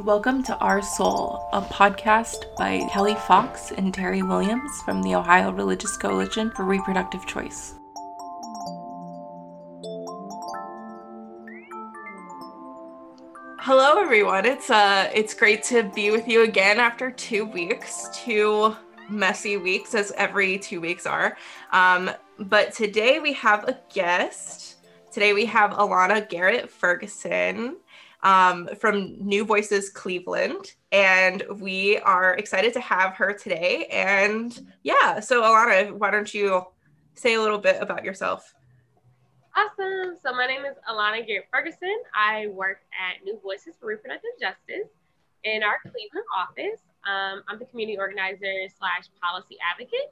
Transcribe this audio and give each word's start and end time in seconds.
Welcome 0.00 0.42
to 0.42 0.54
Our 0.58 0.82
Soul, 0.82 1.48
a 1.54 1.62
podcast 1.62 2.54
by 2.58 2.86
Kelly 2.92 3.14
Fox 3.14 3.72
and 3.72 3.94
Terry 3.94 4.22
Williams 4.22 4.70
from 4.82 5.02
the 5.02 5.14
Ohio 5.14 5.50
Religious 5.50 5.96
Coalition 5.96 6.50
for 6.50 6.66
Reproductive 6.66 7.26
Choice. 7.26 7.76
Hello 13.58 13.98
everyone. 13.98 14.44
It's 14.44 14.68
uh 14.68 15.10
it's 15.14 15.32
great 15.32 15.62
to 15.64 15.84
be 15.84 16.10
with 16.10 16.28
you 16.28 16.42
again 16.42 16.78
after 16.78 17.10
2 17.10 17.46
weeks. 17.46 18.10
Two 18.12 18.76
messy 19.08 19.56
weeks 19.56 19.94
as 19.94 20.12
every 20.12 20.58
2 20.58 20.78
weeks 20.78 21.06
are. 21.06 21.38
Um 21.72 22.10
but 22.38 22.74
today 22.74 23.18
we 23.18 23.32
have 23.32 23.64
a 23.64 23.80
guest. 23.94 24.76
Today 25.10 25.32
we 25.32 25.46
have 25.46 25.70
Alana 25.70 26.28
Garrett 26.28 26.68
Ferguson 26.68 27.76
um, 28.26 28.68
from 28.80 29.16
New 29.24 29.44
Voices 29.44 29.88
Cleveland. 29.88 30.74
And 30.90 31.44
we 31.60 31.98
are 31.98 32.34
excited 32.34 32.72
to 32.72 32.80
have 32.80 33.14
her 33.14 33.32
today. 33.32 33.86
And 33.86 34.72
yeah, 34.82 35.20
so 35.20 35.42
Alana, 35.42 35.92
why 35.92 36.10
don't 36.10 36.34
you 36.34 36.66
say 37.14 37.34
a 37.34 37.40
little 37.40 37.58
bit 37.58 37.80
about 37.80 38.04
yourself? 38.04 38.52
Awesome. 39.54 40.16
So 40.22 40.32
my 40.32 40.46
name 40.46 40.64
is 40.64 40.74
Alana 40.90 41.24
Garrett 41.24 41.46
Ferguson. 41.52 41.96
I 42.14 42.48
work 42.48 42.80
at 42.92 43.24
New 43.24 43.38
Voices 43.44 43.74
for 43.78 43.86
Reproductive 43.86 44.32
Justice 44.40 44.90
in 45.44 45.62
our 45.62 45.78
Cleveland 45.82 46.26
office. 46.36 46.80
Um, 47.06 47.44
I'm 47.46 47.60
the 47.60 47.64
community 47.66 47.96
organizer 47.96 48.66
slash 48.76 49.04
policy 49.22 49.56
advocate. 49.62 50.10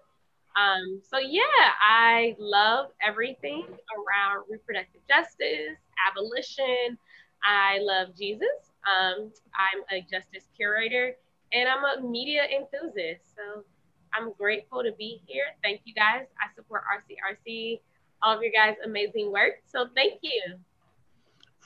Um, 0.54 1.02
so 1.02 1.18
yeah, 1.18 1.42
I 1.82 2.36
love 2.38 2.90
everything 3.04 3.66
around 3.66 4.44
reproductive 4.48 5.00
justice, 5.08 5.82
abolition, 6.08 6.96
I 7.44 7.78
love 7.82 8.16
Jesus. 8.16 8.72
Um, 8.84 9.30
I'm 9.54 9.98
a 9.98 10.00
justice 10.02 10.48
curator 10.56 11.14
and 11.52 11.68
I'm 11.68 11.84
a 11.84 12.06
media 12.06 12.42
enthusiast. 12.44 13.22
So 13.36 13.64
I'm 14.12 14.32
grateful 14.32 14.82
to 14.82 14.92
be 14.92 15.22
here. 15.26 15.44
Thank 15.62 15.82
you 15.84 15.94
guys. 15.94 16.26
I 16.40 16.54
support 16.54 16.82
RCRC, 16.90 17.80
all 18.22 18.36
of 18.36 18.42
your 18.42 18.52
guys' 18.52 18.76
amazing 18.84 19.32
work. 19.32 19.62
So 19.66 19.88
thank 19.94 20.20
you. 20.22 20.40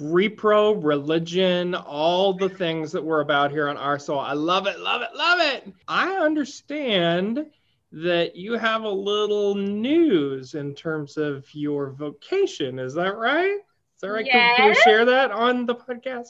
Repro, 0.00 0.78
religion, 0.82 1.74
all 1.74 2.32
the 2.32 2.48
things 2.48 2.92
that 2.92 3.02
we're 3.02 3.20
about 3.20 3.50
here 3.50 3.68
on 3.68 3.76
our 3.76 3.98
soul. 3.98 4.20
I 4.20 4.32
love 4.32 4.66
it, 4.66 4.78
love 4.78 5.02
it, 5.02 5.08
love 5.14 5.40
it. 5.40 5.72
I 5.88 6.12
understand 6.16 7.46
that 7.90 8.36
you 8.36 8.52
have 8.52 8.82
a 8.82 8.88
little 8.88 9.54
news 9.54 10.54
in 10.54 10.74
terms 10.74 11.16
of 11.16 11.52
your 11.52 11.90
vocation. 11.90 12.78
Is 12.78 12.94
that 12.94 13.16
right? 13.16 13.58
Is 13.98 14.02
that 14.02 14.12
right? 14.12 14.24
Yes. 14.24 14.56
Can, 14.56 14.56
can 14.56 14.68
you 14.68 14.82
share 14.82 15.04
that 15.06 15.32
on 15.32 15.66
the 15.66 15.74
podcast? 15.74 16.28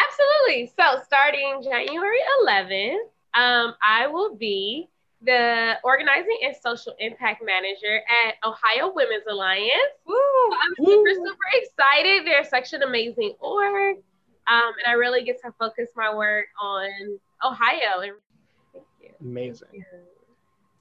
Absolutely. 0.00 0.72
So 0.78 1.02
starting 1.04 1.60
January 1.62 2.16
11th, 2.42 2.96
um, 3.34 3.74
I 3.86 4.06
will 4.06 4.34
be 4.34 4.88
the 5.20 5.74
organizing 5.84 6.38
and 6.42 6.56
social 6.56 6.94
impact 6.98 7.42
manager 7.44 8.00
at 8.26 8.36
Ohio 8.48 8.94
Women's 8.94 9.24
Alliance. 9.28 9.70
Woo, 10.06 10.14
I'm 10.52 10.86
super, 10.86 11.10
super 11.12 11.36
excited. 11.52 12.26
They're 12.26 12.44
such 12.44 12.72
an 12.72 12.82
amazing 12.82 13.34
org. 13.40 13.98
Um, 14.48 14.72
and 14.82 14.86
I 14.86 14.92
really 14.92 15.22
get 15.22 15.38
to 15.42 15.52
focus 15.58 15.90
my 15.96 16.14
work 16.14 16.46
on 16.62 16.88
Ohio. 17.44 18.00
And 18.00 18.12
Amazing. 19.20 19.84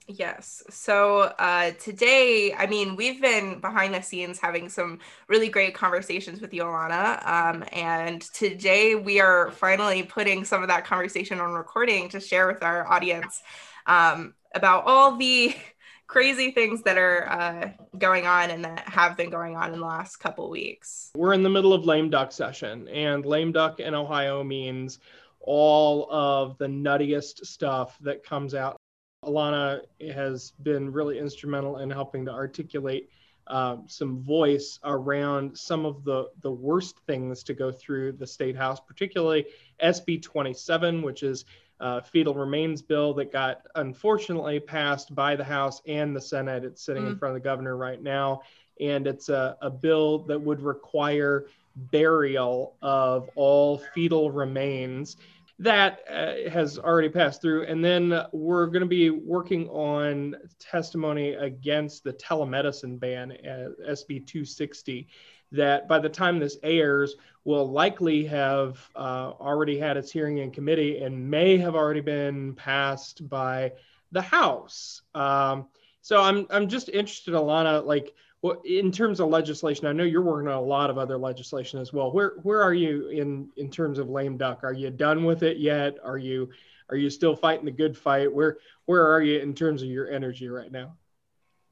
Yes. 0.08 0.62
So 0.70 1.34
uh, 1.40 1.72
today, 1.80 2.54
I 2.56 2.68
mean, 2.68 2.96
we've 2.96 3.20
been 3.20 3.60
behind 3.60 3.94
the 3.94 4.02
scenes 4.02 4.40
having 4.40 4.70
some 4.70 5.00
really 5.28 5.50
great 5.50 5.74
conversations 5.74 6.42
with 6.42 6.52
Yolana. 6.52 7.26
Um, 7.28 7.64
and 7.72 8.22
today 8.22 8.94
we 8.94 9.20
are 9.20 9.50
finally 9.52 10.04
putting 10.04 10.46
some 10.46 10.62
of 10.62 10.68
that 10.68 10.86
conversation 10.86 11.40
on 11.40 11.54
recording 11.54 12.10
to 12.10 12.20
share 12.20 12.46
with 12.48 12.62
our 12.62 12.88
audience 12.88 13.42
um, 13.88 14.36
about 14.54 14.84
all 14.86 15.16
the 15.18 15.56
crazy 16.08 16.52
things 16.52 16.84
that 16.84 17.00
are 17.00 17.28
uh, 17.28 17.70
going 17.98 18.28
on 18.28 18.52
and 18.52 18.64
that 18.64 18.88
have 18.88 19.18
been 19.18 19.32
going 19.32 19.56
on 19.56 19.74
in 19.74 19.80
the 19.80 19.86
last 19.86 20.18
couple 20.18 20.52
weeks. 20.52 21.10
We're 21.16 21.34
in 21.34 21.42
the 21.42 21.50
middle 21.50 21.74
of 21.74 21.86
lame 21.86 22.12
duck 22.12 22.32
session, 22.32 22.88
and 22.90 23.26
lame 23.26 23.52
duck 23.52 23.80
in 23.80 23.96
Ohio 23.96 24.44
means 24.44 25.00
all 25.40 26.08
of 26.12 26.60
the 26.60 26.68
nuttiest 26.68 27.44
stuff 27.46 27.98
that 28.02 28.24
comes 28.24 28.54
out 28.54 28.80
Alana 29.26 29.82
has 30.14 30.54
been 30.64 30.92
really 30.92 31.20
instrumental 31.20 31.78
in 31.78 31.90
helping 31.90 32.26
to 32.26 32.32
articulate 32.32 33.10
um, 33.48 33.84
some 33.88 34.22
voice 34.22 34.80
around 34.84 35.56
some 35.58 35.86
of 35.86 36.04
the, 36.04 36.30
the 36.42 36.52
worst 36.52 37.00
things 37.06 37.44
to 37.44 37.54
go 37.54 37.72
through 37.72 38.14
the 38.14 38.26
state 38.26 38.56
house, 38.56 38.80
particularly 38.80 39.46
SB 39.82 40.22
27, 40.22 41.02
which 41.02 41.22
is 41.22 41.46
a 41.80 42.02
fetal 42.02 42.34
remains 42.34 42.82
bill 42.82 43.14
that 43.14 43.32
got 43.32 43.62
unfortunately 43.76 44.60
passed 44.60 45.14
by 45.14 45.36
the 45.36 45.44
House 45.44 45.82
and 45.88 46.16
the 46.16 46.22
Senate. 46.22 46.64
It's 46.64 46.82
sitting 46.82 47.04
mm-hmm. 47.04 47.14
in 47.14 47.20
front 47.20 47.36
of 47.36 47.42
the 47.42 47.48
governor 47.48 47.76
right 47.76 48.02
now. 48.02 48.42
And 48.80 49.08
it's 49.08 49.30
a, 49.30 49.58
a 49.62 49.70
bill 49.70 50.20
that 50.20 50.40
would 50.40 50.62
require 50.62 51.46
burial 51.76 52.76
of 52.82 53.30
all 53.36 53.78
fetal 53.94 54.32
remains 54.32 55.18
that 55.60 56.00
uh, 56.10 56.50
has 56.50 56.78
already 56.78 57.10
passed 57.10 57.42
through. 57.42 57.66
And 57.66 57.84
then 57.84 58.26
we're 58.34 58.68
going 58.68 58.82
to 58.82 58.88
be 58.88 59.10
working 59.10 59.70
on 59.70 60.36
testimony 60.60 61.34
against 61.34 62.04
the 62.04 62.14
telemedicine 62.14 63.00
ban, 63.00 63.32
uh, 63.32 63.70
SB 63.90 64.28
260, 64.28 65.08
that 65.52 65.88
by 65.88 66.00
the 66.00 66.10
time 66.10 66.40
this 66.40 66.58
airs 66.64 67.16
will 67.46 67.72
likely 67.72 68.26
have 68.26 68.90
uh, 68.96 69.32
already 69.40 69.80
had 69.80 69.96
its 69.96 70.12
hearing 70.12 70.40
in 70.40 70.52
committee 70.52 71.02
and 71.02 71.30
may 71.30 71.58
have 71.58 71.76
already 71.76 72.02
been 72.02 72.54
passed 72.56 73.28
by 73.30 73.72
the 74.12 74.22
House. 74.22 75.04
Um, 75.14 75.68
so 76.02 76.22
I'm, 76.22 76.48
I'm 76.50 76.68
just 76.68 76.90
interested, 76.90 77.34
Alana, 77.34 77.86
like, 77.86 78.14
well, 78.46 78.62
in 78.64 78.92
terms 78.92 79.20
of 79.20 79.30
legislation, 79.30 79.88
I 79.88 79.92
know 79.92 80.04
you're 80.04 80.22
working 80.22 80.48
on 80.48 80.54
a 80.54 80.62
lot 80.62 80.92
of 80.92 81.00
other 81.00 81.18
legislation 81.18 81.80
as 81.80 81.92
well. 81.92 82.12
Where 82.12 82.34
where 82.44 82.62
are 82.62 82.76
you 82.76 83.08
in 83.08 83.50
in 83.58 83.72
terms 83.72 83.98
of 83.98 84.08
lame 84.08 84.38
duck? 84.38 84.64
Are 84.64 84.72
you 84.72 84.92
done 84.92 85.24
with 85.24 85.42
it 85.42 85.58
yet? 85.58 85.96
Are 86.04 86.20
you 86.20 86.52
are 86.92 86.96
you 86.96 87.10
still 87.10 87.36
fighting 87.36 87.66
the 87.66 87.72
good 87.72 87.98
fight? 87.98 88.32
Where 88.32 88.58
where 88.86 89.12
are 89.12 89.24
you 89.24 89.40
in 89.40 89.56
terms 89.56 89.82
of 89.82 89.88
your 89.88 90.12
energy 90.12 90.48
right 90.48 90.72
now? 90.72 90.94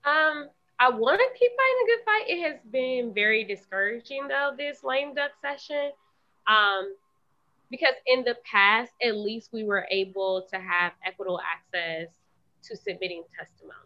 Um, 0.04 0.50
I 0.80 0.90
want 0.90 1.20
to 1.20 1.40
keep 1.40 1.52
fighting 1.52 1.84
a 1.84 1.86
good 1.86 2.06
fight. 2.06 2.24
It 2.28 2.52
has 2.52 2.60
been 2.72 3.14
very 3.14 3.44
discouraging 3.44 4.28
though 4.28 4.54
this 4.58 4.84
lame 4.84 5.14
duck 5.14 5.34
session, 5.44 5.92
um, 6.48 6.96
because 7.70 7.94
in 8.08 8.24
the 8.24 8.36
past 8.52 8.94
at 9.00 9.16
least 9.16 9.50
we 9.54 9.64
were 9.64 9.86
able 9.92 10.48
to 10.52 10.58
have 10.58 10.94
equitable 11.06 11.40
access 11.40 12.08
to 12.64 12.76
submitting 12.76 13.26
testimony. 13.38 13.83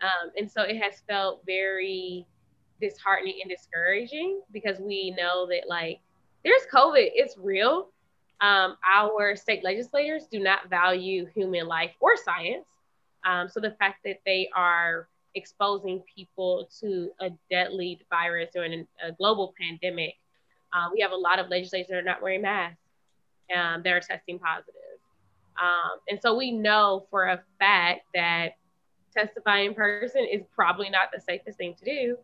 Um, 0.00 0.30
and 0.36 0.50
so 0.50 0.62
it 0.62 0.76
has 0.76 1.02
felt 1.08 1.42
very 1.46 2.26
disheartening 2.80 3.40
and 3.42 3.50
discouraging 3.50 4.40
because 4.52 4.78
we 4.78 5.10
know 5.10 5.46
that 5.48 5.68
like 5.68 6.00
there's 6.44 6.62
COVID, 6.72 7.10
it's 7.14 7.36
real. 7.36 7.88
Um, 8.40 8.76
our 8.88 9.34
state 9.34 9.64
legislators 9.64 10.26
do 10.30 10.38
not 10.38 10.70
value 10.70 11.26
human 11.34 11.66
life 11.66 11.90
or 11.98 12.16
science. 12.16 12.66
Um, 13.24 13.48
so 13.48 13.58
the 13.58 13.72
fact 13.72 13.98
that 14.04 14.20
they 14.24 14.48
are 14.54 15.08
exposing 15.34 16.02
people 16.14 16.68
to 16.80 17.10
a 17.20 17.30
deadly 17.50 18.00
virus 18.08 18.50
during 18.54 18.86
a 19.02 19.12
global 19.12 19.52
pandemic, 19.60 20.14
uh, 20.72 20.88
we 20.94 21.00
have 21.00 21.10
a 21.10 21.16
lot 21.16 21.40
of 21.40 21.48
legislators 21.48 21.88
that 21.88 21.96
are 21.96 22.02
not 22.02 22.22
wearing 22.22 22.42
masks. 22.42 22.78
Um, 23.54 23.82
that 23.82 23.94
are 23.94 24.00
testing 24.00 24.38
positive. 24.38 24.74
Um, 25.58 26.00
and 26.10 26.20
so 26.20 26.36
we 26.36 26.50
know 26.50 27.06
for 27.10 27.28
a 27.28 27.42
fact 27.58 28.02
that 28.12 28.57
testify 29.18 29.58
in 29.60 29.74
person 29.74 30.26
is 30.30 30.42
probably 30.54 30.90
not 30.90 31.10
the 31.12 31.20
safest 31.20 31.58
thing 31.58 31.74
to 31.74 31.84
do. 31.84 32.16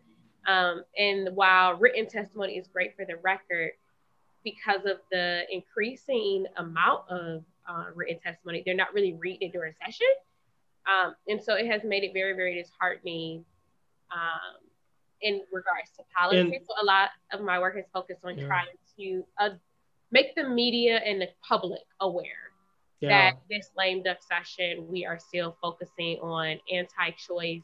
Um, 0.47 0.85
and 0.99 1.35
while 1.35 1.75
written 1.75 2.07
testimony 2.07 2.55
is 2.55 2.67
great 2.69 2.95
for 2.97 3.05
the 3.05 3.17
record, 3.17 3.73
because 4.45 4.85
of 4.85 4.99
the 5.11 5.43
increasing 5.51 6.45
amount 6.59 7.09
of 7.09 7.45
uh, 7.69 7.85
written 7.95 8.21
testimony, 8.21 8.63
they're 8.65 8.75
not 8.75 8.93
really 8.93 9.15
reading 9.15 9.49
it 9.49 9.53
during 9.53 9.73
session. 9.83 10.07
Um, 10.87 11.15
and 11.29 11.43
so 11.43 11.55
it 11.55 11.67
has 11.67 11.83
made 11.83 12.05
it 12.05 12.13
very, 12.13 12.35
very 12.35 12.63
disheartening 12.63 13.45
um, 14.13 14.61
in 15.23 15.41
regards 15.51 15.91
to 15.97 16.03
policy. 16.17 16.41
And, 16.41 16.67
so 16.67 16.75
a 16.83 16.85
lot 16.85 17.11
of 17.33 17.41
my 17.41 17.59
work 17.59 17.77
is 17.79 17.87
focused 17.93 18.21
on 18.23 18.39
yeah. 18.39 18.47
trying 18.47 18.67
to 18.99 19.25
uh, 19.41 19.51
make 20.13 20.35
the 20.35 20.47
media 20.47 21.01
and 21.05 21.23
the 21.23 21.29
public 21.49 21.81
aware 22.01 22.53
yeah. 23.05 23.31
that 23.31 23.41
this 23.51 23.71
lame 23.77 24.03
duck 24.03 24.19
session, 24.23 24.87
we 24.89 25.07
are 25.07 25.19
still 25.19 25.57
focusing 25.63 26.19
on 26.21 26.59
anti-choice 26.73 27.63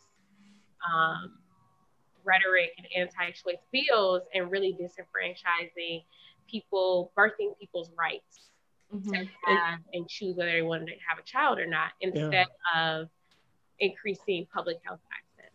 um, 0.88 1.32
rhetoric 2.24 2.70
and 2.78 2.86
anti-choice 2.96 3.62
bills 3.72 4.22
and 4.34 4.50
really 4.50 4.76
disenfranchising 4.80 6.04
people, 6.48 7.12
birthing 7.16 7.58
people's 7.58 7.90
rights 7.98 8.50
mm-hmm. 8.94 9.10
to 9.10 9.18
have 9.46 9.80
and 9.92 10.08
choose 10.08 10.36
whether 10.36 10.52
they 10.52 10.62
want 10.62 10.86
to 10.86 10.92
have 11.06 11.18
a 11.18 11.22
child 11.24 11.58
or 11.58 11.66
not, 11.66 11.90
instead 12.00 12.46
yeah. 12.74 13.00
of 13.00 13.08
increasing 13.78 14.46
public 14.52 14.78
health 14.84 15.00
access. 15.10 15.52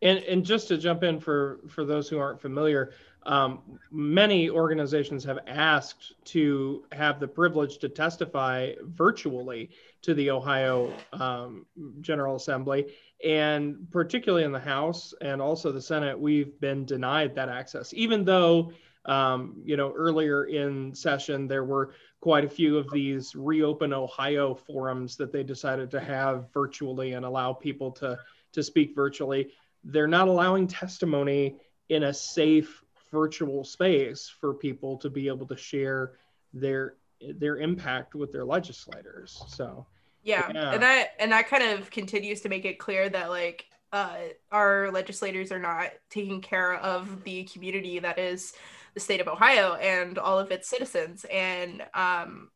And, 0.00 0.18
and 0.24 0.44
just 0.44 0.68
to 0.68 0.78
jump 0.78 1.02
in 1.02 1.20
for, 1.20 1.60
for 1.68 1.84
those 1.84 2.08
who 2.08 2.18
aren't 2.18 2.40
familiar, 2.40 2.92
um, 3.24 3.78
many 3.90 4.48
organizations 4.48 5.24
have 5.24 5.38
asked 5.46 6.14
to 6.26 6.84
have 6.92 7.20
the 7.20 7.28
privilege 7.28 7.78
to 7.78 7.88
testify 7.88 8.72
virtually 8.82 9.70
to 10.02 10.14
the 10.14 10.30
Ohio 10.30 10.92
um, 11.12 11.66
General 12.00 12.36
Assembly. 12.36 12.86
And 13.24 13.90
particularly 13.90 14.44
in 14.44 14.52
the 14.52 14.60
House 14.60 15.12
and 15.20 15.42
also 15.42 15.72
the 15.72 15.82
Senate, 15.82 16.18
we've 16.18 16.58
been 16.60 16.84
denied 16.84 17.34
that 17.34 17.48
access, 17.48 17.92
even 17.92 18.24
though, 18.24 18.72
um, 19.04 19.60
you 19.64 19.76
know, 19.76 19.92
earlier 19.96 20.44
in 20.44 20.94
session, 20.94 21.48
there 21.48 21.64
were 21.64 21.94
quite 22.20 22.44
a 22.44 22.48
few 22.48 22.78
of 22.78 22.90
these 22.92 23.34
Reopen 23.34 23.92
Ohio 23.92 24.54
forums 24.54 25.16
that 25.16 25.32
they 25.32 25.42
decided 25.42 25.90
to 25.90 26.00
have 26.00 26.52
virtually 26.52 27.12
and 27.12 27.24
allow 27.24 27.52
people 27.52 27.90
to, 27.92 28.18
to 28.52 28.62
speak 28.62 28.94
virtually. 28.94 29.50
They're 29.84 30.06
not 30.06 30.28
allowing 30.28 30.66
testimony 30.66 31.56
in 31.88 32.04
a 32.04 32.14
safe 32.14 32.84
virtual 33.10 33.64
space 33.64 34.28
for 34.40 34.54
people 34.54 34.96
to 34.98 35.10
be 35.10 35.28
able 35.28 35.46
to 35.46 35.56
share 35.56 36.12
their 36.52 36.94
their 37.20 37.56
impact 37.56 38.14
with 38.14 38.32
their 38.32 38.44
legislators. 38.44 39.42
So 39.48 39.86
yeah. 40.22 40.50
yeah. 40.52 40.72
And 40.72 40.82
that 40.82 41.08
and 41.18 41.32
that 41.32 41.48
kind 41.48 41.62
of 41.62 41.90
continues 41.90 42.40
to 42.42 42.48
make 42.48 42.64
it 42.64 42.78
clear 42.78 43.08
that 43.08 43.30
like 43.30 43.66
uh, 43.92 44.16
our 44.52 44.90
legislators 44.90 45.50
are 45.50 45.58
not 45.58 45.90
taking 46.10 46.40
care 46.40 46.74
of 46.74 47.24
the 47.24 47.44
community 47.44 47.98
that 47.98 48.18
is 48.18 48.52
the 48.94 49.00
state 49.00 49.20
of 49.20 49.28
Ohio 49.28 49.74
and 49.74 50.18
all 50.18 50.38
of 50.38 50.50
its 50.50 50.68
citizens. 50.68 51.24
And 51.32 51.82
um, 51.94 52.50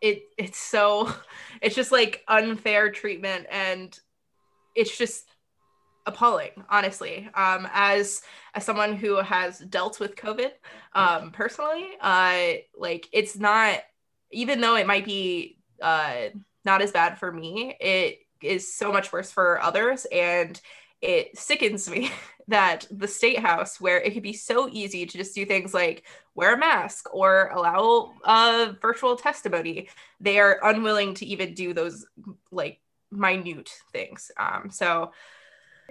it 0.00 0.22
it's 0.36 0.58
so 0.58 1.12
it's 1.62 1.74
just 1.74 1.92
like 1.92 2.24
unfair 2.28 2.90
treatment 2.90 3.46
and 3.50 3.98
it's 4.74 4.96
just 4.96 5.26
appalling 6.06 6.52
honestly. 6.70 7.28
Um 7.34 7.68
as 7.72 8.22
as 8.54 8.64
someone 8.64 8.96
who 8.96 9.16
has 9.16 9.58
dealt 9.58 10.00
with 10.00 10.16
covid 10.16 10.52
um 10.94 11.30
personally 11.32 11.88
uh 12.00 12.54
like 12.76 13.08
it's 13.12 13.36
not 13.36 13.80
even 14.32 14.60
though 14.60 14.76
it 14.76 14.86
might 14.86 15.04
be 15.04 15.58
uh 15.82 16.28
not 16.64 16.82
as 16.82 16.92
bad 16.92 17.18
for 17.18 17.30
me 17.30 17.76
it 17.80 18.20
is 18.42 18.74
so 18.74 18.92
much 18.92 19.12
worse 19.12 19.30
for 19.30 19.60
others. 19.60 20.06
And 20.12 20.60
it 21.00 21.38
sickens 21.38 21.88
me 21.88 22.10
that 22.48 22.86
the 22.90 23.08
state 23.08 23.38
house 23.38 23.80
where 23.80 24.00
it 24.00 24.14
could 24.14 24.22
be 24.22 24.32
so 24.32 24.68
easy 24.70 25.04
to 25.04 25.18
just 25.18 25.34
do 25.34 25.44
things 25.44 25.74
like 25.74 26.04
wear 26.34 26.54
a 26.54 26.58
mask 26.58 27.12
or 27.12 27.48
allow 27.48 28.12
a 28.24 28.76
virtual 28.80 29.16
testimony 29.16 29.88
they 30.20 30.38
are 30.38 30.60
unwilling 30.62 31.14
to 31.14 31.26
even 31.26 31.54
do 31.54 31.74
those 31.74 32.06
like 32.50 32.80
minute 33.10 33.70
things. 33.92 34.30
Um 34.38 34.70
so 34.70 35.12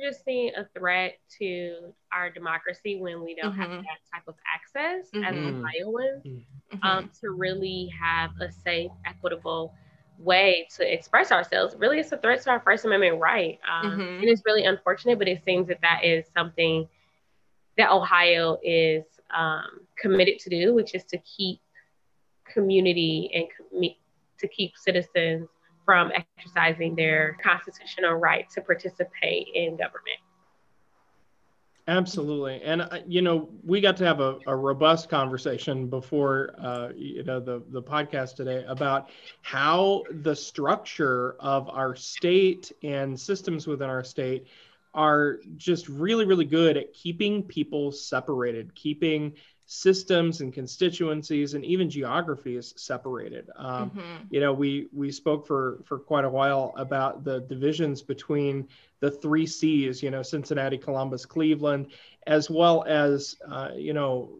just 0.01 0.23
seeing 0.25 0.51
a 0.55 0.67
threat 0.77 1.17
to 1.39 1.93
our 2.11 2.29
democracy 2.29 2.99
when 2.99 3.23
we 3.23 3.35
don't 3.35 3.53
mm-hmm. 3.53 3.61
have 3.61 3.69
that 3.71 3.99
type 4.13 4.23
of 4.27 4.35
access 4.53 5.09
mm-hmm. 5.11 5.23
as 5.23 5.35
Ohioans 5.35 6.23
mm-hmm. 6.25 6.83
um, 6.83 7.09
to 7.21 7.31
really 7.31 7.91
have 7.99 8.31
a 8.41 8.51
safe, 8.51 8.91
equitable 9.05 9.73
way 10.17 10.67
to 10.75 10.93
express 10.93 11.31
ourselves. 11.31 11.75
Really, 11.77 11.99
it's 11.99 12.11
a 12.11 12.17
threat 12.17 12.41
to 12.43 12.51
our 12.51 12.59
First 12.59 12.85
Amendment 12.85 13.19
right. 13.19 13.59
Um, 13.69 13.91
mm-hmm. 13.91 14.01
and 14.01 14.23
it's 14.23 14.43
really 14.45 14.65
unfortunate, 14.65 15.19
but 15.19 15.27
it 15.27 15.43
seems 15.45 15.67
that 15.67 15.81
that 15.81 16.03
is 16.03 16.25
something 16.35 16.87
that 17.77 17.91
Ohio 17.91 18.57
is 18.63 19.03
um, 19.35 19.81
committed 19.97 20.39
to 20.39 20.49
do, 20.49 20.73
which 20.73 20.95
is 20.95 21.03
to 21.05 21.17
keep 21.19 21.59
community 22.51 23.29
and 23.33 23.47
com- 23.57 23.95
to 24.37 24.47
keep 24.47 24.77
citizens 24.77 25.47
from 25.85 26.11
exercising 26.15 26.95
their 26.95 27.37
constitutional 27.43 28.15
right 28.15 28.49
to 28.51 28.61
participate 28.61 29.47
in 29.53 29.71
government. 29.77 30.19
Absolutely, 31.87 32.61
and 32.63 32.81
uh, 32.81 32.99
you 33.07 33.21
know 33.21 33.49
we 33.63 33.79
got 33.79 33.95
to 33.97 34.05
have 34.05 34.19
a, 34.19 34.39
a 34.47 34.55
robust 34.55 35.09
conversation 35.09 35.87
before 35.87 36.55
uh, 36.59 36.89
you 36.95 37.23
know 37.23 37.39
the 37.39 37.61
the 37.69 37.81
podcast 37.81 38.35
today 38.35 38.63
about 38.67 39.09
how 39.41 40.03
the 40.09 40.35
structure 40.35 41.35
of 41.39 41.69
our 41.69 41.95
state 41.95 42.71
and 42.83 43.19
systems 43.19 43.67
within 43.67 43.89
our 43.89 44.03
state 44.03 44.47
are 44.95 45.39
just 45.57 45.87
really 45.87 46.25
really 46.25 46.45
good 46.45 46.75
at 46.75 46.91
keeping 46.93 47.43
people 47.43 47.91
separated, 47.91 48.73
keeping 48.73 49.33
systems 49.65 50.41
and 50.41 50.53
constituencies 50.53 51.55
and 51.55 51.65
even 51.65 51.89
geographies 51.89 52.73
separated. 52.77 53.49
Um, 53.55 53.89
mm-hmm. 53.89 54.23
You 54.29 54.39
know, 54.39 54.53
we 54.53 54.87
we 54.93 55.11
spoke 55.11 55.47
for 55.47 55.79
for 55.85 55.97
quite 55.97 56.25
a 56.25 56.29
while 56.29 56.73
about 56.77 57.23
the 57.23 57.41
divisions 57.41 58.01
between 58.01 58.67
the 58.99 59.09
three 59.09 59.47
C's. 59.47 60.03
You 60.03 60.11
know, 60.11 60.21
Cincinnati, 60.21 60.77
Columbus, 60.77 61.25
Cleveland, 61.25 61.87
as 62.27 62.47
well 62.47 62.83
as 62.87 63.37
uh, 63.49 63.71
you 63.75 63.93
know 63.93 64.39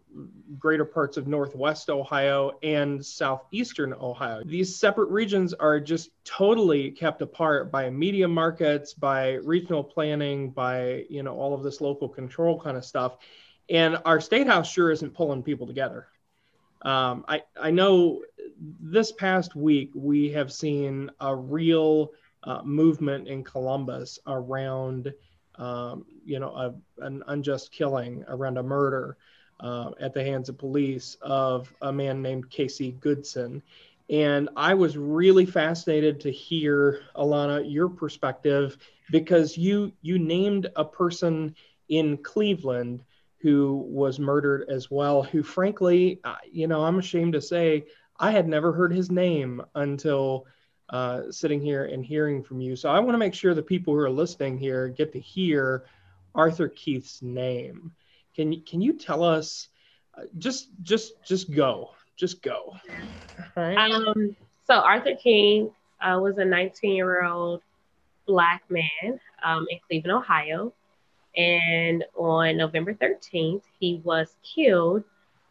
greater 0.59 0.85
parts 0.85 1.17
of 1.17 1.27
Northwest 1.27 1.89
Ohio 1.89 2.51
and 2.61 3.03
Southeastern 3.03 3.93
Ohio. 3.93 4.43
These 4.45 4.75
separate 4.75 5.09
regions 5.09 5.55
are 5.55 5.79
just 5.79 6.11
totally 6.23 6.91
kept 6.91 7.23
apart 7.23 7.71
by 7.71 7.89
media 7.89 8.27
markets, 8.27 8.93
by 8.93 9.33
regional 9.43 9.83
planning, 9.83 10.51
by 10.51 11.05
you 11.09 11.23
know 11.23 11.35
all 11.35 11.55
of 11.55 11.63
this 11.63 11.81
local 11.81 12.07
control 12.07 12.61
kind 12.61 12.77
of 12.77 12.85
stuff 12.85 13.17
and 13.69 13.97
our 14.05 14.19
state 14.21 14.47
house 14.47 14.71
sure 14.71 14.91
isn't 14.91 15.13
pulling 15.13 15.43
people 15.43 15.67
together. 15.67 16.07
Um, 16.81 17.25
I, 17.27 17.41
I 17.59 17.71
know 17.71 18.21
this 18.59 19.11
past 19.11 19.55
week 19.55 19.91
we 19.95 20.31
have 20.31 20.51
seen 20.51 21.09
a 21.19 21.35
real 21.35 22.11
uh, 22.43 22.61
movement 22.63 23.27
in 23.27 23.43
Columbus 23.43 24.19
around, 24.27 25.11
um, 25.55 26.05
you 26.23 26.39
know, 26.39 26.53
a, 26.55 27.03
an 27.03 27.23
unjust 27.27 27.71
killing, 27.71 28.23
around 28.27 28.57
a 28.57 28.63
murder 28.63 29.17
uh, 29.59 29.91
at 29.99 30.13
the 30.13 30.23
hands 30.23 30.49
of 30.49 30.57
police 30.57 31.17
of 31.21 31.73
a 31.81 31.91
man 31.91 32.21
named 32.21 32.49
Casey 32.49 32.91
Goodson. 32.91 33.63
And 34.09 34.49
I 34.55 34.75
was 34.75 34.97
really 34.97 35.47
fascinated 35.47 36.19
to 36.21 36.31
hear, 36.31 37.01
Alana, 37.15 37.63
your 37.67 37.89
perspective 37.89 38.77
because 39.09 39.57
you 39.57 39.91
you 40.03 40.19
named 40.19 40.69
a 40.75 40.85
person 40.85 41.55
in 41.89 42.17
Cleveland 42.17 43.03
who 43.45 43.85
was 43.87 44.17
murdered 44.17 44.65
as 44.69 44.89
well, 44.89 45.21
who 45.21 45.43
frankly, 45.43 46.19
you 46.51 46.65
know, 46.65 46.83
I'm 46.83 46.97
ashamed 46.97 47.33
to 47.33 47.41
say 47.41 47.85
I 48.19 48.31
had 48.31 48.47
never 48.47 48.73
heard 48.73 48.91
his 48.91 49.11
name 49.11 49.61
until 49.75 50.47
uh, 50.89 51.29
sitting 51.29 51.61
here 51.61 51.85
and 51.85 52.03
hearing 52.03 52.41
from 52.41 52.59
you. 52.59 52.75
So 52.75 52.89
I 52.89 52.97
want 52.97 53.13
to 53.13 53.19
make 53.19 53.35
sure 53.35 53.53
the 53.53 53.61
people 53.61 53.93
who 53.93 53.99
are 53.99 54.09
listening 54.09 54.57
here 54.57 54.87
get 54.87 55.13
to 55.13 55.19
hear 55.19 55.85
Arthur 56.33 56.69
Keith's 56.69 57.21
name. 57.21 57.91
Can 58.35 58.61
can 58.61 58.81
you 58.81 58.93
tell 58.93 59.23
us? 59.23 59.67
Uh, 60.17 60.23
just 60.39 60.69
just 60.81 61.23
just 61.23 61.51
go, 61.51 61.91
just 62.15 62.41
go. 62.41 62.73
All 63.55 63.63
right. 63.63 63.77
Um, 63.77 64.35
so 64.65 64.73
Arthur 64.73 65.13
Keith 65.21 65.69
uh, 66.01 66.17
was 66.19 66.39
a 66.39 66.45
19 66.45 66.95
year 66.95 67.23
old 67.23 67.61
black 68.25 68.63
man 68.69 69.19
um, 69.43 69.67
in 69.69 69.77
Cleveland, 69.87 70.17
Ohio. 70.17 70.73
And 71.37 72.03
on 72.15 72.57
November 72.57 72.93
13th, 72.93 73.63
he 73.79 74.01
was 74.03 74.35
killed 74.43 75.03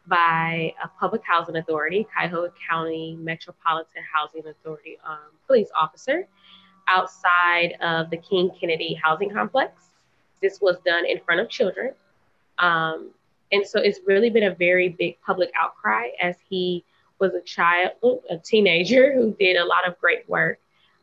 by 0.07 0.73
a 0.83 0.87
public 0.99 1.21
housing 1.23 1.57
authority, 1.57 2.07
Cuyahoga 2.13 2.53
County 2.69 3.17
Metropolitan 3.19 4.03
Housing 4.13 4.45
Authority 4.47 4.97
um, 5.07 5.31
police 5.47 5.69
officer 5.79 6.27
outside 6.87 7.75
of 7.81 8.09
the 8.09 8.17
King 8.17 8.51
Kennedy 8.59 8.99
housing 9.01 9.29
complex. 9.29 9.89
This 10.41 10.61
was 10.61 10.77
done 10.85 11.05
in 11.05 11.19
front 11.21 11.41
of 11.41 11.49
children. 11.49 11.93
Um, 12.59 13.11
and 13.51 13.65
so 13.65 13.79
it's 13.79 13.99
really 14.05 14.29
been 14.29 14.43
a 14.43 14.55
very 14.55 14.89
big 14.89 15.17
public 15.25 15.51
outcry 15.59 16.09
as 16.21 16.35
he 16.49 16.83
was 17.19 17.33
a 17.33 17.41
child, 17.41 17.91
a 18.29 18.37
teenager 18.37 19.13
who 19.15 19.35
did 19.39 19.57
a 19.57 19.65
lot 19.65 19.87
of 19.87 19.99
great 19.99 20.27
work 20.29 20.59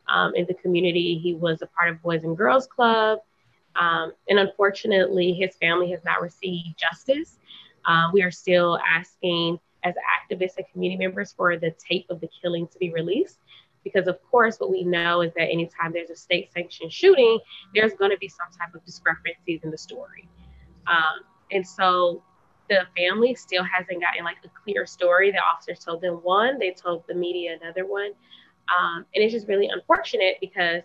um, 0.07 0.33
in 0.35 0.45
the 0.45 0.53
community. 0.53 1.19
He 1.21 1.33
was 1.33 1.61
a 1.61 1.67
part 1.67 1.89
of 1.89 2.01
Boys 2.01 2.23
and 2.23 2.37
Girls 2.37 2.67
Club. 2.67 3.19
Um, 3.75 4.13
and 4.29 4.39
unfortunately, 4.39 5.33
his 5.33 5.55
family 5.55 5.89
has 5.91 6.03
not 6.03 6.21
received 6.21 6.77
justice. 6.77 7.39
Uh, 7.85 8.09
we 8.13 8.21
are 8.21 8.31
still 8.31 8.79
asking, 8.87 9.59
as 9.83 9.95
activists 9.95 10.57
and 10.57 10.65
community 10.71 11.05
members, 11.05 11.33
for 11.33 11.57
the 11.57 11.71
tape 11.71 12.05
of 12.09 12.21
the 12.21 12.29
killing 12.41 12.67
to 12.67 12.77
be 12.79 12.91
released. 12.91 13.39
Because, 13.83 14.07
of 14.07 14.17
course, 14.31 14.57
what 14.59 14.71
we 14.71 14.83
know 14.83 15.21
is 15.21 15.33
that 15.35 15.49
anytime 15.49 15.91
there's 15.91 16.09
a 16.09 16.15
state 16.15 16.53
sanctioned 16.53 16.93
shooting, 16.93 17.39
there's 17.75 17.93
going 17.93 18.11
to 18.11 18.17
be 18.17 18.29
some 18.29 18.47
type 18.57 18.73
of 18.73 18.85
discrepancies 18.85 19.61
in 19.63 19.71
the 19.71 19.77
story. 19.77 20.29
Um, 20.87 21.25
and 21.51 21.67
so 21.67 22.23
the 22.69 22.87
family 22.95 23.35
still 23.35 23.63
hasn't 23.63 24.01
gotten 24.01 24.23
like 24.23 24.37
a 24.45 24.49
clear 24.63 24.85
story. 24.85 25.31
The 25.31 25.39
officers 25.39 25.79
told 25.79 26.01
them 26.01 26.15
one, 26.15 26.59
they 26.59 26.71
told 26.71 27.03
the 27.07 27.13
media 27.13 27.57
another 27.61 27.85
one. 27.85 28.11
Um, 28.71 29.05
and 29.13 29.23
it's 29.23 29.33
just 29.33 29.47
really 29.49 29.67
unfortunate 29.67 30.37
because 30.39 30.83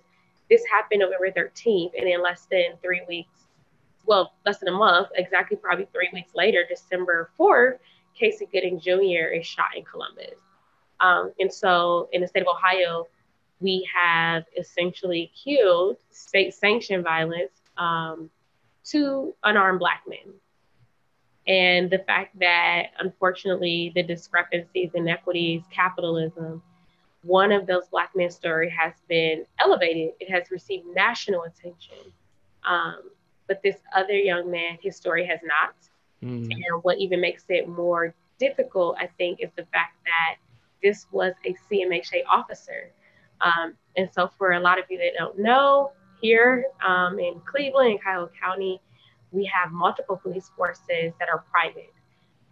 this 0.51 0.63
happened 0.73 1.01
November 1.01 1.31
13th, 1.31 1.93
and 1.99 2.09
in 2.09 2.23
less 2.23 2.47
than 2.51 2.77
three 2.83 3.03
weeks, 3.09 3.47
well, 4.07 4.33
less 4.47 4.59
than 4.59 4.69
a 4.69 4.77
month, 4.77 5.09
exactly 5.17 5.57
probably 5.57 5.87
three 5.93 6.09
weeks 6.13 6.33
later, 6.35 6.65
December 6.69 7.31
4th, 7.39 7.79
Casey 8.15 8.49
Goodson 8.51 8.81
Jr. 8.81 9.33
is 9.35 9.47
shot 9.47 9.77
in 9.77 9.85
Columbus. 9.85 10.41
Um, 11.01 11.33
and 11.39 11.53
so 11.53 12.09
in 12.13 12.23
the 12.23 12.29
state 12.29 12.41
of 12.41 12.49
Ohio, 12.49 13.07
we 13.61 13.89
have 13.95 14.45
essentially 14.59 15.31
killed 15.45 15.97
state 16.11 16.55
sanctioned 16.55 17.05
violence 17.05 17.53
um, 17.77 18.31
to 18.85 19.35
unarmed 19.45 19.79
black 19.79 20.03
men. 20.09 20.35
and 21.47 21.91
the 21.91 21.99
fact 22.01 22.39
that 22.39 22.89
unfortunately 22.99 23.93
the 23.95 24.03
discrepancies, 24.03 24.91
inequities, 24.95 25.63
capitalism, 25.71 26.63
one 27.23 27.53
of 27.53 27.67
those 27.67 27.89
Black 27.89 28.11
men's 28.15 28.35
story 28.35 28.71
has 28.71 28.93
been 29.09 29.45
elevated. 29.59 30.13
It 30.21 30.31
has 30.31 30.51
received 30.51 30.87
national 30.95 31.43
attention. 31.43 32.13
Um, 32.65 33.11
but 33.47 33.63
this 33.63 33.77
other 33.95 34.15
young 34.15 34.51
man, 34.51 34.79
his 34.81 34.97
story 34.97 35.27
has 35.27 35.41
not. 35.43 35.75
Mm. 36.23 36.51
And 36.51 36.83
what 36.83 36.99
even 36.99 37.21
makes 37.21 37.45
it 37.49 37.69
more 37.69 38.15
difficult, 38.39 38.97
I 38.99 39.09
think, 39.19 39.41
is 39.41 39.51
the 39.57 39.65
fact 39.73 39.97
that 40.05 40.37
this 40.83 41.07
was 41.11 41.33
a 41.45 41.55
CMHA 41.71 42.23
officer. 42.31 42.93
Um, 43.41 43.75
and 43.97 44.09
so, 44.13 44.31
for 44.39 44.53
a 44.53 44.61
lot 44.61 44.79
of 44.79 44.85
you 44.89 44.99
that 44.99 45.13
don't 45.17 45.39
know, 45.39 45.93
here 46.21 46.67
um, 46.87 47.19
in 47.19 47.41
Cleveland, 47.45 47.93
in 47.93 47.99
Cuyahoga 47.99 48.33
County, 48.41 48.81
we 49.31 49.45
have 49.45 49.73
multiple 49.73 50.17
police 50.17 50.51
forces 50.57 51.13
that 51.19 51.29
are 51.33 51.45
private. 51.51 51.93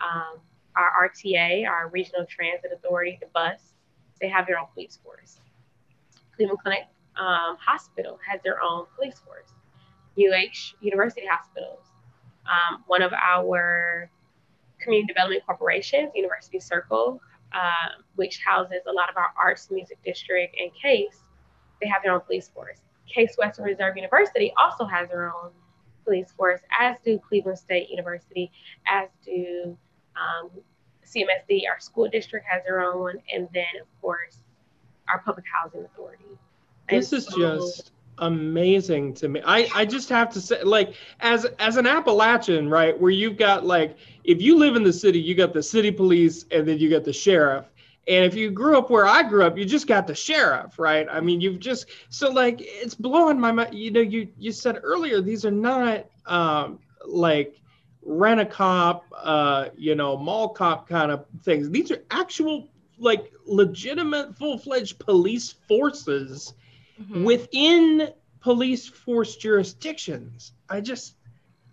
Um, 0.00 0.38
our 0.76 1.08
RTA, 1.08 1.66
our 1.66 1.88
Regional 1.88 2.26
Transit 2.26 2.70
Authority, 2.72 3.18
the 3.20 3.28
bus, 3.32 3.60
they 4.20 4.28
have 4.28 4.46
their 4.46 4.58
own 4.58 4.66
police 4.74 4.98
force. 5.02 5.40
Cleveland 6.34 6.60
Clinic 6.62 6.86
um, 7.16 7.56
Hospital 7.58 8.18
has 8.26 8.40
their 8.42 8.62
own 8.62 8.86
police 8.96 9.18
force. 9.20 9.52
UH 10.18 10.74
University 10.80 11.26
Hospitals, 11.30 11.84
um, 12.46 12.84
one 12.86 13.02
of 13.02 13.12
our 13.12 14.10
community 14.80 15.06
development 15.06 15.44
corporations, 15.44 16.10
University 16.14 16.58
Circle, 16.58 17.20
uh, 17.52 18.00
which 18.16 18.40
houses 18.44 18.80
a 18.88 18.92
lot 18.92 19.10
of 19.10 19.16
our 19.16 19.32
arts, 19.42 19.70
music 19.70 19.98
district, 20.04 20.56
and 20.58 20.70
CASE, 20.80 21.22
they 21.80 21.88
have 21.88 22.02
their 22.02 22.12
own 22.12 22.20
police 22.20 22.48
force. 22.48 22.80
Case 23.06 23.36
Western 23.38 23.64
Reserve 23.64 23.96
University 23.96 24.52
also 24.58 24.84
has 24.84 25.08
their 25.08 25.26
own 25.26 25.50
police 26.04 26.32
force, 26.32 26.60
as 26.78 26.96
do 27.04 27.18
Cleveland 27.18 27.58
State 27.58 27.88
University, 27.90 28.50
as 28.86 29.08
do 29.24 29.76
um, 30.16 30.50
CMSD, 31.06 31.62
our 31.68 31.80
school 31.80 32.08
district 32.08 32.46
has 32.48 32.62
their 32.64 32.82
own 32.82 33.00
one, 33.00 33.22
and 33.32 33.48
then 33.54 33.66
of 33.80 33.86
course 34.00 34.38
our 35.08 35.20
public 35.20 35.44
housing 35.52 35.84
authority. 35.84 36.24
This 36.88 37.12
is 37.12 37.26
so, 37.26 37.36
just 37.36 37.92
amazing 38.18 39.14
to 39.14 39.28
me. 39.28 39.42
I, 39.44 39.68
I 39.74 39.84
just 39.84 40.08
have 40.08 40.30
to 40.30 40.40
say, 40.40 40.62
like, 40.62 40.94
as 41.20 41.44
as 41.58 41.76
an 41.76 41.86
Appalachian, 41.86 42.68
right, 42.68 42.98
where 42.98 43.10
you've 43.10 43.36
got 43.36 43.64
like 43.64 43.96
if 44.24 44.40
you 44.40 44.56
live 44.56 44.76
in 44.76 44.84
the 44.84 44.92
city, 44.92 45.20
you 45.20 45.34
got 45.34 45.52
the 45.52 45.62
city 45.62 45.90
police 45.90 46.46
and 46.50 46.66
then 46.66 46.78
you 46.78 46.90
got 46.90 47.04
the 47.04 47.12
sheriff. 47.12 47.66
And 48.08 48.24
if 48.24 48.36
you 48.36 48.50
grew 48.52 48.78
up 48.78 48.88
where 48.88 49.06
I 49.06 49.24
grew 49.24 49.44
up, 49.44 49.58
you 49.58 49.64
just 49.64 49.88
got 49.88 50.06
the 50.06 50.14
sheriff, 50.14 50.78
right? 50.78 51.08
I 51.10 51.20
mean, 51.20 51.40
you've 51.40 51.58
just 51.58 51.86
so 52.08 52.30
like 52.30 52.58
it's 52.60 52.94
blowing 52.94 53.40
my 53.40 53.50
mind. 53.50 53.74
You 53.74 53.90
know, 53.90 54.00
you 54.00 54.28
you 54.38 54.52
said 54.52 54.78
earlier 54.82 55.20
these 55.20 55.44
are 55.44 55.50
not 55.50 56.06
um, 56.26 56.78
like 57.04 57.60
rent 58.06 58.40
a 58.40 58.46
cop, 58.46 59.04
uh, 59.16 59.68
you 59.76 59.94
know, 59.94 60.16
mall 60.16 60.50
cop 60.50 60.88
kind 60.88 61.10
of 61.10 61.26
things. 61.42 61.70
These 61.70 61.90
are 61.90 62.04
actual 62.10 62.68
like 62.98 63.32
legitimate 63.44 64.36
full 64.36 64.58
fledged 64.58 64.98
police 64.98 65.54
forces 65.68 66.54
mm-hmm. 67.00 67.24
within 67.24 68.10
police 68.40 68.86
force 68.88 69.36
jurisdictions. 69.36 70.52
I 70.68 70.80
just 70.80 71.14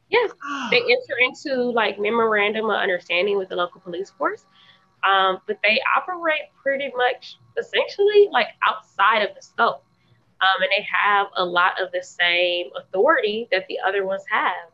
yeah, 0.09 0.27
ah. 0.43 0.67
they 0.69 0.81
enter 0.81 1.17
into 1.21 1.63
like 1.63 1.99
memorandum 1.99 2.65
of 2.65 2.75
understanding 2.75 3.37
with 3.37 3.49
the 3.49 3.55
local 3.55 3.81
police 3.81 4.11
force 4.11 4.45
um, 5.03 5.39
but 5.47 5.57
they 5.61 5.79
operate 5.97 6.49
pretty 6.61 6.91
much 6.95 7.37
essentially 7.57 8.29
like 8.31 8.47
outside 8.67 9.19
of 9.19 9.35
the 9.35 9.41
scope. 9.41 9.83
Um, 10.41 10.61
and 10.61 10.69
they 10.75 10.85
have 10.91 11.27
a 11.37 11.45
lot 11.45 11.81
of 11.81 11.91
the 11.91 12.03
same 12.03 12.67
authority 12.75 13.47
that 13.51 13.65
the 13.67 13.79
other 13.85 14.05
ones 14.05 14.23
have. 14.29 14.71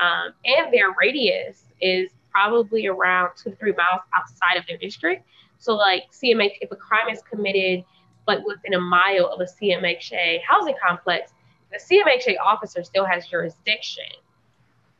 Um, 0.00 0.32
and 0.44 0.72
their 0.72 0.94
radius 0.98 1.64
is 1.80 2.10
probably 2.30 2.86
around 2.86 3.30
two 3.36 3.50
to 3.50 3.56
three 3.56 3.72
miles 3.72 4.02
outside 4.16 4.56
of 4.56 4.66
their 4.66 4.76
district. 4.76 5.24
So, 5.58 5.74
like 5.74 6.04
CMH, 6.12 6.58
if 6.60 6.70
a 6.70 6.76
crime 6.76 7.08
is 7.08 7.20
committed 7.22 7.84
like 8.26 8.44
within 8.46 8.74
a 8.74 8.80
mile 8.80 9.26
of 9.26 9.40
a 9.40 9.44
CMHA 9.44 10.40
housing 10.46 10.74
complex, 10.86 11.32
the 11.72 11.78
CMHA 11.78 12.36
officer 12.44 12.84
still 12.84 13.04
has 13.04 13.26
jurisdiction 13.26 14.04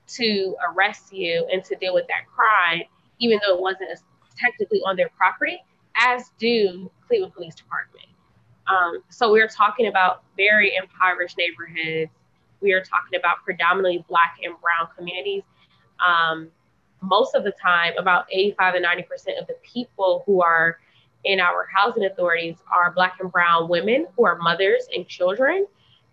to 0.08 0.56
arrest 0.70 1.12
you 1.12 1.46
and 1.52 1.62
to 1.64 1.76
deal 1.76 1.94
with 1.94 2.06
that 2.08 2.26
crime, 2.26 2.82
even 3.18 3.38
though 3.46 3.54
it 3.54 3.60
wasn't 3.60 3.90
technically 4.36 4.80
on 4.86 4.96
their 4.96 5.10
property, 5.10 5.58
as 5.96 6.30
do 6.38 6.90
Cleveland 7.06 7.34
Police 7.34 7.54
Department. 7.54 8.06
Um, 8.66 9.02
so 9.08 9.32
we're 9.32 9.48
talking 9.48 9.86
about 9.86 10.22
very 10.36 10.76
impoverished 10.76 11.36
neighborhoods. 11.38 12.10
We 12.60 12.72
are 12.72 12.80
talking 12.80 13.18
about 13.18 13.38
predominantly 13.44 14.04
Black 14.08 14.36
and 14.42 14.54
Brown 14.60 14.88
communities. 14.96 15.42
Um, 16.06 16.48
most 17.00 17.34
of 17.34 17.44
the 17.44 17.52
time, 17.52 17.92
about 17.98 18.26
85 18.32 18.74
and 18.76 18.84
90% 18.84 19.40
of 19.40 19.46
the 19.46 19.56
people 19.62 20.22
who 20.26 20.42
are 20.42 20.78
in 21.24 21.40
our 21.40 21.66
housing 21.74 22.04
authorities 22.04 22.56
are 22.74 22.90
Black 22.92 23.18
and 23.20 23.30
Brown 23.30 23.68
women 23.68 24.06
who 24.16 24.24
are 24.26 24.36
mothers 24.38 24.88
and 24.94 25.06
children. 25.06 25.66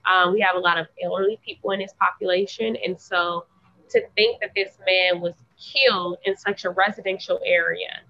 Um, 0.05 0.33
we 0.33 0.41
have 0.41 0.55
a 0.55 0.59
lot 0.59 0.77
of 0.77 0.87
elderly 1.03 1.39
people 1.43 1.71
in 1.71 1.79
this 1.79 1.93
population. 1.99 2.77
And 2.85 2.99
so 2.99 3.45
to 3.89 4.01
think 4.15 4.39
that 4.41 4.51
this 4.55 4.77
man 4.85 5.21
was 5.21 5.33
killed 5.59 6.17
in 6.25 6.37
such 6.37 6.65
a 6.65 6.69
residential 6.69 7.39
area 7.45 8.01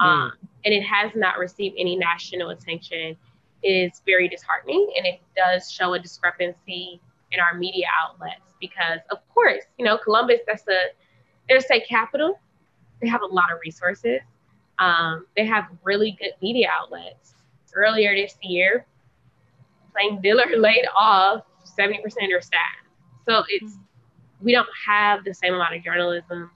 Mm. 0.00 0.04
um, 0.04 0.32
and 0.64 0.74
it 0.74 0.82
has 0.82 1.12
not 1.14 1.38
received 1.38 1.76
any 1.78 1.96
national 1.96 2.50
attention 2.50 3.16
is 3.62 4.02
very 4.06 4.28
disheartening 4.28 4.92
and 4.96 5.06
it 5.06 5.20
does 5.36 5.70
show 5.70 5.94
a 5.94 5.98
discrepancy 5.98 7.00
in 7.32 7.40
our 7.40 7.58
media 7.58 7.86
outlets 8.02 8.40
because 8.60 9.00
of 9.10 9.18
course 9.32 9.62
you 9.78 9.84
know 9.84 9.98
columbus 9.98 10.40
that's 10.46 10.62
the 10.62 10.78
their 11.48 11.60
state 11.60 11.88
capital. 11.88 12.38
They 13.00 13.08
have 13.08 13.22
a 13.22 13.26
lot 13.26 13.52
of 13.52 13.58
resources. 13.64 14.20
Um, 14.78 15.26
they 15.36 15.46
have 15.46 15.64
really 15.82 16.16
good 16.20 16.32
media 16.42 16.68
outlets. 16.70 17.34
Earlier 17.74 18.14
this 18.14 18.36
year 18.42 18.86
plain 19.92 20.20
dealer 20.20 20.44
laid 20.56 20.84
off 20.96 21.44
70% 21.78 22.04
of 22.04 22.12
their 22.14 22.40
staff. 22.40 22.60
So 23.28 23.44
it's 23.48 23.74
mm. 23.74 23.78
we 24.40 24.52
don't 24.52 24.68
have 24.86 25.24
the 25.24 25.34
same 25.34 25.54
amount 25.54 25.76
of 25.76 25.84
journalism 25.84 26.50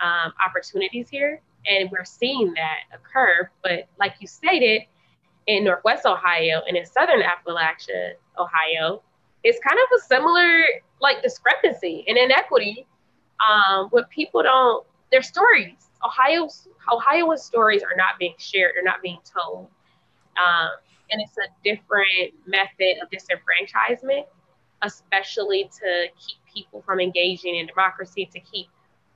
um, 0.00 0.32
opportunities 0.46 1.08
here. 1.08 1.40
And 1.66 1.90
we're 1.90 2.04
seeing 2.04 2.54
that 2.54 2.78
occur. 2.92 3.50
But 3.62 3.88
like 3.98 4.14
you 4.20 4.26
stated, 4.26 4.82
in 5.46 5.64
Northwest 5.64 6.04
Ohio 6.04 6.60
and 6.68 6.76
in 6.76 6.84
Southern 6.84 7.22
Appalachia, 7.22 8.12
Ohio, 8.38 9.02
it's 9.48 9.58
kind 9.66 9.78
of 9.78 9.98
a 9.98 10.04
similar 10.04 10.62
like 11.00 11.22
discrepancy 11.22 12.04
and 12.08 12.18
inequity. 12.18 12.86
Um, 13.48 13.86
what 13.90 14.10
people 14.10 14.42
don't, 14.42 14.84
their 15.12 15.22
stories, 15.22 15.90
Ohio's 16.04 16.68
Ohio's 16.92 17.44
stories 17.44 17.82
are 17.82 17.96
not 17.96 18.18
being 18.18 18.34
shared, 18.38 18.72
they're 18.74 18.84
not 18.84 19.02
being 19.02 19.20
told. 19.24 19.68
Um, 20.36 20.70
and 21.10 21.22
it's 21.22 21.36
a 21.38 21.48
different 21.64 22.34
method 22.46 22.96
of 23.02 23.08
disenfranchisement, 23.10 24.26
especially 24.82 25.70
to 25.80 26.06
keep 26.18 26.36
people 26.52 26.82
from 26.82 27.00
engaging 27.00 27.56
in 27.56 27.66
democracy, 27.66 28.28
to 28.32 28.40
keep 28.40 28.66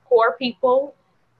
poor 0.05 0.35
people 0.39 0.95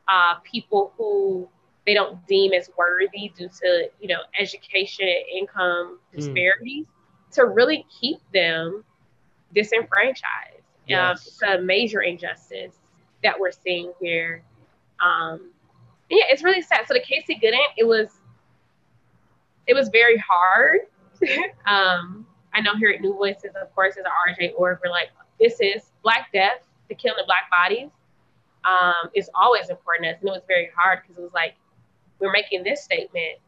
uh, 0.08 0.36
people 0.44 0.94
who 0.98 1.48
they 1.86 1.94
don't 1.94 2.26
deem 2.28 2.54
as 2.54 2.70
worthy 2.78 3.32
due 3.38 3.50
to 3.50 3.90
you 4.00 4.08
know 4.08 4.20
education 4.40 5.08
and 5.08 5.40
income 5.40 6.00
hmm. 6.12 6.20
disparities. 6.20 6.86
To 7.34 7.46
really 7.46 7.86
keep 8.00 8.20
them 8.34 8.84
disenfranchised. 9.54 10.62
Yes. 10.88 11.00
Um, 11.00 11.12
it's 11.12 11.42
a 11.42 11.62
major 11.62 12.02
injustice 12.02 12.76
that 13.24 13.40
we're 13.40 13.52
seeing 13.52 13.94
here. 14.02 14.44
Um, 15.04 15.52
yeah, 16.10 16.26
it's 16.30 16.44
really 16.44 16.62
sad. 16.62 16.86
So 16.88 16.94
the 16.94 17.00
Casey 17.00 17.36
Goodson, 17.36 17.60
it 17.78 17.88
was 17.88 18.10
it 19.66 19.74
was 19.74 19.90
very 19.90 20.18
hard. 20.18 20.82
um, 21.66 22.26
I 22.54 22.62
know 22.62 22.76
here 22.76 22.90
at 22.90 23.02
New 23.02 23.14
Voices, 23.14 23.52
of 23.60 23.74
course, 23.74 23.96
as 23.98 24.06
an 24.06 24.12
RJ 24.30 24.54
org, 24.58 24.80
we're 24.84 24.92
like, 24.92 25.10
this 25.40 25.60
is 25.62 25.92
Black 26.04 26.32
Death, 26.34 26.68
the 26.90 26.96
killing 26.96 27.20
of 27.20 27.26
Black 27.26 27.50
bodies 27.50 27.90
um, 28.66 29.10
is 29.14 29.30
always 29.36 29.70
important 29.70 30.06
to 30.06 30.12
us. 30.12 30.18
And 30.22 30.30
it 30.30 30.32
was 30.32 30.44
very 30.48 30.70
hard 30.76 31.00
because 31.02 31.18
it 31.18 31.22
was 31.22 31.34
like, 31.34 31.56
we're 32.20 32.32
making 32.32 32.64
this 32.64 32.84
statement, 32.84 33.40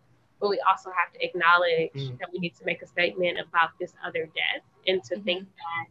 but 0.46 0.52
we 0.52 0.62
also 0.70 0.92
have 0.92 1.12
to 1.12 1.26
acknowledge 1.26 1.90
mm. 1.96 2.20
that 2.20 2.30
we 2.32 2.38
need 2.38 2.56
to 2.56 2.64
make 2.66 2.84
a 2.84 2.86
statement 2.86 3.40
about 3.40 3.72
this 3.80 3.94
other 4.06 4.26
death 4.26 4.62
and 4.86 5.04
to 5.04 5.16
mm-hmm. 5.16 5.24
think 5.24 5.48
that 5.48 5.88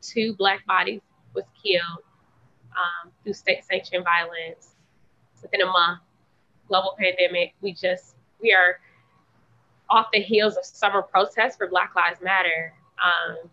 two 0.00 0.34
Black 0.36 0.64
bodies 0.66 1.02
was 1.34 1.44
killed 1.62 2.02
um, 2.70 3.10
through 3.22 3.34
state 3.34 3.62
sanctioned 3.62 4.02
violence 4.02 4.76
within 5.42 5.60
a 5.60 5.66
month, 5.66 6.00
global 6.68 6.96
pandemic. 6.98 7.52
We 7.60 7.74
just, 7.74 8.16
we 8.40 8.54
are 8.54 8.80
off 9.90 10.06
the 10.10 10.20
heels 10.20 10.56
of 10.56 10.64
summer 10.64 11.02
protests 11.02 11.56
for 11.56 11.68
Black 11.68 11.94
Lives 11.94 12.22
Matter. 12.22 12.72
Um, 13.04 13.50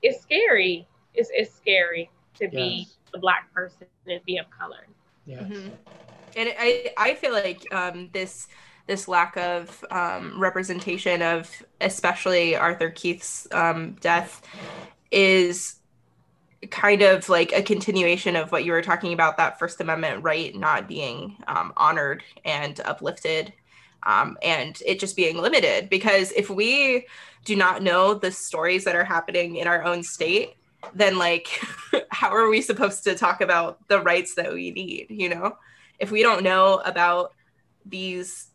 it's 0.00 0.22
scary. 0.22 0.86
It's, 1.12 1.28
it's 1.34 1.52
scary 1.56 2.08
to 2.36 2.44
yes. 2.44 2.52
be 2.52 2.86
a 3.14 3.18
black 3.18 3.52
person 3.52 3.88
and 4.06 4.24
be 4.24 4.38
of 4.38 4.46
color. 4.50 4.86
Yeah. 5.26 5.38
Mm-hmm. 5.38 5.70
And 6.36 6.54
I, 6.56 6.92
I 6.96 7.14
feel 7.14 7.32
like 7.32 7.66
um, 7.74 8.10
this 8.12 8.46
this 8.86 9.08
lack 9.08 9.36
of 9.36 9.84
um, 9.90 10.38
representation 10.40 11.22
of 11.22 11.50
especially 11.80 12.54
Arthur 12.54 12.90
Keith's 12.90 13.48
um, 13.52 13.92
death 14.00 14.42
is 15.10 15.76
kind 16.70 17.02
of 17.02 17.28
like 17.28 17.52
a 17.52 17.62
continuation 17.62 18.36
of 18.36 18.50
what 18.50 18.64
you 18.64 18.72
were 18.72 18.82
talking 18.82 19.12
about 19.12 19.36
that 19.36 19.58
First 19.58 19.80
Amendment 19.80 20.22
right 20.22 20.54
not 20.54 20.88
being 20.88 21.36
um, 21.48 21.72
honored 21.76 22.22
and 22.44 22.80
uplifted 22.80 23.52
um, 24.04 24.38
and 24.42 24.80
it 24.86 24.98
just 25.00 25.16
being 25.16 25.36
limited. 25.36 25.90
Because 25.90 26.32
if 26.32 26.48
we 26.48 27.06
do 27.44 27.56
not 27.56 27.82
know 27.82 28.14
the 28.14 28.30
stories 28.30 28.84
that 28.84 28.96
are 28.96 29.04
happening 29.04 29.56
in 29.56 29.66
our 29.66 29.82
own 29.84 30.02
state, 30.02 30.54
then 30.94 31.18
like, 31.18 31.48
how 32.10 32.30
are 32.30 32.48
we 32.48 32.60
supposed 32.60 33.04
to 33.04 33.14
talk 33.14 33.40
about 33.40 33.86
the 33.88 34.00
rights 34.00 34.34
that 34.36 34.52
we 34.52 34.70
need? 34.70 35.06
You 35.10 35.30
know, 35.30 35.58
if 35.98 36.10
we 36.10 36.22
don't 36.22 36.44
know 36.44 36.80
about 36.84 37.32
these 37.84 38.48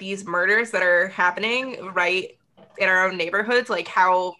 these 0.00 0.26
murders 0.26 0.72
that 0.72 0.82
are 0.82 1.08
happening 1.08 1.92
right 1.94 2.36
in 2.78 2.88
our 2.88 3.06
own 3.06 3.16
neighborhoods, 3.16 3.70
like 3.70 3.86
how 3.86 4.34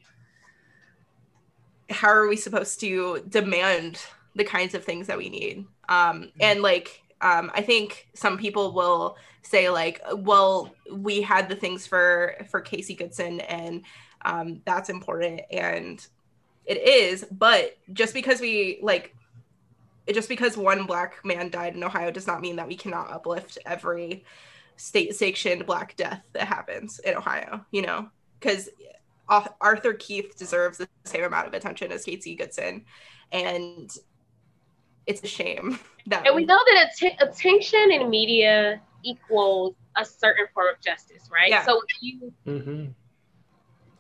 how 1.89 2.09
are 2.09 2.29
we 2.29 2.37
supposed 2.37 2.81
to 2.81 3.23
demand 3.29 4.01
the 4.35 4.45
kinds 4.45 4.75
of 4.75 4.85
things 4.85 5.07
that 5.07 5.19
we 5.19 5.29
need? 5.29 5.67
Um, 5.89 6.31
and 6.41 6.63
like 6.63 7.03
um, 7.21 7.51
I 7.55 7.63
think 7.63 8.09
some 8.15 8.39
people 8.39 8.73
will 8.73 9.17
say 9.43 9.69
like, 9.71 10.01
well, 10.17 10.73
we 10.91 11.21
had 11.21 11.49
the 11.49 11.57
things 11.57 11.87
for 11.87 12.35
for 12.51 12.61
Casey 12.61 12.95
Goodson, 12.95 13.41
and 13.41 13.83
um, 14.25 14.63
that's 14.65 14.89
important, 14.89 15.43
and 15.51 16.05
it 16.65 16.79
is. 16.87 17.27
But 17.31 17.77
just 17.93 18.15
because 18.15 18.41
we 18.41 18.79
like, 18.83 19.15
just 20.13 20.29
because 20.29 20.57
one 20.57 20.87
black 20.87 21.25
man 21.25 21.51
died 21.51 21.75
in 21.75 21.85
Ohio 21.85 22.11
does 22.11 22.27
not 22.27 22.41
mean 22.41 22.57
that 22.57 22.69
we 22.69 22.77
cannot 22.77 23.11
uplift 23.11 23.59
every 23.67 24.25
state 24.81 25.15
sanctioned 25.15 25.67
black 25.67 25.97
death 25.97 26.23
that 26.33 26.49
happens 26.49 26.99
in 27.01 27.15
Ohio. 27.15 27.65
You 27.71 27.83
know, 27.83 28.09
because 28.39 28.69
Arthur 29.29 29.95
Keith 29.95 30.37
deserves 30.37 30.79
the 30.79 30.89
same 31.05 31.25
amount 31.25 31.47
of 31.47 31.55
attention 31.55 31.93
as 31.93 32.05
Casey 32.05 32.35
Goodson, 32.35 32.85
and 33.33 33.91
it's 35.07 35.23
a 35.23 35.27
shame 35.27 35.79
that 36.07 36.27
and 36.27 36.35
we 36.37 36.45
know 36.45 36.59
that 36.67 36.91
att- 37.03 37.29
attention 37.29 37.91
in 37.91 38.09
media 38.09 38.81
equals 39.03 39.75
a 39.97 40.05
certain 40.05 40.47
form 40.55 40.69
of 40.73 40.81
justice 40.81 41.29
right 41.33 41.51
yeah. 41.51 41.65
so 41.65 41.75
when 41.75 41.85
you 42.01 42.33
mm-hmm. 42.47 42.87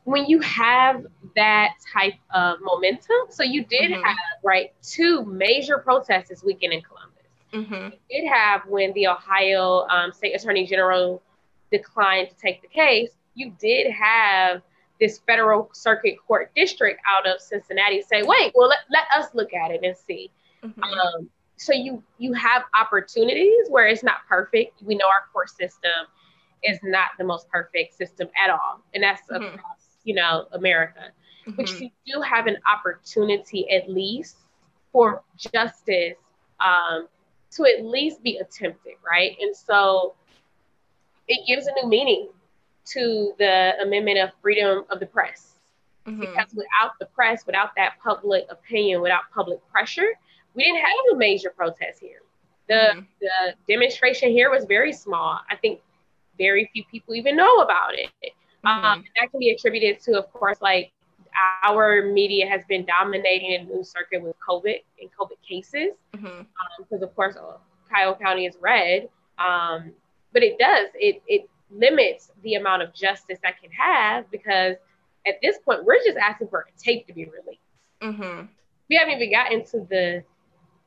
when 0.05 0.27
you 0.27 0.41
have 0.41 1.05
that 1.35 1.71
type 1.93 2.15
of 2.35 2.59
momentum 2.63 3.17
so 3.29 3.43
you 3.43 3.65
did 3.65 3.91
mm-hmm. 3.91 4.03
have 4.03 4.17
right 4.45 4.73
two 4.83 5.25
major 5.25 5.79
protests 5.79 6.29
this 6.29 6.45
weekend 6.45 6.73
in 6.73 6.83
columbus 6.83 7.00
mm-hmm. 7.53 7.75
you 7.75 8.21
did 8.23 8.29
have 8.29 8.63
when 8.67 8.93
the 8.95 9.07
ohio 9.07 9.87
um, 9.89 10.13
state 10.13 10.33
attorney 10.33 10.67
general 10.67 11.23
declined 11.71 12.29
to 12.29 12.37
take 12.37 12.63
the 12.63 12.69
case 12.69 13.11
you 13.35 13.53
did 13.59 13.91
have 13.91 14.63
this 15.01 15.21
federal 15.27 15.71
circuit 15.73 16.17
court 16.27 16.51
district 16.55 17.01
out 17.09 17.27
of 17.27 17.41
cincinnati 17.41 18.03
say 18.03 18.23
wait 18.23 18.53
well 18.55 18.69
let, 18.69 18.79
let 18.91 19.05
us 19.17 19.31
look 19.35 19.55
at 19.55 19.71
it 19.71 19.81
and 19.83 19.97
see 19.97 20.31
Mm-hmm. 20.63 20.83
Um, 20.83 21.31
so 21.57 21.73
you 21.73 22.03
you 22.19 22.33
have 22.33 22.63
opportunities 22.79 23.69
where 23.69 23.87
it's 23.87 24.03
not 24.03 24.27
perfect. 24.29 24.83
We 24.83 24.95
know 24.95 25.07
our 25.07 25.27
court 25.33 25.51
system 25.51 26.07
is 26.65 26.79
not 26.83 27.11
the 27.19 27.25
most 27.25 27.49
perfect 27.49 27.97
system 27.97 28.29
at 28.43 28.51
all, 28.51 28.83
and 28.95 29.03
that's 29.03 29.23
mm-hmm. 29.23 29.43
across 29.43 29.79
you 30.05 30.15
know 30.15 30.47
America. 30.53 31.13
Mm-hmm. 31.47 31.57
But 31.57 31.81
you 31.81 31.91
do 32.07 32.21
have 32.21 32.47
an 32.47 32.57
opportunity 32.71 33.71
at 33.71 33.91
least 33.91 34.37
for 34.93 35.23
justice 35.37 36.17
um, 36.61 37.09
to 37.53 37.65
at 37.67 37.85
least 37.85 38.23
be 38.23 38.37
attempted, 38.39 38.95
right? 39.05 39.37
And 39.41 39.55
so 39.55 40.15
it 41.29 41.47
gives 41.47 41.67
a 41.67 41.73
new 41.73 41.89
meaning 41.89 42.29
to 42.87 43.35
the 43.39 43.75
amendment 43.83 44.19
of 44.19 44.31
freedom 44.41 44.85
of 44.91 45.01
the 45.01 45.07
press. 45.07 45.55
Mm-hmm. 46.07 46.21
Because 46.21 46.55
without 46.55 46.93
the 46.99 47.07
press, 47.07 47.47
without 47.47 47.71
that 47.77 47.95
public 48.03 48.47
opinion, 48.51 49.01
without 49.03 49.23
public 49.35 49.59
pressure, 49.71 50.09
we 50.55 50.65
didn't 50.65 50.81
have 50.81 50.93
a 51.13 51.17
major 51.17 51.51
protest 51.51 52.01
here. 52.01 52.23
The 52.69 52.75
mm-hmm. 52.75 53.01
the 53.21 53.55
demonstration 53.69 54.31
here 54.31 54.51
was 54.51 54.65
very 54.65 54.93
small. 54.93 55.41
I 55.51 55.57
think 55.57 55.81
very 56.39 56.71
few 56.73 56.85
people 56.91 57.15
even 57.15 57.37
know 57.37 57.57
about 57.59 57.95
it. 57.95 58.11
Mm-hmm. 58.65 58.85
Um, 58.85 59.05
that 59.19 59.31
can 59.31 59.41
be 59.41 59.51
attributed 59.51 60.01
to, 60.05 60.19
of 60.19 60.33
course, 60.33 60.61
like 60.61 60.93
our 61.63 62.07
media 62.07 62.49
has 62.49 62.63
been 62.69 62.85
dominating 62.85 63.53
in 63.53 63.69
the 63.69 63.75
news 63.75 63.91
circuit 63.91 64.23
with 64.23 64.37
COVID 64.47 64.77
and 65.01 65.11
COVID 65.19 65.41
cases, 65.47 65.91
because 66.13 66.27
mm-hmm. 66.27 66.95
um, 66.95 67.03
of 67.03 67.17
course 67.17 67.37
Cuyahoga 67.89 68.19
County 68.23 68.47
is 68.47 68.57
red. 68.61 69.09
Um, 69.39 69.93
but 70.33 70.43
it 70.43 70.59
does 70.59 70.89
it 70.95 71.23
it 71.27 71.49
limits 71.71 72.31
the 72.43 72.55
amount 72.55 72.83
of 72.83 72.93
justice 72.95 73.39
that 73.43 73.61
can 73.61 73.71
have 73.71 74.31
because 74.31 74.77
at 75.27 75.35
this 75.43 75.59
point 75.65 75.85
we're 75.85 76.03
just 76.05 76.17
asking 76.17 76.49
for 76.49 76.67
a 76.69 76.81
tape 76.81 77.07
to 77.07 77.13
be 77.13 77.25
released. 77.25 77.61
Mm-hmm. 78.01 78.47
We 78.89 78.97
haven't 78.97 79.15
even 79.15 79.31
gotten 79.31 79.65
to 79.67 79.87
the 79.89 80.25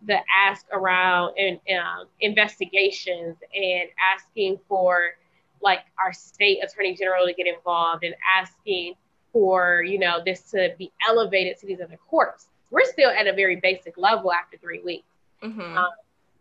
the 0.06 0.18
ask 0.36 0.66
around 0.72 1.34
and 1.38 1.60
um, 1.80 2.08
investigations 2.20 3.38
and 3.56 3.90
asking 4.14 4.60
for 4.68 5.12
like 5.62 5.80
our 6.04 6.12
state 6.12 6.60
attorney 6.62 6.94
general 6.94 7.26
to 7.26 7.34
get 7.34 7.48
involved 7.48 8.04
and 8.04 8.14
asking 8.38 8.96
for 9.34 9.84
you 9.84 10.00
know 10.00 10.20
this 10.26 10.44
to 10.52 10.74
be 10.78 10.92
elevated 11.10 11.58
to 11.58 11.68
these 11.68 11.82
other 11.82 12.00
courts 12.10 12.48
we're 12.72 12.86
still 12.86 13.10
at 13.10 13.28
a 13.28 13.34
very 13.34 13.58
basic 13.58 13.98
level 13.98 14.32
after 14.32 14.58
three 14.58 14.82
weeks 14.84 15.08
mm-hmm. 15.44 15.78
um, 15.78 15.90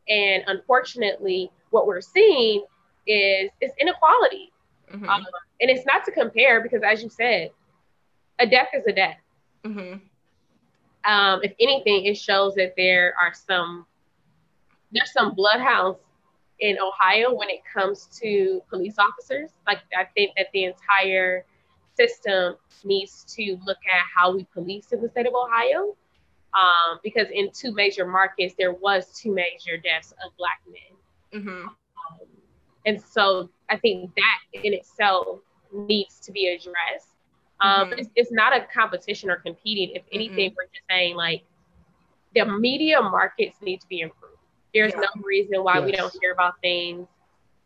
and 0.08 0.44
unfortunately 0.46 1.50
what 1.70 1.86
we're 1.86 2.00
seeing 2.00 2.64
is 3.06 3.50
is 3.60 3.72
inequality 3.80 4.52
mm-hmm. 4.92 5.08
um, 5.08 5.24
and 5.60 5.70
it's 5.70 5.86
not 5.86 6.04
to 6.04 6.12
compare 6.12 6.60
because 6.62 6.82
as 6.84 7.02
you 7.02 7.08
said 7.08 7.50
a 8.38 8.46
death 8.46 8.68
is 8.74 8.84
a 8.86 8.92
death 8.92 9.18
mm-hmm 9.64 9.96
um, 11.04 11.40
if 11.42 11.52
anything, 11.58 12.06
it 12.06 12.16
shows 12.16 12.54
that 12.54 12.74
there 12.76 13.14
are 13.20 13.32
some 13.34 13.86
there's 14.92 15.12
some 15.12 15.34
bloodhounds 15.34 15.98
in 16.60 16.76
Ohio 16.78 17.32
when 17.34 17.48
it 17.48 17.60
comes 17.72 18.06
to 18.20 18.62
police 18.68 18.96
officers. 18.98 19.50
Like 19.66 19.78
I 19.96 20.04
think 20.14 20.32
that 20.36 20.48
the 20.52 20.64
entire 20.64 21.44
system 21.96 22.56
needs 22.84 23.24
to 23.36 23.58
look 23.64 23.78
at 23.92 24.02
how 24.14 24.34
we 24.34 24.46
police 24.52 24.92
in 24.92 25.02
the 25.02 25.08
state 25.08 25.26
of 25.26 25.34
Ohio. 25.34 25.96
Um, 26.54 26.98
because 27.02 27.28
in 27.32 27.50
two 27.52 27.72
major 27.72 28.06
markets, 28.06 28.54
there 28.58 28.72
was 28.72 29.18
two 29.18 29.32
major 29.32 29.78
deaths 29.82 30.12
of 30.24 30.36
black 30.36 30.60
men. 30.66 31.40
Mm-hmm. 31.42 31.68
Um, 31.68 31.74
and 32.84 33.00
so 33.00 33.48
I 33.70 33.78
think 33.78 34.10
that 34.16 34.62
in 34.62 34.74
itself 34.74 35.38
needs 35.72 36.20
to 36.20 36.32
be 36.32 36.48
addressed. 36.48 37.08
Um, 37.60 37.90
mm-hmm. 37.90 38.00
it's, 38.00 38.10
it's, 38.16 38.32
not 38.32 38.54
a 38.54 38.66
competition 38.74 39.30
or 39.30 39.36
competing. 39.36 39.94
If 39.94 40.02
anything, 40.12 40.50
mm-hmm. 40.50 40.56
we're 40.56 40.64
just 40.64 40.84
saying 40.90 41.16
like 41.16 41.44
the 42.34 42.44
media 42.44 43.00
markets 43.00 43.56
need 43.62 43.80
to 43.80 43.88
be 43.88 44.00
improved. 44.00 44.36
There's 44.74 44.92
yeah. 44.92 45.00
no 45.00 45.22
reason 45.22 45.62
why 45.62 45.78
yes. 45.78 45.84
we 45.84 45.92
don't 45.92 46.12
hear 46.20 46.32
about 46.32 46.60
things 46.60 47.06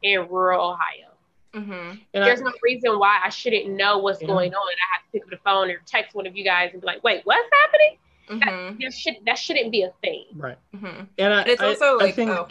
in 0.03 0.29
rural 0.29 0.73
Ohio. 0.73 1.16
Mm-hmm. 1.57 1.99
There's 2.13 2.41
I, 2.41 2.45
no 2.45 2.53
reason 2.63 2.99
why 2.99 3.19
I 3.25 3.31
shouldn't 3.31 3.69
know 3.71 3.99
what's 3.99 4.21
yeah. 4.21 4.29
going 4.29 4.55
on. 4.55 4.61
I 4.61 4.97
have 4.97 5.05
to 5.05 5.13
pick 5.13 5.23
up 5.25 5.31
the 5.31 5.39
phone 5.39 5.71
or 5.71 5.81
text 5.87 6.15
one 6.15 6.27
of 6.27 6.37
you 6.37 6.45
guys 6.45 6.71
and 6.73 6.83
be 6.83 6.87
like, 6.87 7.03
"Wait, 7.03 7.23
what's 7.25 7.49
happening?" 7.65 7.99
Mm-hmm. 8.29 8.83
That, 8.83 8.93
should, 8.93 9.15
that 9.25 9.39
shouldn't 9.39 9.73
be 9.73 9.83
a 9.83 9.93
thing. 10.03 10.25
Right. 10.35 10.59
Mm-hmm. 10.75 11.05
And 11.19 11.35
I, 11.35 11.43
it's 11.45 11.63
also 11.63 11.85
I, 11.85 11.93
like, 11.93 12.09
I 12.09 12.13
think, 12.13 12.31
oh, 12.31 12.49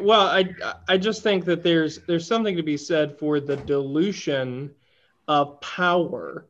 well, 0.00 0.26
I 0.26 0.54
I 0.88 0.98
just 0.98 1.22
think 1.22 1.44
that 1.46 1.62
there's 1.62 1.98
there's 2.06 2.26
something 2.26 2.56
to 2.56 2.62
be 2.62 2.76
said 2.76 3.18
for 3.18 3.40
the 3.40 3.56
dilution 3.56 4.70
of 5.26 5.60
power 5.60 6.46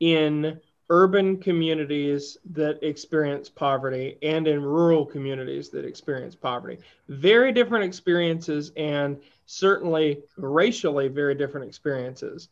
in 0.00 0.60
urban 0.90 1.38
communities 1.38 2.36
that 2.52 2.82
experience 2.86 3.48
poverty 3.48 4.18
and 4.22 4.46
in 4.46 4.62
rural 4.62 5.06
communities 5.06 5.70
that 5.70 5.84
experience 5.84 6.34
poverty. 6.34 6.78
Very 7.08 7.52
different 7.52 7.84
experiences 7.84 8.72
and 8.76 9.20
certainly 9.46 10.22
racially 10.36 11.08
very 11.08 11.34
different 11.34 11.66
experiences. 11.66 12.48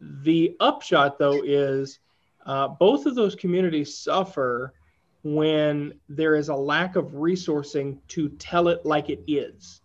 The 0.00 0.56
upshot, 0.60 1.18
though, 1.18 1.42
is 1.42 1.98
uh, 2.44 2.68
both 2.68 3.06
of 3.06 3.14
those 3.14 3.34
communities 3.34 3.96
suffer 3.96 4.74
when 5.22 5.94
there 6.08 6.36
is 6.36 6.48
a 6.48 6.54
lack 6.54 6.96
of 6.96 7.06
resourcing 7.12 7.98
to 8.08 8.28
tell 8.28 8.68
it 8.68 8.84
like 8.84 9.10
it 9.10 9.24
is, 9.26 9.80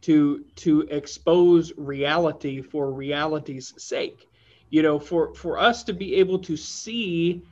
to, 0.00 0.44
to 0.56 0.82
expose 0.90 1.72
reality 1.76 2.62
for 2.62 2.90
reality's 2.90 3.74
sake 3.76 4.28
you 4.72 4.82
know 4.82 4.98
for 4.98 5.32
for 5.34 5.58
us 5.58 5.84
to 5.84 5.92
be 5.92 6.16
able 6.16 6.38
to 6.38 6.56
see 6.56 7.42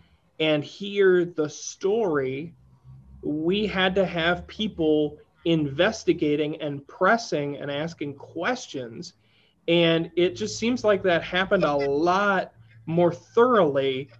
and 0.40 0.64
hear 0.64 1.24
the 1.24 1.48
story 1.48 2.53
we 3.22 3.66
had 3.66 3.94
to 3.94 4.07
have 4.07 4.46
people 4.46 5.18
investigating 5.44 6.61
and 6.61 6.87
pressing 6.87 7.57
and 7.57 7.70
asking 7.70 8.14
questions 8.14 9.14
and 9.68 10.11
it 10.16 10.37
just 10.37 10.59
seems 10.59 10.85
like 10.85 11.03
that 11.05 11.22
happened 11.22 11.64
a 11.64 11.74
lot 11.74 12.53
more 12.87 13.12
thoroughly 13.12 14.11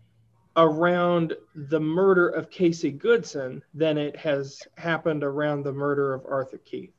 around 0.57 1.35
the 1.55 1.81
murder 1.81 2.29
of 2.29 2.51
Casey 2.51 2.91
Goodson 2.91 3.63
than 3.75 3.99
it 3.99 4.17
has 4.17 4.63
happened 4.77 5.25
around 5.25 5.65
the 5.65 5.73
murder 5.73 6.15
of 6.15 6.25
Arthur 6.29 6.59
Keith. 6.59 6.93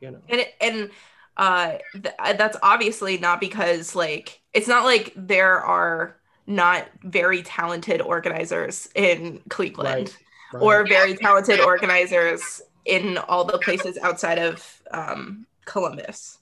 You 0.00 0.10
know. 0.12 0.20
And 0.28 0.40
it, 0.40 0.54
and 0.60 0.90
uh 1.36 1.78
th- 1.92 2.14
that's 2.36 2.56
obviously 2.62 3.18
not 3.18 3.40
because 3.40 3.94
like 3.96 4.40
it's 4.52 4.68
not 4.68 4.84
like 4.84 5.12
there 5.16 5.60
are 5.60 6.16
not 6.46 6.86
very 7.02 7.42
talented 7.42 8.00
organizers 8.00 8.88
in 8.94 9.40
Cleveland 9.48 10.16
Right. 10.52 10.62
or 10.62 10.86
very 10.86 11.16
talented 11.16 11.58
organizers 11.60 12.62
in 12.84 13.18
all 13.18 13.44
the 13.44 13.58
places 13.58 13.98
outside 14.02 14.38
of 14.38 14.82
um, 14.90 15.46
Columbus. 15.64 16.38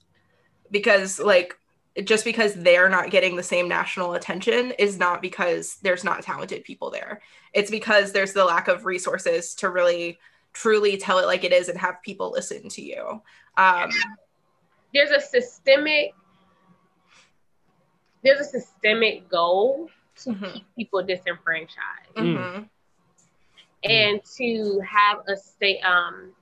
Because, 0.71 1.19
like, 1.19 1.57
just 2.03 2.25
because 2.25 2.55
they're 2.55 2.89
not 2.89 3.11
getting 3.11 3.35
the 3.35 3.43
same 3.43 3.67
national 3.67 4.15
attention 4.15 4.71
is 4.79 4.97
not 4.97 5.21
because 5.21 5.77
there's 5.83 6.03
not 6.03 6.23
talented 6.23 6.63
people 6.63 6.89
there. 6.89 7.21
It's 7.53 7.69
because 7.69 8.11
there's 8.11 8.33
the 8.33 8.43
lack 8.43 8.67
of 8.67 8.85
resources 8.85 9.53
to 9.55 9.69
really 9.69 10.17
truly 10.53 10.97
tell 10.97 11.19
it 11.19 11.27
like 11.27 11.43
it 11.43 11.53
is 11.53 11.69
and 11.69 11.77
have 11.79 12.01
people 12.01 12.31
listen 12.31 12.67
to 12.69 12.81
you. 12.81 13.21
Um, 13.57 13.89
There's 14.93 15.11
a 15.11 15.19
systemic 15.21 16.13
there's 18.23 18.39
a 18.39 18.45
systemic 18.45 19.27
goal 19.27 19.89
to 20.23 20.29
Mhm. 20.29 20.53
keep 20.53 20.75
people 20.77 21.03
disenfranchised 21.03 22.15
Mm. 22.15 22.69
Mhm, 23.85 24.13
and 24.13 24.21
to 24.37 24.79
have 24.87 25.19
a 25.27 25.35
state 25.35 25.79
um 25.83 26.33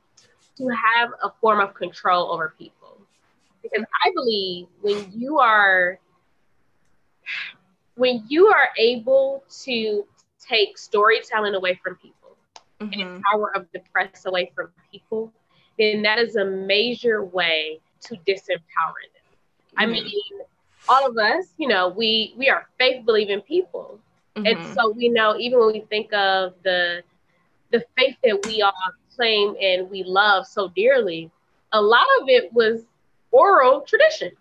to 0.57 0.67
have 0.69 1.09
a 1.23 1.31
form 1.41 1.59
of 1.59 1.73
control 1.73 2.31
over 2.31 2.53
people. 2.57 2.97
Because 3.61 3.85
i 4.05 4.11
believe 4.15 4.67
when 4.81 5.11
you 5.13 5.39
are 5.39 5.99
when 7.95 8.23
you 8.29 8.47
are 8.47 8.69
able 8.77 9.43
to 9.65 10.05
take 10.47 10.77
storytelling 10.77 11.55
away 11.55 11.79
from 11.83 11.95
people 11.97 12.37
mhm, 12.79 13.21
and 13.21 13.23
power 13.33 13.55
of 13.55 13.67
the 13.73 13.79
press 14.01 14.25
away 14.27 14.51
from 14.55 14.79
people 14.91 15.31
then 15.77 16.01
that 16.03 16.17
is 16.19 16.35
a 16.35 16.45
major 16.45 17.23
way 17.23 17.79
to 18.01 18.15
disempower 18.27 19.01
them. 19.13 19.23
I 19.77 19.85
Mhm. 19.85 19.87
mean 19.87 20.41
all 20.87 21.07
of 21.09 21.17
us 21.17 21.53
you 21.57 21.67
know 21.67 21.89
we 21.89 22.33
we 22.37 22.49
are 22.49 22.67
faith 22.79 23.05
believing 23.05 23.41
people. 23.41 23.99
And 24.45 24.57
mhm, 24.59 24.75
so 24.75 24.91
we 24.95 25.09
know 25.09 25.35
even 25.37 25.59
when 25.59 25.73
we 25.73 25.81
think 25.89 26.13
of 26.13 26.53
the 26.63 27.03
the 27.71 27.83
faith 27.97 28.15
that 28.23 28.39
we 28.45 28.61
all 28.61 28.73
claim 29.15 29.55
and 29.61 29.89
we 29.89 30.03
love 30.03 30.45
so 30.47 30.69
dearly, 30.75 31.31
a 31.71 31.81
lot 31.81 32.05
of 32.21 32.27
it 32.29 32.51
was 32.53 32.85
oral 33.31 33.81
tradition. 33.81 34.31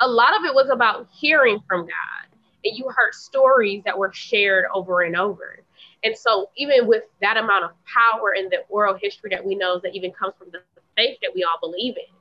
A 0.00 0.08
lot 0.08 0.36
of 0.38 0.44
it 0.44 0.54
was 0.54 0.68
about 0.70 1.08
hearing 1.12 1.60
from 1.68 1.82
God. 1.82 2.38
And 2.64 2.76
you 2.76 2.86
heard 2.88 3.14
stories 3.14 3.82
that 3.84 3.98
were 3.98 4.12
shared 4.12 4.64
over 4.74 5.02
and 5.02 5.16
over. 5.16 5.58
And 6.04 6.16
so 6.16 6.50
even 6.56 6.86
with 6.86 7.04
that 7.20 7.36
amount 7.36 7.64
of 7.64 7.70
power 7.84 8.34
in 8.34 8.48
the 8.50 8.58
oral 8.68 8.94
history 9.00 9.30
that 9.30 9.44
we 9.44 9.54
know 9.56 9.80
that 9.82 9.94
even 9.94 10.12
comes 10.12 10.34
from 10.38 10.50
the 10.52 10.60
faith 10.78 11.04
that 11.06 11.18
we 11.20 11.30
all 11.30 11.44
believe 11.48 11.80
in, 11.82 12.14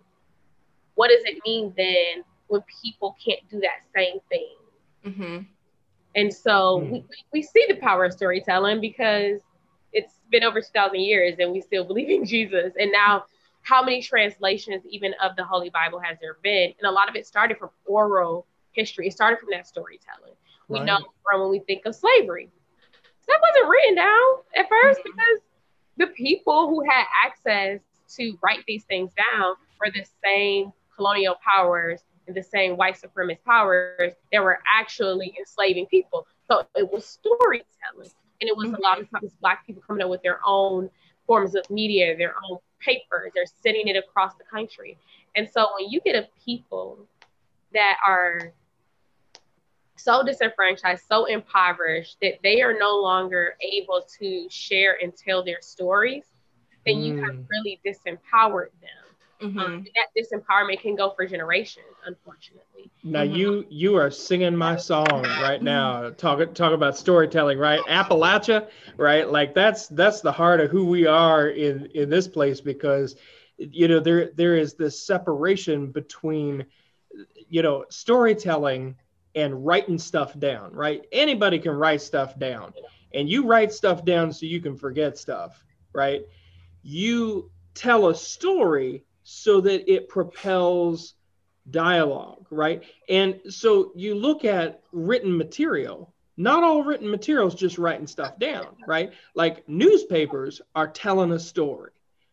what 0.95 1.00
does 1.00 1.23
it 1.26 1.30
mean 1.45 1.73
then 1.76 2.23
when 2.47 2.62
people 2.82 3.15
can't 3.23 3.41
do 3.50 3.60
that 3.60 3.82
same 3.95 4.19
thing? 4.30 4.56
mhm, 5.04 5.45
And 6.15 6.34
so 6.34 6.86
Hmm. 6.86 6.89
we, 6.89 7.06
we 7.34 7.41
see 7.41 7.65
the 7.67 7.76
power 7.76 8.06
of 8.06 8.13
storytelling 8.13 8.82
because 8.82 9.39
it's 9.93 10.13
been 10.30 10.43
over 10.43 10.62
2,000 10.62 11.00
years 11.00 11.36
and 11.39 11.52
we 11.52 11.62
still 11.62 11.84
believe 11.84 12.10
in 12.10 12.26
Jesus. 12.34 12.73
And 12.80 12.91
now, 12.91 13.26
how 13.63 13.84
many 13.84 14.02
translations, 14.02 14.84
even 14.89 15.13
of 15.21 15.36
the 15.36 15.43
Holy 15.43 15.69
Bible, 15.69 16.00
has 16.00 16.17
there 16.21 16.38
been? 16.41 16.73
And 16.80 16.88
a 16.88 16.91
lot 16.91 17.10
of 17.10 17.15
it 17.15 17.26
started 17.28 17.58
from 17.58 17.69
oral 17.86 18.45
history, 18.71 19.08
it 19.08 19.13
started 19.13 19.39
from 19.39 19.50
that 19.52 19.67
storytelling. 19.67 20.34
We 20.69 20.80
Right. 20.80 20.86
know 20.86 21.00
from 21.23 21.41
when 21.41 21.50
we 21.50 21.60
think 21.60 21.86
of 21.86 21.95
slavery, 21.95 22.50
that 23.28 23.41
wasn't 23.41 23.69
written 23.69 23.95
down 23.95 24.26
at 24.56 24.69
1st 24.69 25.00
Mhm. 25.00 25.04
because 25.04 25.41
the 25.97 26.08
people 26.08 26.69
who 26.69 26.82
had 26.89 27.06
access 27.26 27.82
to 28.15 28.38
write 28.41 28.63
these 28.67 28.86
things 28.86 29.12
down 29.15 29.56
were 29.80 29.91
the 29.91 30.06
same 30.23 30.71
colonial 30.95 31.36
powers 31.43 32.04
and 32.28 32.36
the 32.36 32.43
same 32.43 32.78
white 32.78 32.95
supremacist 32.95 33.43
powers 33.43 34.13
that 34.32 34.43
were 34.43 34.62
actually 34.67 35.36
enslaving 35.38 35.88
people. 35.88 36.26
So 36.50 36.65
it 36.76 36.89
was 36.91 37.06
storytelling. 37.06 38.12
And 38.41 38.47
it 38.47 38.56
was 38.56 38.69
a 38.69 38.82
lot 38.82 39.00
of 39.00 39.10
times 39.10 39.36
black 39.41 39.65
people 39.65 39.82
coming 39.86 40.04
up 40.04 40.10
with 40.10 40.21
their 40.21 40.39
own 40.45 40.89
forms 41.26 41.56
of 41.56 41.69
media, 41.69 42.15
their 42.17 42.36
own 42.50 42.60
papers, 42.80 43.32
they're 43.34 43.45
sending 43.45 43.88
it 43.88 43.95
across 43.97 44.36
the 44.36 44.43
country. 44.43 44.97
And 45.36 45.50
so 45.50 45.67
when 45.78 45.89
you 45.89 46.00
get 46.02 46.15
a 46.15 46.28
people 46.43 47.00
that 47.73 47.97
are 48.06 48.54
so 49.97 50.23
disenfranchised, 50.23 51.04
so 51.08 51.26
impoverished 51.26 52.17
that 52.21 52.36
they 52.43 52.62
are 52.62 52.78
no 52.78 52.97
longer 52.97 53.56
able 53.62 54.04
to 54.19 54.47
share 54.50 54.97
and 55.02 55.15
tell 55.15 55.43
their 55.43 55.62
stories, 55.62 56.26
then 56.86 57.02
you 57.02 57.15
have 57.15 57.36
Mm. 57.36 57.47
really 57.50 57.80
disempowered 57.86 58.71
them. 58.82 59.07
Mhm. 59.41 59.60
Um, 59.60 59.86
that 59.95 60.08
disempowerment 60.17 60.82
can 60.82 60.95
go 60.95 61.12
for 61.15 61.26
generations, 61.26 61.86
unfortunately. 62.06 62.91
Now 63.04 63.23
Mhm. 63.23 63.36
you 63.36 63.65
you 63.69 63.95
are 63.95 64.10
singing 64.12 64.56
my 64.56 64.76
song 64.78 65.23
right 65.41 65.62
now. 65.62 66.10
Talk 66.12 66.54
talk 66.54 66.73
about 66.73 66.97
storytelling, 66.97 67.58
right? 67.60 67.80
Appalachia, 67.88 68.67
right? 68.97 69.30
Like 69.30 69.54
that's 69.54 69.88
that's 69.88 70.21
the 70.21 70.32
heart 70.32 70.60
of 70.60 70.71
who 70.71 70.86
we 70.86 71.06
are 71.06 71.47
in 71.50 71.88
in 71.93 72.10
this 72.10 72.28
place 72.28 72.62
because 72.62 73.15
you 73.58 73.88
know 73.88 74.00
there 74.00 74.32
there 74.36 74.56
is 74.56 74.73
this 74.76 75.02
separation 75.06 75.91
between 75.91 76.65
you 77.50 77.62
know 77.62 77.86
storytelling 77.89 78.95
and 79.36 79.65
writing 79.65 80.00
stuff 80.00 80.38
down, 80.39 80.73
right? 80.73 81.06
Anybody 81.12 81.60
can 81.60 81.73
write 81.73 82.02
stuff 82.02 82.38
down. 82.39 82.73
And 83.13 83.30
you 83.30 83.45
write 83.47 83.71
stuff 83.71 84.04
down 84.04 84.34
so 84.34 84.45
you 84.45 84.60
can 84.62 84.76
forget 84.76 85.17
stuff, 85.17 85.63
right? 85.93 86.21
You 86.84 87.52
tell 87.76 88.08
a 88.10 88.15
story 88.15 89.06
so 89.30 89.60
that 89.60 89.92
it 89.94 90.08
propels 90.08 91.16
dialogue, 91.70 92.48
right? 92.50 92.82
And 93.10 93.42
so 93.50 93.92
you 93.94 94.16
look 94.16 94.46
at 94.46 94.80
written 94.94 95.38
material. 95.38 96.13
Not 96.38 96.63
all 96.63 96.82
written 96.82 97.12
material 97.12 97.46
is 97.46 97.54
just 97.54 97.78
writing 97.78 98.08
stuff 98.08 98.40
down, 98.40 98.68
right? 98.88 99.12
Like 99.36 99.68
newspapers 99.68 100.62
are 100.76 100.88
telling 100.88 101.34
a 101.34 101.40
story, 101.40 101.92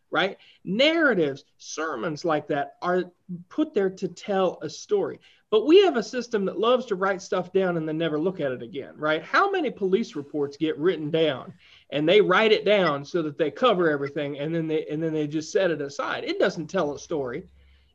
right? 0.09 0.37
Narratives, 0.63 1.43
sermons 1.57 2.23
like 2.23 2.47
that 2.47 2.77
are 2.81 3.11
put 3.49 3.73
there 3.73 3.89
to 3.89 4.07
tell 4.07 4.57
a 4.61 4.69
story. 4.69 5.19
But 5.49 5.65
we 5.65 5.83
have 5.83 5.97
a 5.97 6.03
system 6.03 6.45
that 6.45 6.59
loves 6.59 6.85
to 6.85 6.95
write 6.95 7.21
stuff 7.21 7.51
down 7.51 7.75
and 7.75 7.85
then 7.85 7.97
never 7.97 8.17
look 8.17 8.39
at 8.39 8.53
it 8.53 8.61
again, 8.61 8.93
right? 8.95 9.21
How 9.21 9.51
many 9.51 9.69
police 9.69 10.15
reports 10.15 10.55
get 10.55 10.77
written 10.77 11.11
down 11.11 11.53
and 11.91 12.07
they 12.07 12.21
write 12.21 12.51
it 12.51 12.65
down 12.65 13.05
so 13.05 13.21
that 13.21 13.37
they 13.37 13.51
cover 13.51 13.89
everything 13.89 14.39
and 14.39 14.53
then 14.53 14.67
they 14.67 14.85
and 14.85 15.01
then 15.01 15.13
they 15.13 15.27
just 15.27 15.51
set 15.51 15.71
it 15.71 15.81
aside? 15.81 16.23
It 16.23 16.39
doesn't 16.39 16.67
tell 16.67 16.93
a 16.93 16.99
story. 16.99 17.43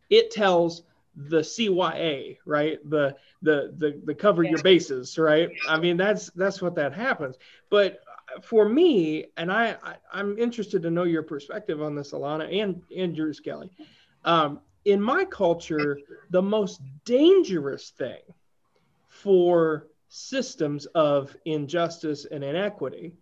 It 0.08 0.30
tells 0.30 0.82
the 1.16 1.40
CYA, 1.40 2.38
right? 2.46 2.78
The 2.88 3.16
the 3.42 3.74
the 3.76 4.00
the 4.04 4.14
cover 4.14 4.42
your 4.42 4.62
bases, 4.62 5.18
right? 5.18 5.50
I 5.68 5.78
mean 5.78 5.96
that's 5.96 6.30
that's 6.30 6.62
what 6.62 6.74
that 6.76 6.92
happens. 6.92 7.36
But 7.68 8.00
for 8.42 8.68
me, 8.68 9.26
and 9.36 9.50
I, 9.50 9.76
I 9.82 9.96
I'm 10.12 10.38
interested 10.38 10.82
to 10.82 10.90
know 10.90 11.04
your 11.04 11.22
perspective 11.22 11.82
on 11.82 11.94
this, 11.94 12.12
Alana 12.12 12.62
and 12.62 12.82
and 12.96 13.16
yours, 13.16 13.40
Kelly. 13.40 13.70
Um, 14.24 14.60
in 14.84 15.00
my 15.00 15.24
culture, 15.24 15.98
the 16.30 16.42
most 16.42 16.80
dangerous 17.04 17.90
thing 17.90 18.20
for 19.08 19.88
systems 20.08 20.86
of 20.86 21.36
injustice 21.44 22.24
and 22.24 22.42
inequity, 22.42 23.12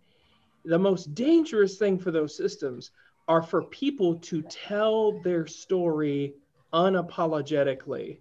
the 0.65 0.79
most 0.79 1.13
dangerous 1.15 1.77
thing 1.77 1.97
for 1.97 2.11
those 2.11 2.35
systems 2.35 2.91
are 3.27 3.43
for 3.43 3.63
people 3.63 4.15
to 4.15 4.41
tell 4.43 5.19
their 5.21 5.45
story 5.45 6.33
unapologetically 6.73 8.17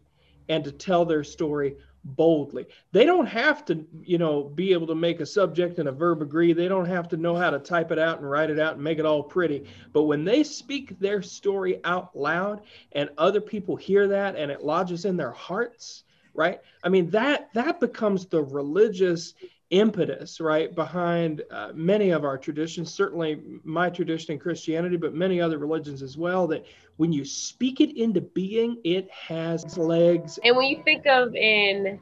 and 0.48 0.64
to 0.64 0.72
tell 0.72 1.04
their 1.04 1.24
story 1.24 1.76
boldly. 2.04 2.66
They 2.92 3.04
don't 3.04 3.26
have 3.26 3.64
to, 3.66 3.84
you 4.02 4.18
know, 4.18 4.44
be 4.44 4.72
able 4.72 4.86
to 4.86 4.94
make 4.94 5.20
a 5.20 5.26
subject 5.26 5.78
and 5.78 5.88
a 5.88 5.92
verb 5.92 6.22
agree. 6.22 6.52
They 6.52 6.68
don't 6.68 6.86
have 6.86 7.08
to 7.08 7.16
know 7.16 7.34
how 7.34 7.50
to 7.50 7.58
type 7.58 7.90
it 7.90 7.98
out 7.98 8.18
and 8.18 8.30
write 8.30 8.50
it 8.50 8.58
out 8.58 8.74
and 8.74 8.84
make 8.84 8.98
it 8.98 9.06
all 9.06 9.22
pretty. 9.22 9.64
But 9.92 10.04
when 10.04 10.24
they 10.24 10.44
speak 10.44 10.98
their 10.98 11.22
story 11.22 11.80
out 11.84 12.16
loud 12.16 12.62
and 12.92 13.10
other 13.18 13.40
people 13.40 13.76
hear 13.76 14.08
that 14.08 14.36
and 14.36 14.50
it 14.50 14.64
lodges 14.64 15.04
in 15.04 15.16
their 15.16 15.32
hearts, 15.32 16.04
right? 16.34 16.60
I 16.82 16.88
mean 16.88 17.10
that 17.10 17.52
that 17.54 17.80
becomes 17.80 18.26
the 18.26 18.42
religious 18.42 19.34
impetus, 19.70 20.40
right, 20.40 20.74
behind 20.74 21.42
uh, 21.50 21.72
many 21.74 22.10
of 22.10 22.24
our 22.24 22.38
traditions, 22.38 22.92
certainly 22.92 23.40
my 23.64 23.90
tradition 23.90 24.32
in 24.32 24.38
Christianity, 24.38 24.96
but 24.96 25.14
many 25.14 25.40
other 25.40 25.58
religions 25.58 26.02
as 26.02 26.16
well, 26.16 26.46
that 26.46 26.64
when 26.96 27.12
you 27.12 27.24
speak 27.24 27.80
it 27.80 27.96
into 27.96 28.20
being, 28.20 28.78
it 28.84 29.10
has 29.10 29.76
legs. 29.76 30.38
And 30.42 30.56
when 30.56 30.66
you 30.66 30.82
think 30.84 31.06
of 31.06 31.34
in 31.34 32.00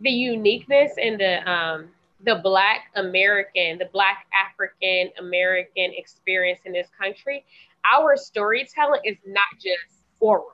the 0.00 0.10
uniqueness 0.10 0.92
and 1.00 1.20
the 1.20 1.50
um, 1.50 1.88
the 2.24 2.36
Black 2.36 2.90
American, 2.96 3.78
the 3.78 3.88
Black 3.92 4.26
African 4.32 5.10
American 5.18 5.92
experience 5.96 6.60
in 6.64 6.72
this 6.72 6.88
country, 7.00 7.44
our 7.92 8.16
storytelling 8.16 9.02
is 9.04 9.16
not 9.26 9.44
just 9.54 10.02
oral. 10.20 10.46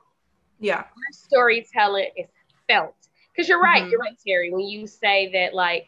Yeah. 0.59 0.77
Our 0.77 1.11
storytelling 1.11 2.09
is 2.17 2.27
felt. 2.67 2.95
Because 3.31 3.49
you're 3.49 3.61
right, 3.61 3.83
Mhm. 3.83 3.91
you're 3.91 3.99
right, 3.99 4.17
Terry. 4.25 4.51
When 4.51 4.65
you 4.67 4.87
say 4.87 5.31
that, 5.33 5.53
like 5.53 5.87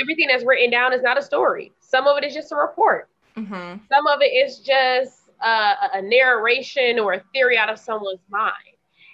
everything 0.00 0.28
that's 0.28 0.44
written 0.44 0.70
down 0.70 0.92
is 0.92 1.02
not 1.02 1.18
a 1.18 1.22
story. 1.22 1.72
Some 1.80 2.06
of 2.06 2.18
it 2.18 2.24
is 2.24 2.34
just 2.34 2.52
a 2.52 2.56
report. 2.56 3.08
Mhm. 3.36 3.80
Some 3.88 4.06
of 4.06 4.20
it 4.20 4.32
is 4.32 4.58
just 4.58 5.30
uh, 5.40 5.74
a 5.94 6.02
narration 6.02 6.98
or 6.98 7.14
a 7.14 7.20
theory 7.32 7.56
out 7.56 7.70
of 7.70 7.78
someone's 7.78 8.20
mind. 8.28 8.54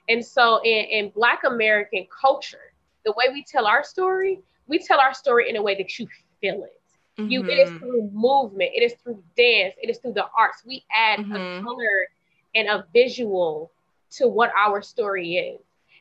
And 0.09 0.25
so 0.25 0.61
in, 0.65 0.85
in 0.87 1.11
Black 1.11 1.45
American 1.45 2.07
culture, 2.09 2.73
the 3.05 3.13
way 3.13 3.27
we 3.33 3.45
tell 3.45 3.67
our 3.67 3.85
story, 3.85 4.41
we 4.67 4.79
tell 4.79 5.01
our 5.01 5.15
story 5.15 5.49
in 5.51 5.57
a 5.57 5.63
way 5.63 5.75
that 5.77 5.99
you 5.99 6.09
feel 6.41 6.65
it. 6.65 6.81
Mm-hmm. 7.19 7.31
You 7.31 7.45
it 7.45 7.59
is 7.59 7.71
mm-hmm. 7.71 7.79
through 7.79 8.11
movement, 8.13 8.71
it 8.75 8.83
is 8.83 8.95
through 8.95 9.23
dance, 9.37 9.75
it 9.81 9.89
is 9.89 9.99
through 9.99 10.15
the 10.15 10.27
arts. 10.37 10.63
We 10.67 10.85
add 10.91 11.21
mm-hmm. 11.21 11.35
a 11.35 11.63
color 11.63 12.09
and 12.55 12.69
a 12.69 12.87
visual 12.93 13.71
to 14.13 14.29
what 14.29 14.51
our 14.57 14.83
story 14.83 15.37
is. 15.37 15.61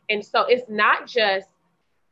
And 0.10 0.26
so 0.26 0.46
it's 0.46 0.70
not 0.70 1.08
just 1.08 1.48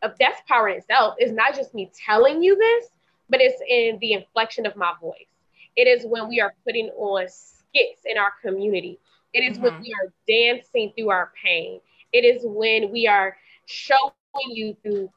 that's 0.02 0.42
power 0.48 0.70
in 0.70 0.78
itself. 0.78 1.16
It's 1.18 1.32
not 1.32 1.56
just 1.56 1.74
me 1.74 1.92
telling 2.06 2.42
you 2.44 2.58
this, 2.58 2.90
but 3.30 3.42
it's 3.42 3.62
in 3.68 3.98
the 4.00 4.14
inflection 4.14 4.66
of 4.66 4.76
my 4.76 4.94
voice. 5.00 5.28
It 5.76 5.88
is 5.88 6.06
when 6.06 6.28
we 6.28 6.42
are 6.42 6.54
putting 6.66 6.90
on 6.90 7.28
skits 7.28 8.02
in 8.06 8.18
our 8.18 8.34
community. 8.42 9.00
It 9.34 9.42
is 9.42 9.58
mm-hmm. 9.58 9.64
when 9.64 9.82
we 9.82 9.94
are 10.02 10.14
dancing 10.28 10.92
through 10.96 11.10
our 11.10 11.32
pain. 11.42 11.80
It 12.12 12.26
is 12.26 12.42
when 12.44 12.92
we 12.92 13.08
are 13.08 13.38
showing 13.66 14.12
you 14.50 14.76
through 14.84 15.10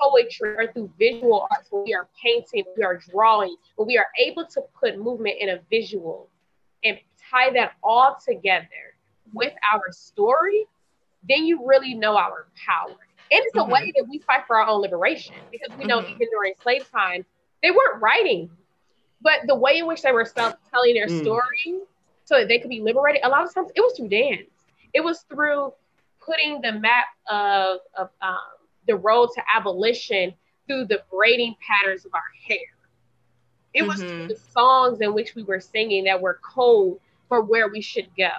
poetry 0.00 0.54
or 0.56 0.72
through 0.72 0.90
visual 0.98 1.46
arts, 1.50 1.68
when 1.70 1.84
we 1.84 1.94
are 1.94 2.08
painting, 2.22 2.64
we 2.76 2.84
are 2.84 3.00
drawing, 3.10 3.56
when 3.76 3.86
we 3.88 3.98
are 3.98 4.06
able 4.18 4.46
to 4.46 4.62
put 4.78 4.98
movement 4.98 5.36
in 5.40 5.50
a 5.50 5.60
visual 5.68 6.28
and 6.84 6.98
tie 7.30 7.52
that 7.52 7.72
all 7.82 8.16
together 8.24 8.66
with 9.32 9.52
our 9.72 9.82
story, 9.90 10.64
then 11.28 11.44
you 11.44 11.66
really 11.66 11.94
know 11.94 12.16
our 12.16 12.46
power. 12.66 12.96
And 13.32 13.40
it's 13.44 13.56
mm-hmm. 13.56 13.70
a 13.70 13.72
way 13.72 13.92
that 13.96 14.06
we 14.08 14.18
fight 14.18 14.46
for 14.46 14.56
our 14.56 14.68
own 14.68 14.80
liberation 14.80 15.36
because 15.50 15.76
we 15.78 15.84
know 15.84 16.00
mm-hmm. 16.00 16.14
even 16.14 16.28
during 16.30 16.54
slave 16.62 16.90
time, 16.90 17.24
they 17.62 17.70
weren't 17.70 18.02
writing, 18.02 18.50
but 19.22 19.40
the 19.46 19.54
way 19.54 19.78
in 19.78 19.86
which 19.86 20.02
they 20.02 20.12
were 20.12 20.24
telling 20.24 20.94
their 20.94 21.06
mm. 21.06 21.22
story 21.22 21.80
so 22.24 22.38
that 22.38 22.48
they 22.48 22.58
could 22.58 22.70
be 22.70 22.80
liberated, 22.80 23.22
a 23.22 23.28
lot 23.28 23.44
of 23.44 23.52
times 23.52 23.70
it 23.74 23.80
was 23.80 23.96
through 23.96 24.08
dance. 24.08 24.48
It 24.94 25.04
was 25.04 25.20
through 25.28 25.72
putting 26.24 26.60
the 26.60 26.72
map 26.72 27.06
of, 27.30 27.78
of 27.96 28.08
um, 28.22 28.38
the 28.86 28.96
road 28.96 29.28
to 29.34 29.42
abolition 29.54 30.34
through 30.66 30.86
the 30.86 31.02
braiding 31.12 31.54
patterns 31.66 32.04
of 32.04 32.14
our 32.14 32.22
hair. 32.48 32.58
It 33.74 33.82
was 33.82 34.02
mm-hmm. 34.02 34.28
the 34.28 34.36
songs 34.52 35.00
in 35.00 35.14
which 35.14 35.34
we 35.34 35.42
were 35.44 35.60
singing 35.60 36.04
that 36.04 36.20
were 36.20 36.40
code 36.42 36.98
for 37.28 37.42
where 37.42 37.68
we 37.68 37.80
should 37.80 38.08
go. 38.16 38.30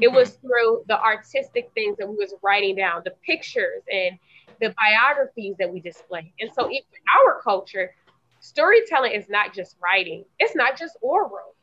It 0.00 0.06
mm-hmm. 0.06 0.16
was 0.16 0.30
through 0.32 0.84
the 0.88 0.98
artistic 1.00 1.70
things 1.74 1.96
that 1.98 2.08
we 2.08 2.16
was 2.16 2.34
writing 2.42 2.76
down, 2.76 3.02
the 3.04 3.14
pictures 3.24 3.82
and 3.92 4.18
the 4.60 4.74
biographies 4.80 5.56
that 5.58 5.72
we 5.72 5.80
display. 5.80 6.32
And 6.40 6.50
so 6.52 6.70
in 6.70 6.80
our 7.18 7.40
culture, 7.42 7.94
storytelling 8.40 9.12
is 9.12 9.28
not 9.28 9.54
just 9.54 9.76
writing, 9.82 10.24
it's 10.38 10.56
not 10.56 10.78
just 10.78 10.96
oral. 11.00 11.54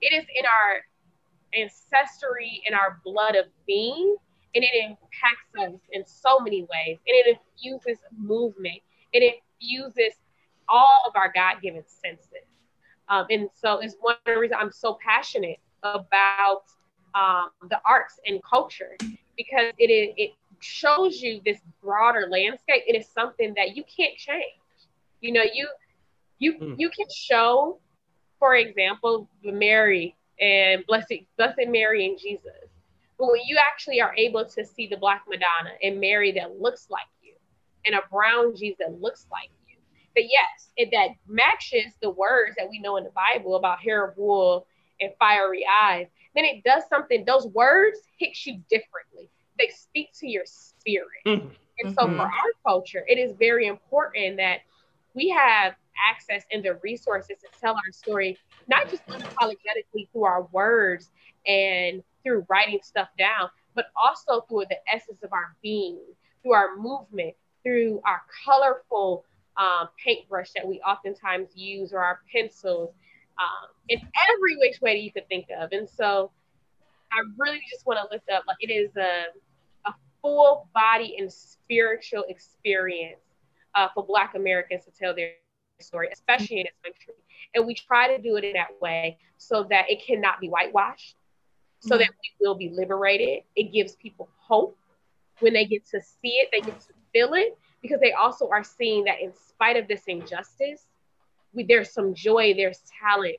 It 0.00 0.14
is 0.14 0.24
in 0.36 0.44
our 0.44 0.82
ancestry, 1.54 2.62
in 2.66 2.74
our 2.74 3.00
blood 3.04 3.36
of 3.36 3.46
being, 3.66 4.16
and 4.54 4.64
it 4.64 4.70
impacts 4.74 5.74
us 5.74 5.80
in 5.92 6.04
so 6.06 6.38
many 6.40 6.62
ways. 6.62 6.98
And 7.06 7.14
it 7.16 7.38
infuses 7.56 7.98
movement, 8.16 8.80
it 9.12 9.40
infuses 9.60 10.14
all 10.68 11.02
of 11.06 11.16
our 11.16 11.32
God 11.34 11.60
given 11.62 11.82
senses. 11.86 12.48
Um, 13.08 13.26
and 13.30 13.48
so 13.54 13.78
it's 13.78 13.96
one 14.00 14.14
of 14.14 14.34
the 14.34 14.38
reasons 14.38 14.58
I'm 14.60 14.72
so 14.72 14.98
passionate 15.04 15.58
about 15.82 16.62
um, 17.14 17.50
the 17.68 17.80
arts 17.88 18.18
and 18.26 18.42
culture 18.42 18.96
because 19.36 19.72
it 19.78 19.90
is 19.90 20.14
it 20.16 20.30
shows 20.60 21.20
you 21.20 21.40
this 21.44 21.58
broader 21.82 22.26
landscape. 22.30 22.82
It 22.86 22.96
is 22.96 23.06
something 23.08 23.54
that 23.56 23.76
you 23.76 23.84
can't 23.84 24.16
change. 24.16 24.44
You 25.20 25.32
know, 25.32 25.42
you 25.42 25.68
you 26.38 26.54
mm. 26.54 26.74
you 26.78 26.90
can 26.90 27.06
show, 27.14 27.78
for 28.38 28.56
example, 28.56 29.28
Mary 29.42 30.16
and 30.40 30.84
Blessed 30.86 31.14
Blessed 31.36 31.68
Mary 31.68 32.06
and 32.06 32.18
Jesus. 32.18 32.52
But 33.18 33.28
when 33.28 33.42
you 33.46 33.58
actually 33.58 34.00
are 34.00 34.14
able 34.16 34.44
to 34.44 34.64
see 34.64 34.88
the 34.88 34.96
Black 34.96 35.22
Madonna 35.28 35.76
and 35.82 36.00
Mary 36.00 36.32
that 36.32 36.60
looks 36.60 36.88
like 36.90 37.06
you, 37.22 37.34
and 37.86 37.94
a 37.94 38.02
brown 38.10 38.56
Jesus 38.56 38.78
that 38.80 39.00
looks 39.00 39.26
like 39.30 39.50
you, 39.68 39.76
that 40.16 40.24
yes, 40.24 40.70
it 40.76 40.90
that 40.92 41.14
matches 41.28 41.92
the 42.02 42.10
words 42.10 42.56
that 42.58 42.68
we 42.68 42.80
know 42.80 42.96
in 42.96 43.04
the 43.04 43.10
Bible 43.10 43.56
about 43.56 43.78
hair 43.80 44.04
of 44.04 44.16
wool 44.16 44.66
and 45.00 45.12
fiery 45.18 45.64
eyes, 45.82 46.06
then 46.34 46.44
it 46.44 46.64
does 46.64 46.82
something. 46.88 47.24
Those 47.24 47.46
words 47.48 47.98
hit 48.18 48.46
you 48.46 48.60
differently. 48.68 49.30
They 49.58 49.70
speak 49.74 50.10
to 50.20 50.28
your 50.28 50.44
spirit. 50.46 51.08
Mm-hmm. 51.26 51.48
And 51.80 51.94
so 51.94 52.06
mm-hmm. 52.06 52.16
for 52.16 52.22
our 52.22 52.52
culture, 52.64 53.04
it 53.08 53.18
is 53.18 53.34
very 53.38 53.66
important 53.66 54.36
that 54.36 54.60
we 55.14 55.28
have 55.28 55.74
access 56.10 56.44
and 56.50 56.64
the 56.64 56.74
resources 56.82 57.36
to 57.40 57.60
tell 57.60 57.74
our 57.74 57.92
story, 57.92 58.36
not 58.68 58.88
just 58.88 59.06
unapologetically 59.06 60.08
through 60.12 60.24
our 60.24 60.42
words 60.52 61.10
and 61.46 62.02
through 62.22 62.44
writing 62.48 62.80
stuff 62.82 63.08
down, 63.18 63.48
but 63.74 63.86
also 64.02 64.42
through 64.42 64.64
the 64.68 64.76
essence 64.92 65.22
of 65.22 65.32
our 65.32 65.54
being, 65.62 66.00
through 66.42 66.52
our 66.52 66.76
movement, 66.76 67.34
through 67.62 68.00
our 68.04 68.22
colorful 68.44 69.24
um, 69.56 69.88
paintbrush 70.02 70.50
that 70.56 70.66
we 70.66 70.80
oftentimes 70.80 71.50
use 71.54 71.92
or 71.92 72.00
our 72.00 72.20
pencils, 72.32 72.94
um, 73.38 73.68
in 73.88 73.98
every 73.98 74.56
which 74.56 74.80
way 74.80 74.96
that 74.96 75.02
you 75.02 75.12
could 75.12 75.28
think 75.28 75.46
of. 75.60 75.70
And 75.72 75.88
so 75.88 76.30
I 77.12 77.18
really 77.38 77.60
just 77.70 77.86
want 77.86 77.98
to 78.00 78.14
lift 78.14 78.28
up 78.30 78.44
like 78.46 78.56
it 78.60 78.72
is 78.72 78.96
a, 78.96 79.24
a 79.86 79.94
full 80.22 80.68
body 80.74 81.16
and 81.18 81.32
spiritual 81.32 82.24
experience 82.28 83.20
uh, 83.74 83.88
for 83.94 84.04
Black 84.04 84.34
Americans 84.34 84.84
to 84.84 84.90
tell 84.90 85.14
their 85.14 85.32
story, 85.80 86.08
especially 86.12 86.60
in 86.60 86.64
this 86.64 86.92
country. 86.92 87.14
And 87.54 87.66
we 87.66 87.74
try 87.74 88.16
to 88.16 88.22
do 88.22 88.36
it 88.36 88.44
in 88.44 88.54
that 88.54 88.80
way 88.80 89.18
so 89.38 89.66
that 89.70 89.90
it 89.90 90.04
cannot 90.06 90.40
be 90.40 90.48
whitewashed, 90.48 91.16
so 91.80 91.90
mm-hmm. 91.90 91.98
that 91.98 92.10
we 92.10 92.46
will 92.46 92.54
be 92.54 92.70
liberated. 92.70 93.42
It 93.56 93.72
gives 93.72 93.94
people 93.96 94.28
hope 94.36 94.78
when 95.40 95.52
they 95.52 95.66
get 95.66 95.84
to 95.86 96.00
see 96.00 96.28
it, 96.28 96.48
they 96.52 96.60
get 96.60 96.80
to 96.80 96.92
feel 97.12 97.34
it, 97.34 97.58
because 97.82 98.00
they 98.00 98.12
also 98.12 98.48
are 98.48 98.64
seeing 98.64 99.04
that 99.04 99.20
in 99.20 99.32
spite 99.48 99.76
of 99.76 99.88
this 99.88 100.02
injustice, 100.06 100.86
we, 101.54 101.64
there's 101.64 101.92
some 101.92 102.14
joy, 102.14 102.54
there's 102.56 102.80
talent, 103.00 103.36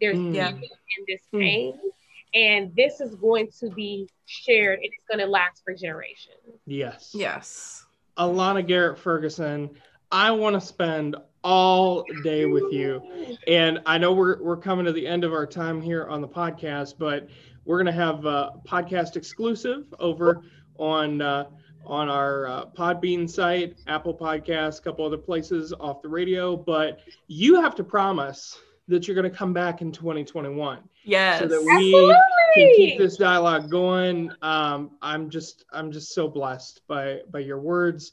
there's 0.00 0.18
mm. 0.18 0.32
beauty 0.32 0.70
in 0.98 1.04
this 1.06 1.22
mm. 1.32 1.40
pain. 1.40 1.72
Mm. 1.72 1.90
And 2.34 2.76
this 2.76 3.00
is 3.00 3.14
going 3.14 3.48
to 3.60 3.70
be 3.70 4.08
shared 4.26 4.80
and 4.80 4.86
it's 4.86 5.04
going 5.08 5.18
to 5.18 5.26
last 5.26 5.62
for 5.64 5.74
generations. 5.74 6.36
Yes. 6.66 7.12
Yes. 7.14 7.86
Alana 8.18 8.66
Garrett 8.66 8.98
Ferguson, 8.98 9.70
I 10.12 10.30
want 10.32 10.54
to 10.54 10.60
spend 10.60 11.16
all 11.42 12.04
day 12.24 12.44
with 12.44 12.72
you. 12.72 13.38
And 13.46 13.80
I 13.86 13.96
know 13.96 14.12
we're, 14.12 14.42
we're 14.42 14.56
coming 14.56 14.84
to 14.84 14.92
the 14.92 15.06
end 15.06 15.24
of 15.24 15.32
our 15.32 15.46
time 15.46 15.80
here 15.80 16.06
on 16.06 16.20
the 16.20 16.28
podcast, 16.28 16.94
but 16.98 17.28
we're 17.64 17.76
going 17.76 17.86
to 17.86 17.92
have 17.92 18.24
a 18.26 18.52
podcast 18.66 19.16
exclusive 19.16 19.84
over 19.98 20.42
on 20.78 21.22
uh, 21.22 21.44
on 21.88 22.08
our 22.08 22.46
uh, 22.46 22.66
Podbean 22.66 23.28
site, 23.28 23.76
Apple 23.86 24.14
Podcasts, 24.14 24.78
a 24.78 24.82
couple 24.82 25.04
other 25.04 25.18
places 25.18 25.72
off 25.80 26.02
the 26.02 26.08
radio. 26.08 26.56
But 26.56 27.00
you 27.26 27.60
have 27.60 27.74
to 27.76 27.84
promise 27.84 28.58
that 28.88 29.06
you're 29.06 29.14
going 29.14 29.30
to 29.30 29.36
come 29.36 29.52
back 29.52 29.82
in 29.82 29.92
2021. 29.92 30.80
Yes. 31.04 31.40
So 31.40 31.46
that 31.46 31.62
we 31.62 31.94
Absolutely. 31.94 32.14
can 32.54 32.76
keep 32.76 32.98
this 32.98 33.16
dialogue 33.16 33.70
going. 33.70 34.30
Um, 34.42 34.92
I'm 35.02 35.30
just 35.30 35.64
I'm 35.72 35.92
just 35.92 36.14
so 36.14 36.28
blessed 36.28 36.82
by 36.86 37.20
by 37.30 37.40
your 37.40 37.60
words 37.60 38.12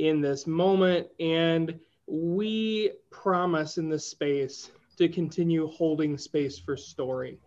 in 0.00 0.20
this 0.22 0.46
moment 0.46 1.06
and 1.20 1.78
we 2.06 2.90
promise 3.10 3.76
in 3.76 3.88
this 3.88 4.06
space 4.06 4.70
to 4.96 5.08
continue 5.08 5.68
holding 5.68 6.16
space 6.16 6.58
for 6.58 6.76
story 6.76 7.38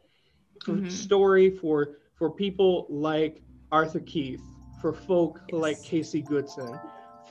for 0.63 0.73
mm-hmm. 0.73 0.89
story 0.89 1.49
for 1.49 1.97
for 2.15 2.29
people 2.29 2.85
like 2.89 3.41
arthur 3.71 3.99
keith 3.99 4.41
for 4.83 4.91
folk 4.91 5.39
yes. 5.47 5.61
like 5.61 5.81
casey 5.81 6.21
goodson 6.21 6.77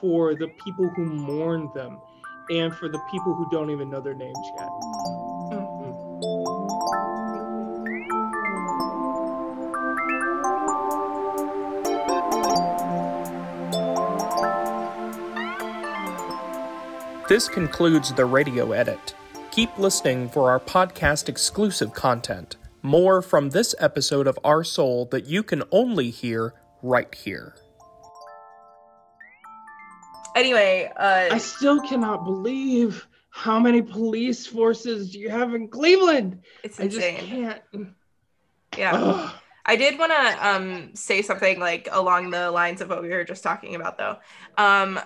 for 0.01 0.33
the 0.33 0.47
people 0.65 0.89
who 0.95 1.05
mourn 1.05 1.69
them 1.75 2.01
and 2.49 2.73
for 2.73 2.89
the 2.89 2.97
people 3.11 3.35
who 3.35 3.47
don't 3.51 3.69
even 3.69 3.91
know 3.91 4.01
their 4.01 4.15
names 4.15 4.35
yet 4.57 4.69
mm-hmm. 5.53 5.83
This 17.29 17.47
concludes 17.47 18.13
the 18.13 18.25
radio 18.25 18.73
edit. 18.73 19.15
Keep 19.51 19.77
listening 19.77 20.27
for 20.29 20.51
our 20.51 20.59
podcast 20.59 21.29
exclusive 21.29 21.93
content. 21.93 22.57
More 22.81 23.21
from 23.21 23.51
this 23.51 23.73
episode 23.79 24.27
of 24.27 24.37
Our 24.43 24.63
Soul 24.63 25.05
that 25.05 25.25
you 25.25 25.41
can 25.41 25.63
only 25.71 26.09
hear 26.09 26.53
right 26.83 27.13
here. 27.15 27.55
Anyway, 30.35 30.91
uh, 30.95 31.29
I 31.31 31.37
still 31.37 31.79
cannot 31.81 32.25
believe 32.25 33.07
how 33.29 33.59
many 33.59 33.81
police 33.81 34.45
forces 34.45 35.11
do 35.11 35.19
you 35.19 35.29
have 35.29 35.55
in 35.55 35.67
Cleveland? 35.67 36.41
It's 36.63 36.79
insane. 36.79 37.15
I 37.15 37.19
just 37.19 37.29
can't. 37.29 37.87
Yeah. 38.77 38.91
Ugh. 38.95 39.35
I 39.65 39.75
did 39.77 39.97
want 39.97 40.11
to 40.11 40.47
um, 40.47 40.93
say 40.93 41.21
something 41.21 41.59
like 41.59 41.87
along 41.91 42.31
the 42.31 42.51
lines 42.51 42.81
of 42.81 42.89
what 42.89 43.01
we 43.01 43.09
were 43.09 43.23
just 43.23 43.43
talking 43.43 43.75
about, 43.75 43.97
though. 43.97 44.17
Um, 44.57 44.99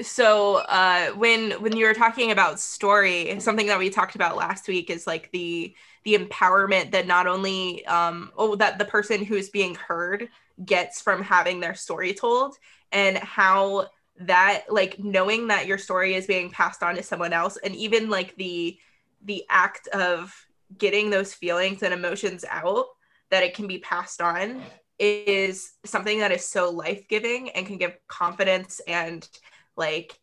so 0.00 0.56
uh, 0.56 1.10
when 1.10 1.52
when 1.62 1.76
you 1.76 1.86
were 1.86 1.94
talking 1.94 2.30
about 2.30 2.58
story 2.58 3.38
something 3.40 3.66
that 3.66 3.78
we 3.78 3.90
talked 3.90 4.14
about 4.14 4.36
last 4.36 4.68
week 4.68 4.90
is 4.90 5.06
like 5.06 5.30
the 5.32 5.74
the 6.04 6.14
empowerment 6.14 6.90
that 6.90 7.06
not 7.06 7.26
only 7.26 7.84
um 7.86 8.32
oh 8.36 8.56
that 8.56 8.78
the 8.78 8.84
person 8.84 9.24
who 9.24 9.36
is 9.36 9.48
being 9.48 9.74
heard 9.74 10.28
gets 10.64 11.00
from 11.00 11.22
having 11.22 11.60
their 11.60 11.74
story 11.74 12.14
told 12.14 12.56
and 12.90 13.16
how 13.18 13.88
that 14.20 14.64
like 14.68 14.98
knowing 14.98 15.48
that 15.48 15.66
your 15.66 15.78
story 15.78 16.14
is 16.14 16.26
being 16.26 16.50
passed 16.50 16.82
on 16.82 16.94
to 16.94 17.02
someone 17.02 17.32
else 17.32 17.56
and 17.64 17.74
even 17.74 18.10
like 18.10 18.36
the 18.36 18.78
the 19.24 19.44
act 19.48 19.88
of 19.88 20.34
getting 20.76 21.10
those 21.10 21.32
feelings 21.32 21.82
and 21.82 21.94
emotions 21.94 22.44
out 22.50 22.86
that 23.30 23.42
it 23.42 23.54
can 23.54 23.66
be 23.66 23.78
passed 23.78 24.20
on 24.20 24.62
is 24.98 25.72
something 25.84 26.20
that 26.20 26.32
is 26.32 26.44
so 26.44 26.70
life-giving 26.70 27.50
and 27.50 27.66
can 27.66 27.78
give 27.78 27.96
confidence 28.08 28.80
and 28.86 29.28
like 29.76 30.18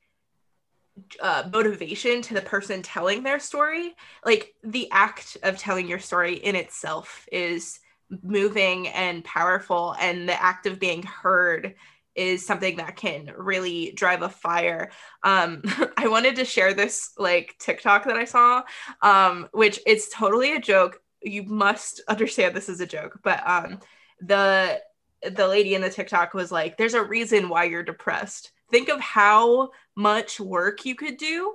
uh, 1.21 1.49
motivation 1.51 2.21
to 2.21 2.33
the 2.33 2.41
person 2.41 2.81
telling 2.81 3.23
their 3.23 3.39
story. 3.39 3.95
Like 4.25 4.53
the 4.63 4.89
act 4.91 5.37
of 5.43 5.57
telling 5.57 5.87
your 5.87 5.99
story 5.99 6.35
in 6.35 6.55
itself 6.55 7.27
is 7.31 7.79
moving 8.23 8.87
and 8.87 9.23
powerful 9.23 9.95
and 9.99 10.27
the 10.27 10.41
act 10.41 10.65
of 10.65 10.79
being 10.79 11.03
heard 11.03 11.75
is 12.15 12.45
something 12.45 12.77
that 12.77 12.97
can 12.97 13.31
really 13.37 13.91
drive 13.93 14.21
a 14.21 14.29
fire. 14.29 14.91
Um, 15.23 15.63
I 15.97 16.07
wanted 16.07 16.35
to 16.35 16.45
share 16.45 16.73
this 16.73 17.11
like 17.17 17.55
TikTok 17.59 18.05
that 18.05 18.17
I 18.17 18.25
saw, 18.25 18.63
um, 19.01 19.47
which 19.53 19.79
it's 19.85 20.09
totally 20.13 20.55
a 20.55 20.59
joke. 20.59 21.01
You 21.21 21.43
must 21.43 22.01
understand 22.07 22.55
this 22.55 22.69
is 22.69 22.81
a 22.81 22.85
joke, 22.85 23.19
but 23.23 23.47
um, 23.47 23.79
the 24.21 24.81
the 25.21 25.47
lady 25.47 25.75
in 25.75 25.81
the 25.81 25.89
TikTok 25.89 26.33
was 26.33 26.51
like, 26.51 26.77
"There's 26.77 26.93
a 26.93 27.03
reason 27.03 27.49
why 27.49 27.65
you're 27.65 27.83
depressed. 27.83 28.51
Think 28.71 28.89
of 28.89 28.99
how 28.99 29.71
much 29.95 30.39
work 30.39 30.85
you 30.85 30.95
could 30.95 31.17
do 31.17 31.53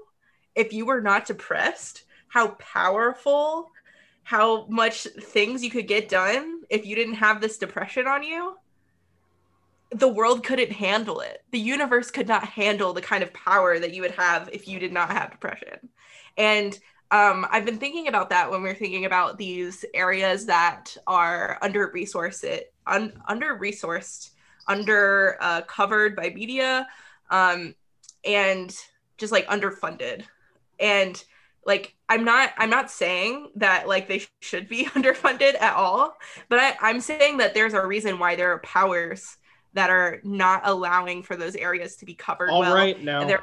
if 0.55 0.73
you 0.73 0.87
were 0.87 1.01
not 1.01 1.27
depressed. 1.27 2.05
How 2.29 2.49
powerful." 2.59 3.71
How 4.25 4.67
much 4.67 5.05
things 5.05 5.63
you 5.63 5.71
could 5.71 5.87
get 5.87 6.09
done 6.09 6.63
if 6.69 6.85
you 6.85 6.97
didn't 6.97 7.15
have 7.15 7.41
this 7.41 7.59
depression 7.59 8.07
on 8.07 8.23
you 8.23 8.57
the 9.95 10.09
world 10.09 10.45
couldn't 10.45 10.73
handle 10.73 11.21
it. 11.21 11.45
The 11.53 11.59
universe 11.59 12.11
could 12.11 12.27
not 12.27 12.45
handle 12.45 12.93
the 12.93 13.01
kind 13.01 13.23
of 13.23 13.33
power 13.33 13.79
that 13.79 13.95
you 13.95 14.03
would 14.03 14.11
have 14.13 14.51
if 14.53 14.67
you 14.67 14.81
did 14.81 14.93
not 14.93 15.11
have 15.11 15.31
depression. 15.31 15.89
And 16.37 16.77
um, 17.11 17.47
I've 17.51 17.65
been 17.65 17.79
thinking 17.79 18.09
about 18.09 18.31
that 18.31 18.51
when 18.51 18.63
we're 18.63 18.75
thinking 18.75 19.05
about 19.05 19.39
these 19.39 19.85
areas 19.95 20.47
that 20.47 20.97
are 21.07 21.59
under 21.63 21.89
resourced, 21.91 22.63
un- 22.87 23.23
under 23.29 23.57
resourced, 23.57 24.31
under 24.67 25.37
uh, 25.41 25.63
covered 25.63 26.17
by 26.17 26.31
media, 26.31 26.89
um, 27.31 27.75
and 28.25 28.77
just 29.17 29.33
like 29.33 29.47
underfunded. 29.47 30.25
And 30.81 31.23
like 31.67 31.95
I'm 32.09 32.25
not 32.25 32.53
I'm 32.59 32.71
not 32.71 32.91
saying 32.91 33.51
that 33.57 33.89
like 33.89 34.09
they 34.09 34.23
should 34.41 34.69
be 34.69 34.85
underfunded 34.87 35.61
at 35.61 35.75
all, 35.75 36.17
but 36.49 36.59
I, 36.59 36.75
I'm 36.81 37.01
saying 37.01 37.39
that 37.39 37.55
there's 37.55 37.75
a 37.75 37.87
reason 37.87 38.19
why 38.19 38.37
there 38.37 38.53
are 38.53 38.59
powers 38.61 39.37
that 39.75 39.91
are 39.91 40.21
not 40.23 40.63
allowing 40.65 41.23
for 41.23 41.37
those 41.37 41.57
areas 41.57 41.97
to 41.97 42.05
be 42.05 42.15
covered 42.15 42.51
All 42.51 42.61
well 42.61 42.75
right 42.75 43.03
now. 43.03 43.21
and 43.23 43.39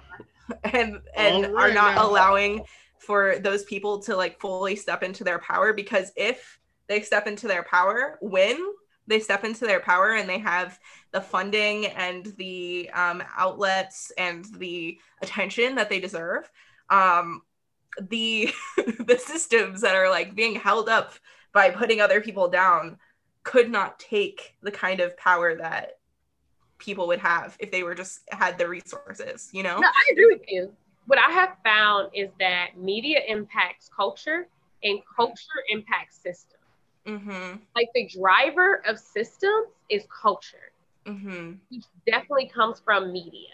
and, 0.64 1.00
and 1.16 1.46
All 1.46 1.58
are 1.58 1.74
not 1.74 1.96
now. 1.96 2.08
allowing 2.08 2.64
for 3.00 3.40
those 3.40 3.64
people 3.64 4.00
to 4.04 4.16
like 4.16 4.40
fully 4.40 4.76
step 4.76 5.04
into 5.04 5.24
their 5.24 5.40
power 5.40 5.74
because 5.74 6.12
if 6.16 6.60
they 6.88 7.02
step 7.02 7.28
into 7.28 7.48
their 7.48 7.64
power 7.64 8.18
when 8.22 8.58
they 9.08 9.20
step 9.20 9.44
into 9.44 9.66
their 9.66 9.80
power 9.80 10.14
and 10.14 10.30
they 10.30 10.38
have 10.38 10.80
the 11.12 11.20
funding 11.20 11.88
and 11.88 12.28
the 12.38 12.90
um, 12.94 13.24
outlets 13.36 14.12
and 14.18 14.46
the 14.58 14.98
attention 15.22 15.76
that 15.76 15.90
they 15.90 16.00
deserve 16.00 16.50
um, 16.90 17.42
the 18.00 18.54
the 18.78 19.18
systems 19.18 19.82
that 19.82 19.96
are 19.96 20.10
like 20.10 20.36
being 20.36 20.56
held 20.56 20.90
up 20.90 21.14
by 21.54 21.70
putting 21.70 22.02
other 22.02 22.22
people 22.22 22.48
down 22.48 22.98
could 23.44 23.70
not 23.70 24.00
take 24.00 24.56
the 24.62 24.72
kind 24.72 25.00
of 25.00 25.18
power 25.18 25.56
that 25.56 25.98
people 26.78 27.08
would 27.08 27.20
have 27.20 27.56
if 27.60 27.72
they 27.72 27.84
were 27.84 27.96
just 27.96 28.22
had 28.32 28.58
the 28.58 28.68
resources 28.68 29.50
you 29.52 29.64
know 29.64 29.80
No, 29.80 29.88
I 29.88 30.12
agree 30.12 30.28
with 30.28 30.42
you. 30.48 30.72
What 31.08 31.20
I 31.20 31.32
have 31.32 31.58
found 31.64 32.10
is 32.14 32.30
that 32.40 32.78
media 32.78 33.20
impacts 33.28 33.90
culture 33.96 34.48
and 34.84 35.00
culture 35.16 35.62
impacts 35.70 36.18
systems. 36.18 36.62
mm-hmm 37.06 37.58
Like 37.76 37.90
the 37.94 38.08
driver 38.08 38.82
of 38.88 39.00
systems 39.00 39.70
is 39.90 40.04
culture, 40.22 40.72
mm-hmm, 41.06 41.54
which 41.70 41.84
definitely 42.06 42.50
comes 42.54 42.80
from 42.80 43.12
media. 43.12 43.50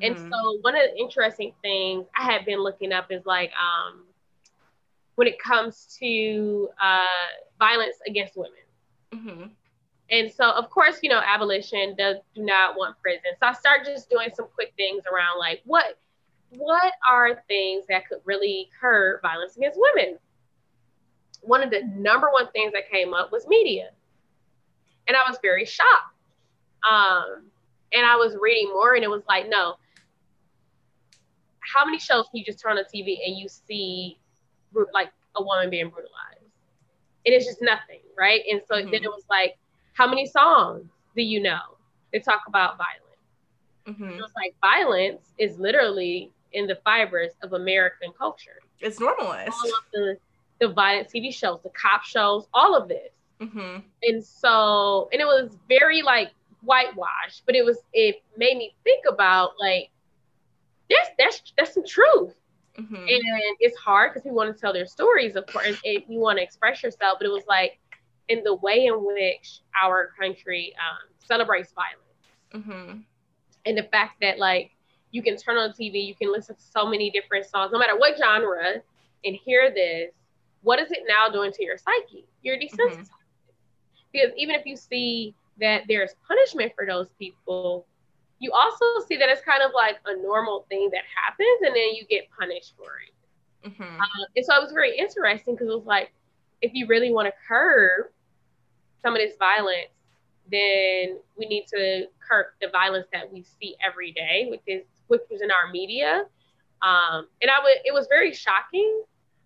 And 0.00 0.16
mhm. 0.16 0.30
so 0.30 0.58
one 0.62 0.74
of 0.74 0.82
the 0.82 0.96
interesting 0.98 1.52
things 1.62 2.06
I 2.16 2.30
have 2.32 2.46
been 2.46 2.60
looking 2.60 2.92
up 2.92 3.10
is 3.10 3.26
like 3.26 3.50
um, 3.52 4.04
when 5.16 5.28
it 5.28 5.38
comes 5.38 5.96
to 6.00 6.68
uh, 6.80 7.06
violence 7.58 7.96
against 8.06 8.36
women. 8.36 8.52
Mhm. 9.12 9.50
And 10.10 10.30
so, 10.30 10.50
of 10.50 10.68
course, 10.68 10.98
you 11.02 11.08
know, 11.08 11.20
abolition 11.24 11.94
does 11.96 12.18
do 12.34 12.42
not 12.42 12.76
want 12.76 13.00
prison. 13.00 13.32
So 13.40 13.46
I 13.46 13.52
start 13.54 13.84
just 13.84 14.10
doing 14.10 14.28
some 14.34 14.46
quick 14.54 14.74
things 14.76 15.04
around 15.10 15.38
like 15.38 15.62
what 15.64 15.98
what 16.56 16.92
are 17.08 17.42
things 17.48 17.84
that 17.88 18.08
could 18.08 18.18
really 18.24 18.68
curb 18.78 19.22
violence 19.22 19.56
against 19.56 19.80
women? 19.80 20.18
One 21.40 21.62
of 21.62 21.70
the 21.70 21.82
number 21.94 22.28
one 22.30 22.50
things 22.52 22.72
that 22.74 22.90
came 22.90 23.14
up 23.14 23.32
was 23.32 23.46
media. 23.48 23.90
And 25.08 25.16
I 25.16 25.28
was 25.28 25.38
very 25.42 25.64
shocked. 25.64 26.14
Um, 26.88 27.46
and 27.92 28.06
I 28.06 28.16
was 28.16 28.36
reading 28.40 28.68
more 28.68 28.94
and 28.94 29.04
it 29.04 29.10
was 29.10 29.22
like, 29.28 29.48
no. 29.48 29.76
How 31.74 31.84
many 31.84 31.98
shows 31.98 32.26
can 32.30 32.38
you 32.38 32.44
just 32.44 32.60
turn 32.60 32.76
on 32.78 32.84
TV 32.84 33.20
and 33.26 33.36
you 33.38 33.48
see 33.48 34.18
like 34.94 35.10
a 35.36 35.42
woman 35.42 35.70
being 35.70 35.88
brutalized? 35.88 36.40
And 37.24 37.34
it's 37.34 37.46
just 37.46 37.62
nothing, 37.62 38.00
right? 38.18 38.42
And 38.50 38.60
so 38.66 38.76
then 38.76 38.88
Mhm. 38.88 39.04
it 39.04 39.10
was 39.10 39.24
like, 39.30 39.56
how 39.94 40.06
many 40.08 40.26
songs 40.26 40.88
do 41.14 41.22
you 41.22 41.40
know 41.40 41.76
that 42.12 42.24
talk 42.24 42.42
about 42.48 42.78
violence? 42.78 43.98
Mhm. 44.00 44.18
It 44.18 44.22
was 44.22 44.32
like 44.34 44.54
violence 44.60 45.32
is 45.38 45.58
literally 45.58 46.32
in 46.52 46.66
the 46.66 46.76
fibers 46.76 47.32
of 47.42 47.52
American 47.52 48.12
culture. 48.12 48.60
it's 48.80 48.98
normalized 48.98 49.52
All 49.52 49.70
of 49.78 49.84
the 49.92 50.18
the 50.58 50.68
violent 50.68 51.08
TV 51.08 51.30
shows, 51.32 51.60
the 51.62 51.70
cop 51.70 52.02
shows, 52.04 52.48
all 52.54 52.74
of 52.76 52.88
this. 52.88 53.12
mm-hmm. 53.40 53.78
And 54.02 54.24
so, 54.24 55.08
and 55.12 55.20
it 55.20 55.24
was 55.24 55.56
very 55.68 56.02
like 56.02 56.32
whitewashed, 56.62 57.44
but 57.46 57.54
it 57.56 57.64
was 57.64 57.78
it 57.92 58.22
made 58.36 58.56
me 58.56 58.74
think 58.84 59.04
about 59.08 59.52
like 59.60 59.90
there's 60.92 61.08
that's 61.18 61.52
that's 61.58 61.74
some 61.74 61.84
truth. 61.86 62.34
Mm-hmm. 62.78 62.96
And 62.96 63.56
it's 63.60 63.76
hard 63.78 64.12
because 64.12 64.24
we 64.24 64.32
want 64.32 64.54
to 64.54 64.60
tell 64.60 64.72
their 64.72 64.86
stories, 64.86 65.36
of 65.36 65.46
course, 65.46 65.80
and 65.84 66.02
you 66.08 66.20
want 66.20 66.38
to 66.38 66.42
express 66.44 66.82
yourself, 66.82 67.18
but 67.20 67.26
it 67.26 67.32
was 67.32 67.44
like 67.48 67.80
in 68.28 68.42
the 68.44 68.54
way 68.56 68.86
in 68.86 68.94
which 69.04 69.60
our 69.82 70.10
country 70.18 70.74
um, 70.78 71.08
celebrates 71.18 71.72
violence 71.72 71.98
Mm-hmm. 72.54 73.00
and 73.66 73.78
the 73.78 73.84
fact 73.84 74.20
that 74.22 74.38
like 74.38 74.72
you 75.10 75.22
can 75.22 75.36
turn 75.36 75.56
on 75.56 75.70
TV, 75.70 76.06
you 76.06 76.14
can 76.14 76.32
listen 76.32 76.56
to 76.56 76.62
so 76.62 76.86
many 76.86 77.10
different 77.10 77.46
songs, 77.46 77.72
no 77.72 77.78
matter 77.78 77.96
what 77.98 78.18
genre, 78.18 78.82
and 79.24 79.36
hear 79.36 79.70
this. 79.72 80.12
What 80.62 80.78
is 80.80 80.90
it 80.92 81.00
now 81.08 81.28
doing 81.30 81.52
to 81.52 81.64
your 81.64 81.76
psyche? 81.78 82.26
You're 82.42 82.56
desensitized. 82.58 83.08
Because 84.12 84.32
even 84.36 84.54
if 84.54 84.66
you 84.66 84.76
see 84.76 85.34
that 85.60 85.84
there's 85.88 86.14
punishment 86.26 86.72
for 86.76 86.86
those 86.86 87.10
people, 87.18 87.86
you 88.42 88.50
also 88.50 88.84
see 89.06 89.16
that 89.16 89.28
it's 89.28 89.40
kind 89.42 89.62
of 89.62 89.70
like 89.72 89.98
a 90.04 90.20
normal 90.20 90.66
thing 90.68 90.90
that 90.92 91.04
happens, 91.14 91.60
and 91.62 91.74
then 91.76 91.94
you 91.94 92.04
get 92.10 92.28
punished 92.36 92.74
for 92.76 92.90
it. 93.06 93.70
Mm-hmm. 93.70 94.00
Uh, 94.00 94.26
and 94.34 94.44
so 94.44 94.56
it 94.56 94.60
was 94.60 94.72
very 94.72 94.98
interesting 94.98 95.54
because 95.54 95.68
it 95.68 95.74
was 95.74 95.86
like, 95.86 96.12
if 96.60 96.74
you 96.74 96.88
really 96.88 97.12
want 97.12 97.28
to 97.28 97.32
curb 97.46 98.06
some 99.00 99.14
of 99.14 99.20
this 99.20 99.36
violence, 99.38 99.94
then 100.50 101.18
we 101.36 101.46
need 101.46 101.66
to 101.68 102.06
curb 102.18 102.46
the 102.60 102.68
violence 102.68 103.06
that 103.12 103.32
we 103.32 103.44
see 103.44 103.76
every 103.86 104.10
day, 104.10 104.48
which 104.50 104.62
is 104.66 104.82
which 105.06 105.20
was 105.30 105.40
in 105.40 105.52
our 105.52 105.70
media. 105.70 106.24
Um, 106.82 107.28
and 107.40 107.48
I 107.48 107.62
would, 107.62 107.76
it 107.84 107.94
was 107.94 108.08
very 108.08 108.34
shocking 108.34 109.04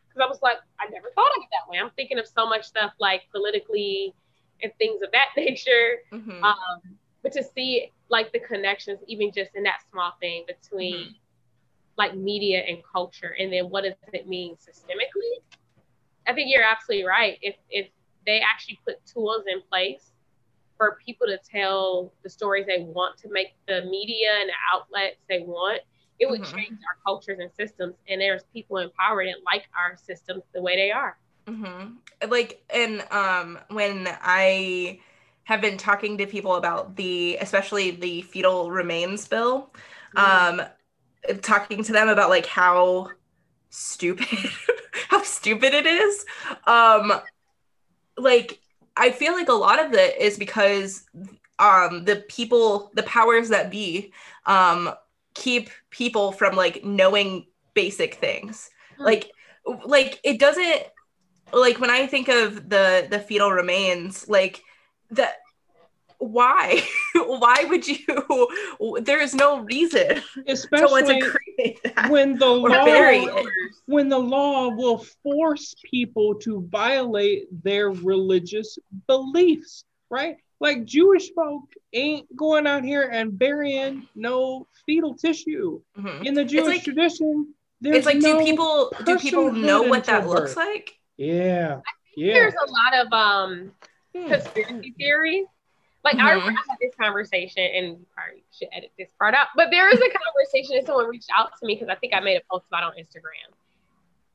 because 0.08 0.24
I 0.24 0.26
was 0.26 0.40
like, 0.40 0.56
I 0.80 0.88
never 0.88 1.08
thought 1.14 1.30
of 1.36 1.42
it 1.42 1.48
that 1.52 1.70
way. 1.70 1.78
I'm 1.78 1.90
thinking 1.96 2.18
of 2.18 2.26
so 2.26 2.48
much 2.48 2.64
stuff 2.64 2.92
like 2.98 3.24
politically 3.30 4.14
and 4.62 4.72
things 4.78 5.02
of 5.02 5.10
that 5.12 5.28
nature. 5.36 5.98
Mm-hmm. 6.10 6.42
Um, 6.42 6.80
but 7.22 7.32
to 7.32 7.44
see 7.44 7.92
like 8.08 8.32
the 8.32 8.40
connections, 8.40 9.00
even 9.06 9.32
just 9.32 9.54
in 9.54 9.62
that 9.64 9.80
small 9.90 10.12
thing 10.20 10.44
between 10.46 11.08
Mhm. 11.08 11.14
like 11.96 12.14
media 12.16 12.60
and 12.66 12.78
culture, 12.92 13.34
and 13.38 13.52
then 13.52 13.70
what 13.70 13.84
does 13.84 13.94
it 14.12 14.28
mean 14.28 14.56
systemically? 14.56 15.26
I 16.26 16.32
think 16.32 16.50
you're 16.50 16.62
absolutely 16.62 17.06
right. 17.06 17.38
If 17.42 17.56
if 17.70 17.88
they 18.26 18.40
actually 18.40 18.78
put 18.84 19.04
tools 19.06 19.44
in 19.46 19.62
place 19.62 20.12
for 20.76 20.98
people 21.04 21.26
to 21.26 21.38
tell 21.38 22.12
the 22.22 22.28
stories 22.28 22.66
they 22.66 22.80
want 22.80 23.16
to 23.18 23.28
make 23.30 23.54
the 23.66 23.82
media 23.84 24.30
and 24.40 24.48
the 24.48 24.54
outlets 24.72 25.16
they 25.28 25.40
want, 25.40 25.80
it 26.18 26.28
would 26.28 26.42
Mhm. 26.42 26.44
change 26.44 26.78
our 26.88 26.96
cultures 27.04 27.38
and 27.40 27.50
systems. 27.52 27.94
And 28.08 28.20
there's 28.20 28.44
people 28.52 28.78
in 28.78 28.90
power 28.90 29.24
that 29.24 29.36
like 29.44 29.68
our 29.76 29.96
systems 29.96 30.42
the 30.54 30.62
way 30.62 30.76
they 30.76 30.90
are. 30.90 31.16
Mm-hmm. 31.46 32.28
Like, 32.30 32.62
and 32.70 33.02
um, 33.10 33.58
when 33.70 34.08
I 34.22 35.00
have 35.46 35.60
been 35.60 35.78
talking 35.78 36.18
to 36.18 36.26
people 36.26 36.56
about 36.56 36.96
the, 36.96 37.36
especially 37.40 37.92
the 37.92 38.22
fetal 38.22 38.70
remains 38.70 39.26
bill, 39.28 39.72
um, 40.16 40.60
talking 41.40 41.84
to 41.84 41.92
them 41.92 42.08
about 42.08 42.30
like 42.30 42.46
how 42.46 43.08
stupid, 43.70 44.26
how 45.08 45.22
stupid 45.22 45.72
it 45.72 45.86
is. 45.86 46.26
Um, 46.66 47.12
like, 48.18 48.58
I 48.96 49.12
feel 49.12 49.34
like 49.34 49.48
a 49.48 49.52
lot 49.52 49.84
of 49.84 49.92
it 49.92 50.20
is 50.20 50.36
because 50.36 51.04
um, 51.60 52.04
the 52.04 52.24
people, 52.28 52.90
the 52.94 53.04
powers 53.04 53.48
that 53.50 53.70
be, 53.70 54.12
um, 54.46 54.90
keep 55.34 55.70
people 55.90 56.32
from 56.32 56.56
like 56.56 56.84
knowing 56.84 57.46
basic 57.74 58.16
things. 58.16 58.68
Hmm. 58.96 59.04
Like 59.04 59.30
like 59.84 60.20
it 60.24 60.40
doesn't 60.40 60.82
like 61.52 61.78
when 61.78 61.90
I 61.90 62.08
think 62.08 62.28
of 62.28 62.68
the 62.68 63.06
the 63.08 63.20
fetal 63.20 63.52
remains, 63.52 64.28
like 64.28 64.64
that 65.10 65.36
why 66.18 66.82
why 67.14 67.64
would 67.68 67.86
you 67.86 67.98
there 69.02 69.20
is 69.20 69.34
no 69.34 69.60
reason 69.60 70.08
to 70.08 70.16
want 70.16 70.46
to 70.46 70.52
Especially 70.52 71.20
create 71.20 71.80
that 71.82 72.10
when 72.10 72.38
the 72.38 72.46
law 72.46 73.42
when 73.86 74.08
the 74.08 74.18
law 74.18 74.68
will 74.68 75.04
force 75.22 75.74
people 75.84 76.34
to 76.36 76.66
violate 76.70 77.46
their 77.62 77.90
religious 77.90 78.78
beliefs, 79.06 79.84
right? 80.10 80.36
Like 80.58 80.84
Jewish 80.84 81.30
folk 81.34 81.64
ain't 81.92 82.34
going 82.34 82.66
out 82.66 82.82
here 82.82 83.08
and 83.12 83.38
burying 83.38 84.08
no 84.14 84.66
fetal 84.86 85.14
tissue. 85.14 85.82
Mhm. 85.98 86.24
In 86.24 86.34
the 86.34 86.44
Jewish 86.44 86.66
like- 86.66 86.84
tradition, 86.84 87.52
there's 87.80 87.98
it's 87.98 88.06
like 88.06 88.16
no 88.16 88.38
do 88.38 88.44
people 88.44 88.92
do 89.04 89.18
people 89.18 89.52
know 89.52 89.82
what 89.82 90.04
that 90.04 90.22
until 90.22 90.34
looks 90.34 90.56
like 90.56 90.94
Yeah. 91.18 91.80
Yeah. 92.16 92.32
There's 92.32 92.54
a 92.54 92.70
lot 92.70 93.06
of 93.06 93.12
um. 93.12 93.72
Conspiracy 94.24 94.94
theories. 94.98 95.46
Like 96.04 96.16
I 96.18 96.30
Mhm. 96.30 96.34
remember 96.34 96.50
I 96.50 96.70
had 96.70 96.78
this 96.80 96.94
conversation, 96.94 97.62
and 97.62 97.86
you 97.98 98.06
probably 98.14 98.44
should 98.52 98.68
edit 98.72 98.92
this 98.98 99.12
part 99.18 99.34
out. 99.34 99.48
But 99.56 99.70
there 99.70 99.86
was 99.86 99.98
a 100.00 100.10
conversation, 100.10 100.76
and 100.76 100.86
someone 100.86 101.06
reached 101.08 101.30
out 101.36 101.50
to 101.58 101.66
me 101.66 101.74
because 101.74 101.88
I 101.88 101.96
think 101.96 102.14
I 102.14 102.20
made 102.20 102.36
a 102.36 102.42
post 102.50 102.66
about 102.68 102.84
on 102.84 102.92
Instagram, 102.92 103.52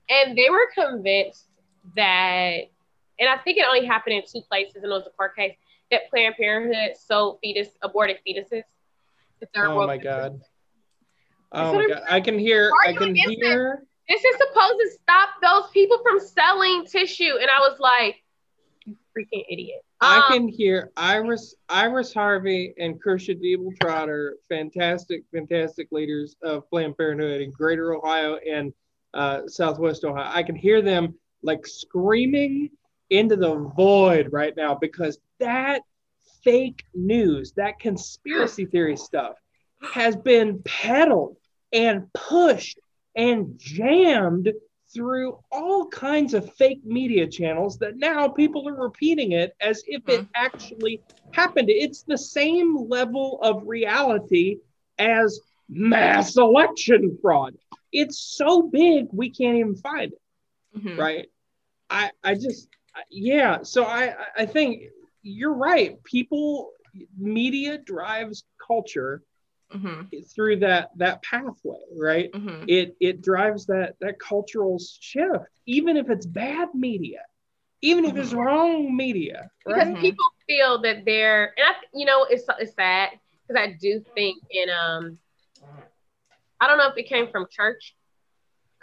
and 0.10 0.38
they 0.38 0.50
were 0.50 0.68
convinced 0.74 1.48
that, 1.96 2.70
and 3.20 3.30
I 3.30 3.38
think 3.38 3.58
it 3.58 3.66
only 3.66 3.86
happened 3.86 4.16
in 4.16 4.24
two 4.26 4.42
places, 4.42 4.76
and 4.76 4.86
it 4.86 4.90
was 4.90 5.08
a 5.08 5.12
court 5.12 5.36
case 5.36 5.56
that 5.92 6.10
Planned 6.10 6.36
Parenthood 6.36 6.98
sold 6.98 7.40
fetus 7.42 7.70
aborted 7.82 8.18
fetuses. 8.28 8.64
to 9.40 9.48
third 9.56 9.70
Oh 9.70 9.76
world 9.76 9.88
my 9.88 9.98
god. 9.98 10.40
Oh 11.52 11.74
my 11.74 11.88
god. 11.88 12.04
I 12.10 12.22
can 12.22 12.38
hear 12.38 12.72
I 12.86 12.94
can 12.94 13.16
it? 13.16 13.40
hear 13.40 13.84
This 14.08 14.24
is 14.24 14.36
supposed 14.38 14.80
to 14.80 14.90
stop 15.02 15.30
those 15.42 15.70
people 15.72 16.00
from 16.04 16.20
selling 16.20 16.86
tissue, 16.86 17.38
and 17.40 17.50
I 17.50 17.60
was 17.60 17.80
like, 17.80 18.21
freaking 19.18 19.44
idiot. 19.50 19.82
I 20.00 20.18
Um, 20.18 20.24
can 20.32 20.48
hear 20.48 20.92
Iris 20.98 21.56
Iris 21.70 22.14
Harvey 22.14 22.74
and 22.78 23.02
Kersha 23.02 23.36
Deibel 23.36 23.72
Trotter, 23.80 24.38
fantastic, 24.50 25.24
fantastic 25.34 25.88
leaders 25.92 26.36
of 26.42 26.70
Planned 26.70 26.98
Parenthood 26.98 27.42
in 27.42 27.52
Greater 27.52 27.94
Ohio 27.94 28.38
and 28.38 28.74
uh, 29.14 29.48
Southwest 29.48 30.04
Ohio. 30.04 30.30
I 30.34 30.44
can 30.44 30.56
hear 30.56 30.82
them 30.82 31.14
like 31.44 31.66
screaming 31.68 32.70
into 33.10 33.36
the 33.36 33.56
void 33.76 34.30
right 34.32 34.56
now 34.56 34.76
because 34.76 35.20
that 35.40 35.82
fake 36.44 36.84
news, 36.94 37.52
that 37.54 37.80
conspiracy 37.80 38.66
theory 38.66 38.96
stuff, 38.98 39.36
has 39.82 40.16
been 40.16 40.62
peddled 40.64 41.36
and 41.74 42.12
pushed 42.14 42.80
and 43.16 43.58
jammed 43.58 44.52
through 44.94 45.38
all 45.52 45.88
kinds 45.88 46.34
of 46.34 46.52
fake 46.56 46.82
media 46.86 47.28
channels 47.28 47.78
that 47.80 47.98
now 47.98 48.28
people 48.28 48.68
are 48.68 48.82
repeating 48.82 49.32
it 49.32 49.54
as 49.62 49.84
if 49.88 50.02
it 50.08 50.26
actually 50.36 51.02
happened. 51.32 51.70
It's 51.70 52.04
the 52.04 52.18
same 52.18 52.76
level 52.90 53.40
of 53.42 53.64
reality 53.66 54.58
as 55.00 55.40
mass 55.70 56.38
election 56.38 57.18
fraud. 57.22 57.56
It's 57.92 58.18
so 58.20 58.64
big 58.64 59.08
we 59.12 59.30
can't 59.30 59.58
even 59.58 59.76
find 59.76 60.12
it, 60.14 60.20
Mhm. 60.76 60.98
right? 60.98 61.28
I 61.90 62.12
I 62.24 62.34
just 62.36 62.68
yeah, 63.10 63.60
so 63.64 63.84
I 63.86 64.16
I 64.38 64.46
think 64.46 64.84
you're 65.24 65.54
right. 65.54 66.02
People 66.04 66.72
media 67.18 67.78
drives 67.78 68.44
culture 68.66 69.22
Mhm. 69.74 70.10
through 70.34 70.58
that 70.58 70.90
that 70.98 71.22
pathway, 71.24 71.80
right? 71.98 72.32
Mhm. 72.34 72.66
it 72.68 72.96
it 73.00 73.22
drives 73.22 73.66
that 73.68 73.96
that 74.02 74.20
cultural 74.20 74.78
shift 74.80 75.50
even 75.66 75.98
if 75.98 76.10
it's 76.10 76.26
bad 76.26 76.70
media 76.74 77.22
even 77.82 78.06
if 78.06 78.16
it's 78.16 78.34
wrong 78.34 78.96
media 78.96 79.50
because 79.66 79.88
right 79.88 79.98
Mhm. 79.98 80.02
people 80.02 80.26
feel 80.48 80.82
that 80.82 81.06
they're 81.06 81.46
and 81.58 81.68
I, 81.68 81.74
you 81.94 82.06
know 82.06 82.26
it's 82.30 82.46
it's 82.60 82.74
sad 82.76 83.10
because 83.48 83.60
I 83.62 83.78
do 83.80 84.04
think 84.16 84.38
in 84.52 84.70
um 84.70 85.18
I 86.60 86.68
don't 86.68 86.78
know 86.78 86.88
if 86.88 86.98
it 86.98 87.08
came 87.08 87.28
from 87.30 87.48
church 87.50 87.96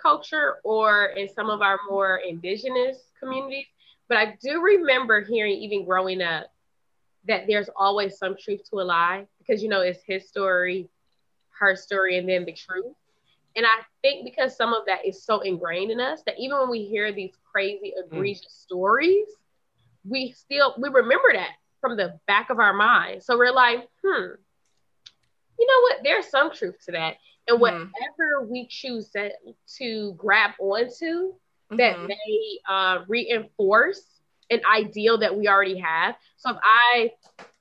culture 0.00 0.56
or 0.64 1.06
in 1.16 1.28
some 1.28 1.50
of 1.50 1.60
our 1.62 1.78
more 1.88 2.18
indigenous 2.26 3.12
communities, 3.20 3.66
but 4.08 4.18
I 4.18 4.36
do 4.42 4.60
remember 4.62 5.22
hearing 5.22 5.54
even 5.54 5.84
growing 5.84 6.22
up 6.22 6.46
that 7.26 7.46
there's 7.46 7.68
always 7.76 8.18
some 8.18 8.36
truth 8.38 8.60
to 8.70 8.80
a 8.80 8.84
lie 8.84 9.26
because 9.48 9.62
you 9.62 9.70
know 9.70 9.82
it's 9.82 10.02
his 10.06 10.28
story, 10.28 10.90
her 11.58 11.76
story, 11.76 12.18
and 12.18 12.28
then 12.28 12.44
the 12.44 12.52
truth. 12.52 12.94
And 13.56 13.66
I 13.66 13.80
think 14.02 14.24
because 14.24 14.56
some 14.56 14.74
of 14.74 14.84
that 14.86 15.06
is 15.06 15.24
so 15.24 15.40
ingrained 15.40 15.90
in 15.92 16.00
us 16.00 16.22
that 16.26 16.36
even 16.38 16.58
when 16.58 16.70
we 16.70 16.84
hear 16.84 17.12
these 17.12 17.36
crazy, 17.52 17.94
egregious 17.96 18.52
stories, 18.52 19.26
we 20.08 20.30
still 20.32 20.74
we 20.78 20.88
remember 20.88 21.28
that 21.34 21.50
from 21.80 21.96
the 21.96 22.18
back 22.26 22.50
of 22.50 22.58
our 22.60 22.74
mind. 22.74 23.22
So 23.22 23.36
we're 23.38 23.52
like, 23.52 23.88
hmm, 24.04 24.32
you 25.58 25.66
know 25.66 25.80
what? 25.82 25.98
There's 26.04 26.26
some 26.28 26.52
truth 26.52 26.76
to 26.86 26.92
that. 26.92 27.16
And 27.48 27.60
Mhm. 27.60 27.94
whatever 27.94 28.46
we 28.48 28.66
choose 28.68 29.10
to, 29.10 29.30
to 29.78 30.14
grab 30.16 30.52
onto 30.58 31.34
that 31.76 31.96
Mhm. 31.96 32.06
may 32.06 32.58
uh, 32.68 32.98
reinforce 33.08 34.02
an 34.50 34.60
ideal 34.70 35.18
that 35.18 35.36
we 35.36 35.48
already 35.48 35.78
have. 35.78 36.16
So 36.36 36.50
if 36.50 36.56
I, 36.62 37.10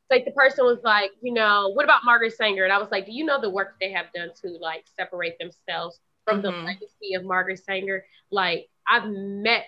like 0.09 0.25
the 0.25 0.31
person 0.31 0.65
was 0.65 0.79
like, 0.83 1.11
you 1.21 1.33
know, 1.33 1.69
what 1.73 1.83
about 1.83 2.05
Margaret 2.05 2.33
Sanger? 2.35 2.63
And 2.63 2.71
I 2.73 2.77
was 2.77 2.89
like, 2.91 3.05
do 3.05 3.11
you 3.11 3.25
know 3.25 3.41
the 3.41 3.49
work 3.49 3.75
they 3.79 3.91
have 3.91 4.07
done 4.15 4.29
to 4.41 4.49
like 4.61 4.85
separate 4.95 5.37
themselves 5.39 5.99
from 6.25 6.41
the 6.41 6.51
Mhm. 6.51 6.65
legacy 6.65 7.13
of 7.15 7.23
Margaret 7.25 7.59
Sanger? 7.59 8.05
Like 8.31 8.69
I've 8.87 9.05
met 9.07 9.67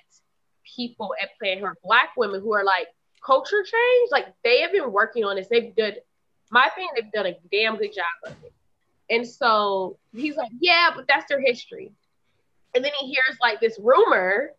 people 0.63 1.13
at 1.21 1.37
Planned 1.37 1.59
who 1.59 1.65
are 1.65 1.77
black 1.83 2.09
women 2.15 2.41
who 2.41 2.53
are 2.53 2.63
like 2.63 2.87
culture 3.25 3.63
change. 3.63 4.11
Like 4.11 4.33
they 4.43 4.61
have 4.61 4.71
been 4.71 4.91
working 4.91 5.25
on 5.25 5.35
this. 5.35 5.47
They've 5.47 5.75
done, 5.75 5.95
my 6.51 6.67
opinion, 6.67 6.93
they've 6.95 7.11
done 7.11 7.25
a 7.25 7.37
damn 7.51 7.75
good 7.77 7.93
job 7.93 8.05
of 8.25 8.43
it. 8.43 8.53
And 9.09 9.27
so 9.27 9.97
he's 10.13 10.37
like, 10.37 10.51
yeah, 10.59 10.91
but 10.95 11.05
that's 11.07 11.25
their 11.27 11.41
history. 11.41 11.91
And 12.75 12.85
then 12.85 12.91
he 12.99 13.07
hears 13.07 13.37
like 13.41 13.59
this 13.59 13.79
rumor, 13.79 14.53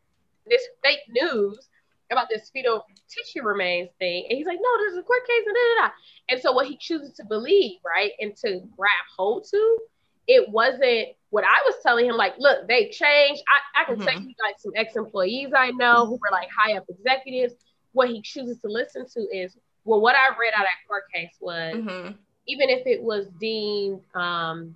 this 0.46 0.62
fake 0.82 1.00
news 1.08 1.68
about 2.10 2.28
this 2.28 2.50
fetal 2.50 2.84
tissue 3.08 3.42
remains 3.42 3.90
thing. 3.98 4.26
And 4.28 4.36
he's 4.36 4.46
like, 4.46 4.58
no, 4.60 4.68
there's 4.78 4.98
a 4.98 5.02
court 5.02 5.26
case 5.26 5.44
and 5.46 5.54
da, 5.54 5.82
da, 5.82 5.88
da. 5.88 5.92
And 6.30 6.40
so 6.40 6.52
what 6.52 6.66
he 6.66 6.76
chooses 6.76 7.12
to 7.14 7.24
believe, 7.24 7.78
right, 7.84 8.12
and 8.20 8.36
to 8.38 8.60
grab 8.76 9.06
hold 9.16 9.46
to, 9.50 9.78
it 10.26 10.48
wasn't 10.48 11.08
what 11.30 11.44
I 11.44 11.56
was 11.66 11.76
telling 11.82 12.06
him, 12.06 12.16
like, 12.16 12.34
look, 12.38 12.66
they 12.68 12.88
changed. 12.90 13.42
I, 13.48 13.82
I 13.82 13.84
can 13.84 13.98
tell 13.98 14.14
Mhm. 14.14 14.28
you 14.28 14.34
like 14.42 14.58
some 14.58 14.72
ex-employees 14.76 15.50
I 15.56 15.70
know 15.72 16.06
who 16.06 16.12
were 16.12 16.30
like 16.32 16.48
high 16.56 16.76
up 16.76 16.84
executives. 16.88 17.54
What 17.92 18.08
he 18.08 18.20
chooses 18.22 18.60
to 18.60 18.68
listen 18.68 19.06
to 19.14 19.20
is, 19.36 19.56
well, 19.84 20.00
what 20.00 20.14
I 20.14 20.28
read 20.28 20.52
out 20.54 20.62
of 20.62 20.66
that 20.66 20.86
court 20.88 21.04
case 21.12 21.36
was 21.40 21.74
Mhm. 21.76 22.16
even 22.46 22.68
if 22.68 22.86
it 22.86 23.02
was 23.02 23.26
deemed 23.38 24.00
um, 24.14 24.74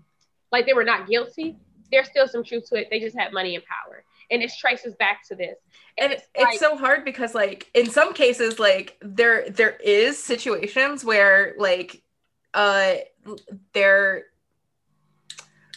like 0.53 0.67
they 0.67 0.75
were 0.75 0.85
not 0.85 1.09
guilty, 1.09 1.57
there's 1.91 2.09
still 2.09 2.27
some 2.29 2.45
truth 2.45 2.69
to 2.71 2.77
it. 2.77 2.89
They 2.91 3.01
just 3.01 3.17
had 3.19 3.33
money 3.33 3.55
and 3.55 3.65
power. 3.65 4.05
And 4.31 4.43
it 4.43 4.53
traces 4.59 4.95
back 4.97 5.27
to 5.29 5.35
this. 5.35 5.57
and 5.99 6.13
it's, 6.13 6.27
like- 6.39 6.49
it's 6.53 6.61
so 6.61 6.77
hard 6.77 7.05
because 7.05 7.35
like 7.35 7.69
in 7.75 7.89
some 7.91 8.13
cases 8.15 8.59
like 8.59 8.97
there 9.01 9.49
there 9.51 9.77
is 9.85 10.23
situations 10.23 11.05
where 11.05 11.55
like 11.59 12.03
uh 12.55 12.95
there 13.73 14.25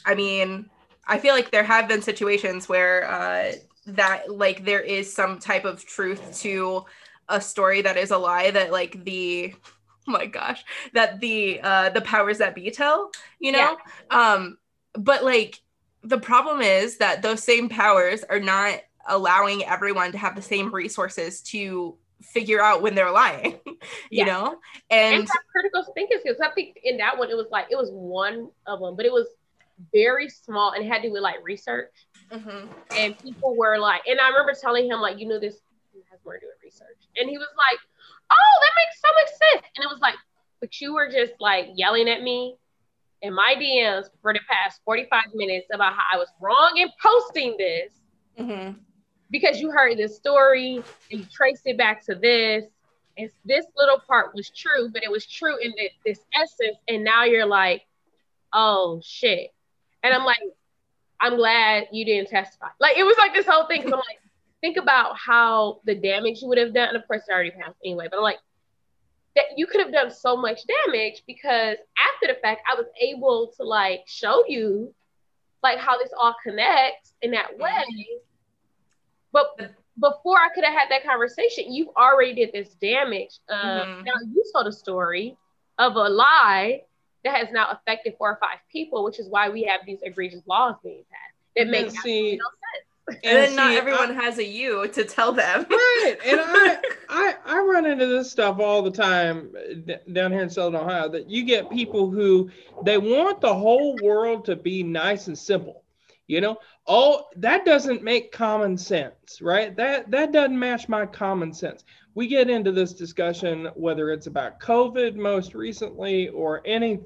i 0.05 0.13
mean 0.15 0.69
i 1.07 1.17
feel 1.17 1.33
like 1.33 1.51
there 1.51 1.63
have 1.63 1.87
been 1.87 2.01
situations 2.01 2.67
where 2.69 3.09
uh 3.09 3.51
that 3.87 4.31
like 4.31 4.65
there 4.65 4.81
is 4.81 5.13
some 5.13 5.39
type 5.39 5.65
of 5.65 5.85
truth 5.85 6.39
to 6.41 6.83
a 7.29 7.39
story 7.41 7.81
that 7.81 7.97
is 7.97 8.11
a 8.11 8.17
lie 8.17 8.51
that 8.51 8.71
like 8.71 9.03
the 9.05 9.53
oh 10.07 10.11
my 10.11 10.25
gosh 10.25 10.63
that 10.93 11.19
the 11.19 11.59
uh 11.61 11.89
the 11.89 12.01
powers 12.01 12.37
that 12.39 12.55
be 12.55 12.69
tell 12.71 13.09
you 13.39 13.51
know 13.51 13.77
um 14.11 14.57
but 14.93 15.23
like 15.23 15.59
the 16.03 16.17
problem 16.19 16.61
is 16.61 16.97
that 16.97 17.21
those 17.21 17.43
same 17.43 17.69
powers 17.69 18.23
are 18.29 18.39
not 18.39 18.79
allowing 19.07 19.63
everyone 19.63 20.11
to 20.11 20.17
have 20.17 20.35
the 20.35 20.41
same 20.41 20.73
resources 20.73 21.41
to 21.41 21.97
figure 22.21 22.61
out 22.61 22.81
when 22.81 22.95
they're 22.95 23.11
lying 23.11 23.59
you 23.65 23.77
Yeah. 24.09 24.25
know 24.25 24.57
and 24.89 25.15
and 25.19 25.29
critical 25.51 25.85
thinking 25.93 26.17
skills. 26.19 26.37
I 26.43 26.49
think 26.49 26.79
in 26.83 26.97
that 26.97 27.17
one, 27.17 27.29
it 27.29 27.35
was 27.37 27.47
like, 27.51 27.67
it 27.69 27.75
was 27.75 27.89
one 27.91 28.49
of 28.65 28.79
them, 28.79 28.95
but 28.95 29.05
it 29.05 29.11
was 29.11 29.27
very 29.93 30.27
small 30.29 30.71
and 30.71 30.85
had 30.85 31.01
to 31.03 31.09
do 31.09 31.13
with 31.13 31.21
like 31.21 31.35
research. 31.43 31.93
Mhm. 32.31 32.67
And 32.97 33.17
people 33.19 33.55
were 33.55 33.77
like, 33.77 34.01
and 34.07 34.19
I 34.19 34.29
remember 34.29 34.53
telling 34.59 34.89
him, 34.89 34.99
like, 34.99 35.19
you 35.19 35.27
know, 35.27 35.39
this 35.39 35.59
has 36.09 36.19
more 36.25 36.33
to 36.33 36.39
do 36.39 36.47
with 36.47 36.63
research. 36.63 36.97
And 37.17 37.29
he 37.29 37.37
was 37.37 37.47
like, 37.57 37.79
oh, 38.31 38.59
that 38.61 38.71
makes 38.75 39.01
so 39.01 39.09
much 39.13 39.29
sense. 39.53 39.71
And 39.75 39.83
it 39.85 39.89
was 39.89 39.99
like, 40.01 40.15
but 40.59 40.81
you 40.81 40.93
were 40.93 41.09
just 41.09 41.33
like 41.39 41.67
yelling 41.75 42.09
at 42.09 42.21
me 42.23 42.55
in 43.21 43.33
my 43.33 43.55
DMs 43.59 44.09
for 44.21 44.33
the 44.33 44.39
past 44.49 44.81
45 44.85 45.23
minutes 45.33 45.67
about 45.73 45.93
how 45.93 46.03
I 46.13 46.17
was 46.17 46.27
wrong 46.41 46.73
in 46.77 46.89
posting 47.01 47.55
this 47.57 47.93
Mhm. 48.39 48.75
because 49.31 49.59
you 49.59 49.71
heard 49.71 49.97
this 49.97 50.15
story 50.15 50.83
and 51.11 51.19
you 51.21 51.25
traced 51.31 51.63
it 51.65 51.77
back 51.77 52.03
to 52.05 52.15
this. 52.15 52.65
And 53.17 53.31
this 53.45 53.65
little 53.75 53.99
part 53.99 54.35
was 54.35 54.51
true, 54.51 54.89
but 54.93 55.03
it 55.03 55.09
was 55.09 55.25
true 55.25 55.57
in 55.57 55.73
thi- 55.73 55.89
this 56.05 56.19
essence. 56.39 56.77
And 56.87 57.03
now 57.03 57.23
you're 57.23 57.47
like, 57.47 57.83
oh 58.53 59.01
shit. 59.03 59.51
And 60.03 60.13
I'm 60.13 60.23
like, 60.23 60.37
I'm 61.19 61.35
glad 61.35 61.87
you 61.91 62.05
didn't 62.05 62.29
testify. 62.29 62.67
Like 62.79 62.97
it 62.97 63.03
was 63.03 63.17
like 63.17 63.33
this 63.33 63.47
whole 63.47 63.65
thing. 63.65 63.81
Cause 63.81 63.91
I'm 63.91 63.97
like, 63.99 64.21
think 64.61 64.77
about 64.77 65.17
how 65.17 65.81
the 65.85 65.95
damage 65.95 66.41
you 66.43 66.47
would 66.49 66.59
have 66.59 66.73
done. 66.75 66.89
And 66.89 66.97
of 66.97 67.07
course, 67.07 67.23
it 67.27 67.31
already 67.33 67.49
passed 67.51 67.75
anyway. 67.83 68.07
But 68.09 68.17
I'm 68.17 68.23
like, 68.23 68.39
that 69.37 69.45
you 69.55 69.67
could 69.67 69.79
have 69.79 69.93
done 69.93 70.11
so 70.11 70.35
much 70.35 70.61
damage 70.85 71.21
because 71.27 71.77
after 72.11 72.33
the 72.33 72.39
fact, 72.41 72.61
I 72.69 72.75
was 72.75 72.87
able 72.99 73.53
to 73.57 73.63
like 73.63 74.01
show 74.07 74.43
you 74.47 74.93
like 75.61 75.77
how 75.77 75.97
this 75.97 76.09
all 76.19 76.35
connects 76.43 77.13
in 77.21 77.31
that 77.31 77.57
way. 77.57 77.85
But 79.31 79.59
before 79.99 80.37
I 80.37 80.49
could 80.53 80.63
have 80.63 80.73
had 80.73 80.89
that 80.89 81.05
conversation, 81.05 81.71
you 81.71 81.91
already 81.95 82.33
did 82.33 82.51
this 82.51 82.73
damage. 82.75 83.39
Uh, 83.47 83.53
mm-hmm. 83.85 84.03
Now 84.05 84.13
you 84.27 84.43
told 84.53 84.65
a 84.65 84.71
story 84.71 85.37
of 85.77 85.95
a 85.95 86.09
lie 86.09 86.81
that 87.23 87.35
has 87.35 87.49
now 87.51 87.69
affected 87.69 88.15
four 88.17 88.31
or 88.31 88.39
five 88.41 88.57
people, 88.71 89.03
which 89.03 89.19
is 89.19 89.29
why 89.29 89.49
we 89.49 89.63
have 89.63 89.81
these 89.85 89.99
egregious 90.01 90.41
laws 90.47 90.75
being 90.83 91.03
passed. 91.11 91.35
That 91.55 91.67
makes 91.67 91.93
no 91.93 92.01
sense. 92.01 92.41
And, 93.07 93.17
and 93.23 93.37
then 93.37 93.49
see, 93.49 93.55
not 93.55 93.71
uh, 93.71 93.77
everyone 93.77 94.11
I, 94.11 94.23
has 94.23 94.37
a 94.37 94.45
you 94.45 94.87
to 94.89 95.03
tell 95.05 95.31
them. 95.31 95.65
Right. 95.69 96.17
And 96.25 96.41
I, 96.41 96.77
I 97.09 97.35
I 97.45 97.59
run 97.59 97.85
into 97.85 98.05
this 98.05 98.29
stuff 98.29 98.59
all 98.59 98.81
the 98.81 98.91
time 98.91 99.53
down 100.11 100.31
here 100.31 100.41
in 100.41 100.49
Southern 100.49 100.75
Ohio 100.75 101.07
that 101.09 101.29
you 101.29 101.43
get 101.43 101.69
people 101.69 102.11
who 102.11 102.49
they 102.83 102.97
want 102.97 103.39
the 103.39 103.53
whole 103.53 103.95
world 104.03 104.45
to 104.45 104.55
be 104.57 104.83
nice 104.83 105.27
and 105.27 105.37
simple. 105.37 105.83
You 106.27 106.41
know, 106.41 106.57
oh, 106.85 107.23
that 107.37 107.63
doesn't 107.63 108.03
make 108.03 108.33
common 108.33 108.77
sense, 108.77 109.41
right? 109.41 109.73
That 109.77 110.11
that 110.11 110.33
doesn't 110.33 110.59
match 110.59 110.89
my 110.89 111.05
common 111.05 111.53
sense. 111.53 111.85
We 112.13 112.27
get 112.27 112.49
into 112.49 112.73
this 112.73 112.93
discussion 112.93 113.69
whether 113.75 114.11
it's 114.11 114.27
about 114.27 114.59
COVID 114.59 115.15
most 115.15 115.53
recently 115.53 116.27
or 116.27 116.61
any 116.65 116.99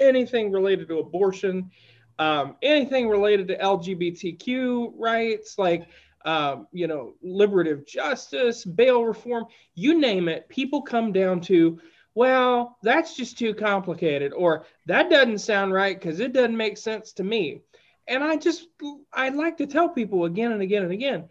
anything 0.00 0.52
related 0.52 0.88
to 0.88 0.98
abortion, 0.98 1.70
um, 2.18 2.56
anything 2.62 3.08
related 3.08 3.48
to 3.48 3.58
LGBTQ 3.58 4.92
rights, 4.96 5.58
like 5.58 5.88
um, 6.24 6.68
you 6.72 6.86
know, 6.86 7.14
liberative 7.20 7.84
justice, 7.84 8.64
bail 8.64 9.04
reform, 9.04 9.44
you 9.74 9.98
name 9.98 10.28
it. 10.28 10.48
People 10.48 10.80
come 10.80 11.12
down 11.12 11.40
to, 11.40 11.80
well, 12.14 12.78
that's 12.82 13.16
just 13.16 13.38
too 13.38 13.54
complicated, 13.54 14.32
or 14.32 14.64
that 14.86 15.10
doesn't 15.10 15.38
sound 15.38 15.72
right 15.72 15.98
because 15.98 16.20
it 16.20 16.32
doesn't 16.32 16.56
make 16.56 16.78
sense 16.78 17.12
to 17.14 17.24
me 17.24 17.60
and 18.06 18.22
I 18.22 18.36
just 18.36 18.68
I 19.12 19.28
like 19.30 19.56
to 19.58 19.66
tell 19.66 19.88
people 19.88 20.24
again 20.24 20.52
and 20.52 20.62
again 20.62 20.82
and 20.82 20.92
again, 20.92 21.28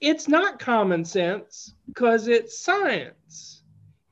it's 0.00 0.28
not 0.28 0.58
common 0.58 1.04
sense 1.04 1.74
because 1.86 2.28
it's 2.28 2.58
science. 2.58 3.62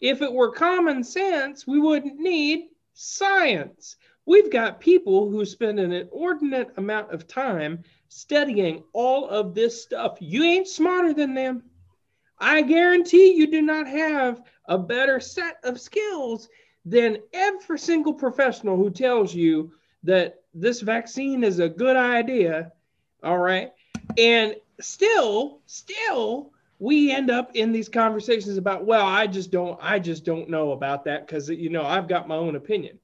If 0.01 0.23
it 0.23 0.33
were 0.33 0.53
common 0.53 1.05
sense, 1.05 1.67
we 1.67 1.79
wouldn't 1.79 2.19
need 2.19 2.69
science. 2.95 3.97
We've 4.27 4.51
got 4.51 4.81
people 4.81 5.31
who 5.31 5.45
spend 5.45 5.81
an 5.81 5.93
inordinate 5.93 6.71
amount 6.77 7.13
of 7.13 7.27
time 7.27 7.83
studying 8.09 8.85
all 8.93 9.29
of 9.29 9.55
this 9.55 9.83
stuff. 9.83 10.19
You 10.21 10.45
ain't 10.45 10.69
smarter 10.69 11.15
than 11.15 11.35
them. 11.35 11.63
I 12.39 12.63
guarantee 12.63 13.35
you 13.35 13.51
do 13.51 13.63
not 13.63 13.87
have 13.87 14.43
a 14.67 14.79
better 14.79 15.21
set 15.21 15.59
of 15.65 15.81
skills 15.81 16.49
than 16.85 17.19
every 17.33 17.79
single 17.79 18.15
professional 18.15 18.77
who 18.77 18.91
tells 18.91 19.35
you 19.35 19.73
that 20.03 20.43
this 20.55 20.81
vaccine 20.81 21.45
is 21.45 21.59
a 21.59 21.69
good 21.69 21.97
idea. 21.97 22.73
All 23.23 23.39
right. 23.39 23.73
And 24.17 24.57
still, 24.81 25.61
still, 25.67 26.53
we 26.79 27.13
end 27.13 27.31
up 27.31 27.55
in 27.55 27.73
these 27.73 27.89
conversations 27.89 28.57
about, 28.57 28.87
well, 28.87 29.07
I 29.07 29.27
just 29.27 29.51
don't, 29.51 29.79
I 29.83 29.99
just 29.99 30.25
don't 30.25 30.49
know 30.49 30.73
about 30.73 31.05
that 31.05 31.27
because, 31.27 31.51
you 31.51 31.69
know, 31.69 31.85
I've 31.85 32.09
got 32.09 32.29
my 32.29 32.37
own 32.37 32.57
opinion. 32.57 32.99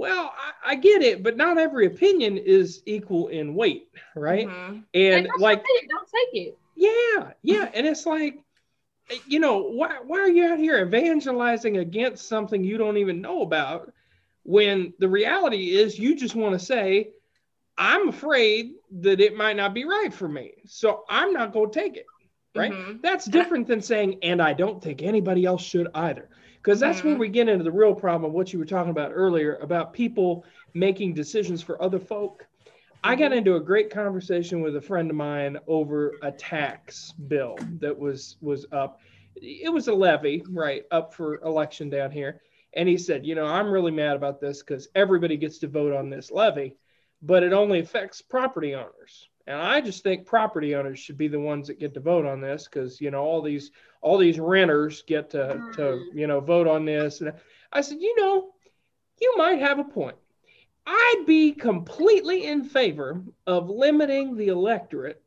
Well, 0.00 0.32
I, 0.36 0.72
I, 0.72 0.74
get 0.76 1.02
it, 1.02 1.22
but 1.22 1.36
not 1.36 1.58
every 1.58 1.86
opinion 1.86 2.38
is 2.38 2.82
equal 2.86 3.28
in 3.28 3.54
weight, 3.54 3.88
right? 4.16 4.48
Mm-hmm. 4.48 4.78
And, 4.94 5.26
and 5.26 5.28
like, 5.38 5.64
don't 5.88 6.08
take 6.08 6.46
it. 6.46 6.58
Yeah, 6.74 7.32
yeah, 7.42 7.70
and 7.74 7.86
it's 7.86 8.06
like, 8.06 8.38
you 9.26 9.40
know, 9.40 9.62
why 9.62 9.98
why 10.04 10.20
are 10.20 10.28
you 10.28 10.46
out 10.46 10.58
here 10.58 10.78
evangelizing 10.78 11.76
against 11.76 12.28
something 12.28 12.64
you 12.64 12.78
don't 12.78 12.96
even 12.96 13.20
know 13.20 13.42
about? 13.42 13.92
when 14.44 14.92
the 14.98 15.08
reality 15.08 15.76
is 15.76 15.98
you 15.98 16.16
just 16.16 16.34
want 16.34 16.58
to 16.58 16.64
say, 16.64 17.10
I'm 17.76 18.08
afraid 18.08 18.72
that 19.00 19.20
it 19.20 19.36
might 19.36 19.56
not 19.56 19.74
be 19.74 19.84
right 19.84 20.12
for 20.12 20.28
me. 20.28 20.54
So 20.66 21.04
I'm 21.08 21.32
not 21.32 21.52
going 21.52 21.70
to 21.70 21.78
take 21.78 21.96
it. 21.96 22.06
Right. 22.54 22.72
Mm-hmm. 22.72 22.96
That's 23.00 23.26
different 23.26 23.68
than 23.68 23.80
saying, 23.80 24.18
and 24.22 24.42
I 24.42 24.54
don't 24.54 24.82
think 24.82 25.02
anybody 25.02 25.44
else 25.44 25.62
should 25.62 25.86
either. 25.94 26.28
Because 26.62 26.78
that's 26.78 26.98
mm-hmm. 26.98 27.08
where 27.08 27.18
we 27.18 27.28
get 27.28 27.48
into 27.48 27.64
the 27.64 27.72
real 27.72 27.94
problem 27.94 28.30
of 28.30 28.34
what 28.34 28.52
you 28.52 28.58
were 28.58 28.66
talking 28.66 28.90
about 28.90 29.12
earlier 29.14 29.56
about 29.56 29.92
people 29.92 30.44
making 30.74 31.14
decisions 31.14 31.62
for 31.62 31.82
other 31.82 31.98
folk. 31.98 32.46
I 33.02 33.14
got 33.14 33.30
mm-hmm. 33.30 33.38
into 33.38 33.56
a 33.56 33.60
great 33.60 33.90
conversation 33.90 34.60
with 34.60 34.76
a 34.76 34.80
friend 34.80 35.10
of 35.10 35.16
mine 35.16 35.56
over 35.66 36.16
a 36.22 36.30
tax 36.30 37.12
bill 37.12 37.56
that 37.78 37.98
was 37.98 38.36
was 38.42 38.66
up. 38.72 39.00
It 39.36 39.72
was 39.72 39.88
a 39.88 39.94
levy, 39.94 40.44
right, 40.50 40.84
up 40.90 41.14
for 41.14 41.40
election 41.42 41.88
down 41.88 42.10
here. 42.10 42.42
And 42.74 42.88
he 42.88 42.98
said, 42.98 43.24
you 43.24 43.34
know, 43.34 43.46
I'm 43.46 43.70
really 43.70 43.90
mad 43.90 44.16
about 44.16 44.40
this 44.40 44.62
because 44.62 44.88
everybody 44.94 45.36
gets 45.36 45.58
to 45.58 45.68
vote 45.68 45.94
on 45.94 46.10
this 46.10 46.30
levy, 46.30 46.76
but 47.22 47.42
it 47.42 47.52
only 47.52 47.80
affects 47.80 48.20
property 48.20 48.74
owners. 48.74 49.29
And 49.50 49.60
I 49.60 49.80
just 49.80 50.04
think 50.04 50.26
property 50.26 50.76
owners 50.76 51.00
should 51.00 51.18
be 51.18 51.26
the 51.26 51.40
ones 51.40 51.66
that 51.66 51.80
get 51.80 51.92
to 51.94 52.00
vote 52.00 52.24
on 52.24 52.40
this 52.40 52.68
because 52.70 53.00
you 53.00 53.10
know 53.10 53.22
all 53.22 53.42
these 53.42 53.72
all 54.00 54.16
these 54.16 54.38
renters 54.38 55.02
get 55.02 55.28
to 55.30 55.60
to 55.74 55.80
mm. 55.80 56.04
you 56.14 56.28
know 56.28 56.38
vote 56.38 56.68
on 56.68 56.84
this. 56.84 57.20
And 57.20 57.32
I 57.72 57.80
said, 57.80 57.98
you 58.00 58.14
know, 58.16 58.52
you 59.20 59.34
might 59.36 59.58
have 59.58 59.80
a 59.80 59.84
point. 59.84 60.16
I'd 60.86 61.24
be 61.26 61.50
completely 61.50 62.46
in 62.46 62.62
favor 62.62 63.22
of 63.48 63.68
limiting 63.68 64.36
the 64.36 64.48
electorate 64.48 65.20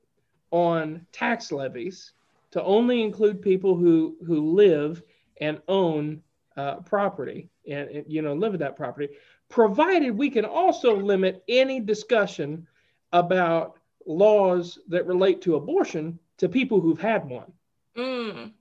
on 0.51 1.05
tax 1.11 1.51
levies 1.51 2.13
to 2.51 2.63
only 2.63 3.03
include 3.03 3.41
people 3.41 3.76
who 3.76 4.15
who 4.26 4.53
live 4.53 5.03
and 5.41 5.61
own 5.67 6.21
uh, 6.55 6.76
property 6.78 7.49
and, 7.69 7.89
and, 7.89 8.05
you 8.07 8.21
know 8.21 8.34
live 8.34 8.53
in 8.53 8.61
that 8.61 8.78
property 8.78 9.09
provided 9.49 10.11
we 10.11 10.30
can 10.30 10.45
also 10.45 10.95
limit 10.95 11.43
any 11.49 11.82
discussion 11.82 12.65
about 13.11 13.80
laws 14.05 14.79
that 14.87 15.05
relate 15.05 15.41
to 15.41 15.55
abortion 15.55 16.19
to 16.37 16.49
people 16.49 16.79
who've 16.79 16.99
had 16.99 17.27
one. 17.27 17.51
Mm. 17.97 18.51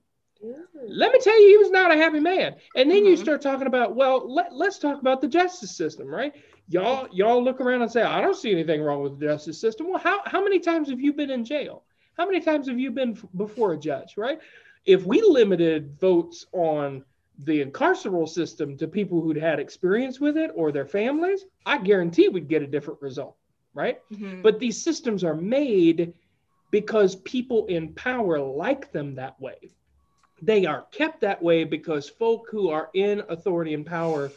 let 0.87 1.11
me 1.11 1.19
tell 1.19 1.41
you 1.41 1.49
he 1.49 1.57
was 1.57 1.71
not 1.71 1.91
a 1.91 1.97
happy 1.97 2.19
man. 2.19 2.55
And 2.75 2.89
then 2.89 2.99
mm-hmm. 2.99 3.07
you 3.07 3.17
start 3.17 3.41
talking 3.41 3.67
about 3.67 3.95
well 3.95 4.31
let, 4.31 4.53
let's 4.53 4.77
talk 4.77 4.99
about 4.99 5.21
the 5.21 5.27
justice 5.27 5.75
system 5.75 6.07
right? 6.07 6.33
Y'all 6.67 7.07
y'all 7.11 7.43
look 7.43 7.59
around 7.59 7.81
and 7.81 7.91
say 7.91 8.03
i 8.03 8.21
don't 8.21 8.35
see 8.35 8.51
anything 8.51 8.81
wrong 8.81 9.01
with 9.01 9.19
the 9.19 9.25
justice 9.25 9.59
system. 9.59 9.89
Well 9.89 9.99
how, 9.99 10.21
how 10.25 10.43
many 10.43 10.59
times 10.59 10.89
have 10.89 11.01
you 11.01 11.13
been 11.13 11.31
in 11.31 11.45
jail? 11.45 11.83
How 12.15 12.25
many 12.25 12.41
times 12.41 12.67
have 12.67 12.79
you 12.79 12.91
been 12.91 13.13
f- 13.13 13.25
before 13.35 13.73
a 13.73 13.77
judge 13.77 14.15
right? 14.17 14.39
If 14.85 15.05
we 15.05 15.21
limited 15.21 15.97
votes 15.99 16.45
on 16.51 17.03
the 17.39 17.63
incarceral 17.63 18.29
system 18.29 18.77
to 18.77 18.87
people 18.87 19.21
who'd 19.21 19.37
had 19.37 19.59
experience 19.59 20.19
with 20.19 20.37
it 20.37 20.51
or 20.55 20.71
their 20.71 20.85
families, 20.85 21.45
I 21.65 21.79
guarantee 21.79 22.27
we'd 22.27 22.47
get 22.47 22.61
a 22.61 22.67
different 22.67 23.01
result, 23.01 23.35
right? 23.73 23.99
Mm-hmm. 24.11 24.41
But 24.41 24.59
these 24.59 24.81
systems 24.81 25.23
are 25.23 25.35
made 25.35 26.13
because 26.71 27.15
people 27.15 27.65
in 27.67 27.93
power 27.93 28.39
like 28.39 28.91
them 28.91 29.15
that 29.15 29.39
way. 29.39 29.71
They 30.41 30.65
are 30.65 30.85
kept 30.91 31.21
that 31.21 31.41
way 31.41 31.63
because 31.63 32.09
folk 32.09 32.47
who 32.49 32.69
are 32.69 32.89
in 32.93 33.23
authority 33.29 33.73
and 33.73 33.85
power 33.85 34.31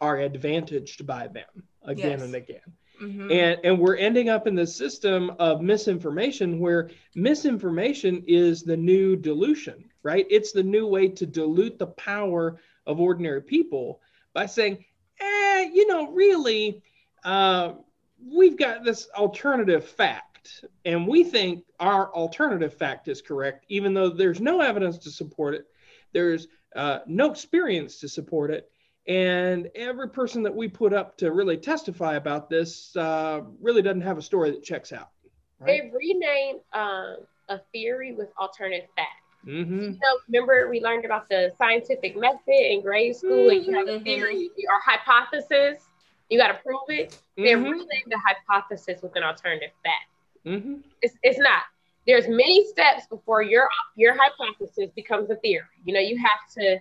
are 0.00 0.18
advantaged 0.18 1.06
by 1.06 1.28
them 1.28 1.64
again 1.84 2.10
yes. 2.12 2.22
and 2.22 2.34
again. 2.34 2.60
Mm-hmm. 3.02 3.32
And, 3.32 3.60
and 3.64 3.78
we're 3.78 3.96
ending 3.96 4.28
up 4.28 4.46
in 4.46 4.54
the 4.54 4.66
system 4.66 5.32
of 5.38 5.62
misinformation 5.62 6.58
where 6.58 6.90
misinformation 7.14 8.22
is 8.26 8.62
the 8.62 8.76
new 8.76 9.16
dilution 9.16 9.90
right? 10.02 10.26
It's 10.30 10.52
the 10.52 10.62
new 10.62 10.86
way 10.86 11.08
to 11.08 11.26
dilute 11.26 11.78
the 11.78 11.86
power 11.86 12.58
of 12.86 13.00
ordinary 13.00 13.42
people 13.42 14.00
by 14.32 14.46
saying, 14.46 14.84
eh, 15.20 15.70
you 15.72 15.86
know, 15.86 16.10
really, 16.12 16.82
uh, 17.24 17.72
we've 18.24 18.56
got 18.56 18.84
this 18.84 19.08
alternative 19.16 19.84
fact, 19.84 20.64
and 20.84 21.06
we 21.06 21.24
think 21.24 21.64
our 21.78 22.12
alternative 22.14 22.74
fact 22.74 23.08
is 23.08 23.22
correct, 23.22 23.64
even 23.68 23.94
though 23.94 24.08
there's 24.08 24.40
no 24.40 24.60
evidence 24.60 24.98
to 24.98 25.10
support 25.10 25.54
it, 25.54 25.66
there's 26.12 26.48
uh, 26.76 27.00
no 27.06 27.30
experience 27.30 28.00
to 28.00 28.08
support 28.08 28.50
it. 28.50 28.70
And 29.06 29.70
every 29.74 30.08
person 30.08 30.42
that 30.44 30.54
we 30.54 30.68
put 30.68 30.92
up 30.92 31.16
to 31.18 31.32
really 31.32 31.56
testify 31.56 32.14
about 32.14 32.48
this 32.50 32.94
uh, 32.96 33.40
really 33.60 33.82
doesn't 33.82 34.02
have 34.02 34.18
a 34.18 34.22
story 34.22 34.50
that 34.50 34.62
checks 34.62 34.92
out. 34.92 35.10
Right? 35.58 35.82
They 35.82 35.90
renamed 35.96 36.60
um, 36.72 37.16
a 37.48 37.58
theory 37.72 38.12
with 38.12 38.28
alternative 38.38 38.88
fact. 38.96 39.08
Mm-hmm. 39.46 39.80
You 39.80 39.90
know, 39.90 40.18
remember 40.28 40.68
we 40.68 40.80
learned 40.80 41.06
about 41.06 41.28
the 41.28 41.50
scientific 41.56 42.16
method 42.16 42.40
in 42.48 42.82
grade 42.82 43.16
school, 43.16 43.48
mm-hmm. 43.48 43.56
and 43.56 43.66
you 43.66 43.72
have 43.74 43.88
a 43.88 44.00
theory 44.00 44.50
mm-hmm. 44.50 44.68
or 44.68 44.80
hypothesis. 44.84 45.82
You 46.30 46.38
got 46.38 46.48
to 46.48 46.58
prove 46.64 46.80
it. 46.88 47.10
Mm-hmm. 47.10 47.44
They're 47.44 47.58
renamed 47.58 47.88
the 48.06 48.18
hypothesis 48.18 49.02
with 49.02 49.14
an 49.16 49.24
alternative 49.24 49.70
fact. 49.82 50.46
Mm-hmm. 50.46 50.76
It's, 51.02 51.14
it's 51.22 51.38
not. 51.38 51.62
There's 52.06 52.26
many 52.28 52.66
steps 52.66 53.06
before 53.08 53.42
your 53.42 53.68
your 53.94 54.16
hypothesis 54.18 54.90
becomes 54.96 55.28
a 55.30 55.36
theory. 55.36 55.66
You 55.84 55.92
know, 55.94 56.00
you 56.00 56.18
have 56.18 56.40
to 56.56 56.78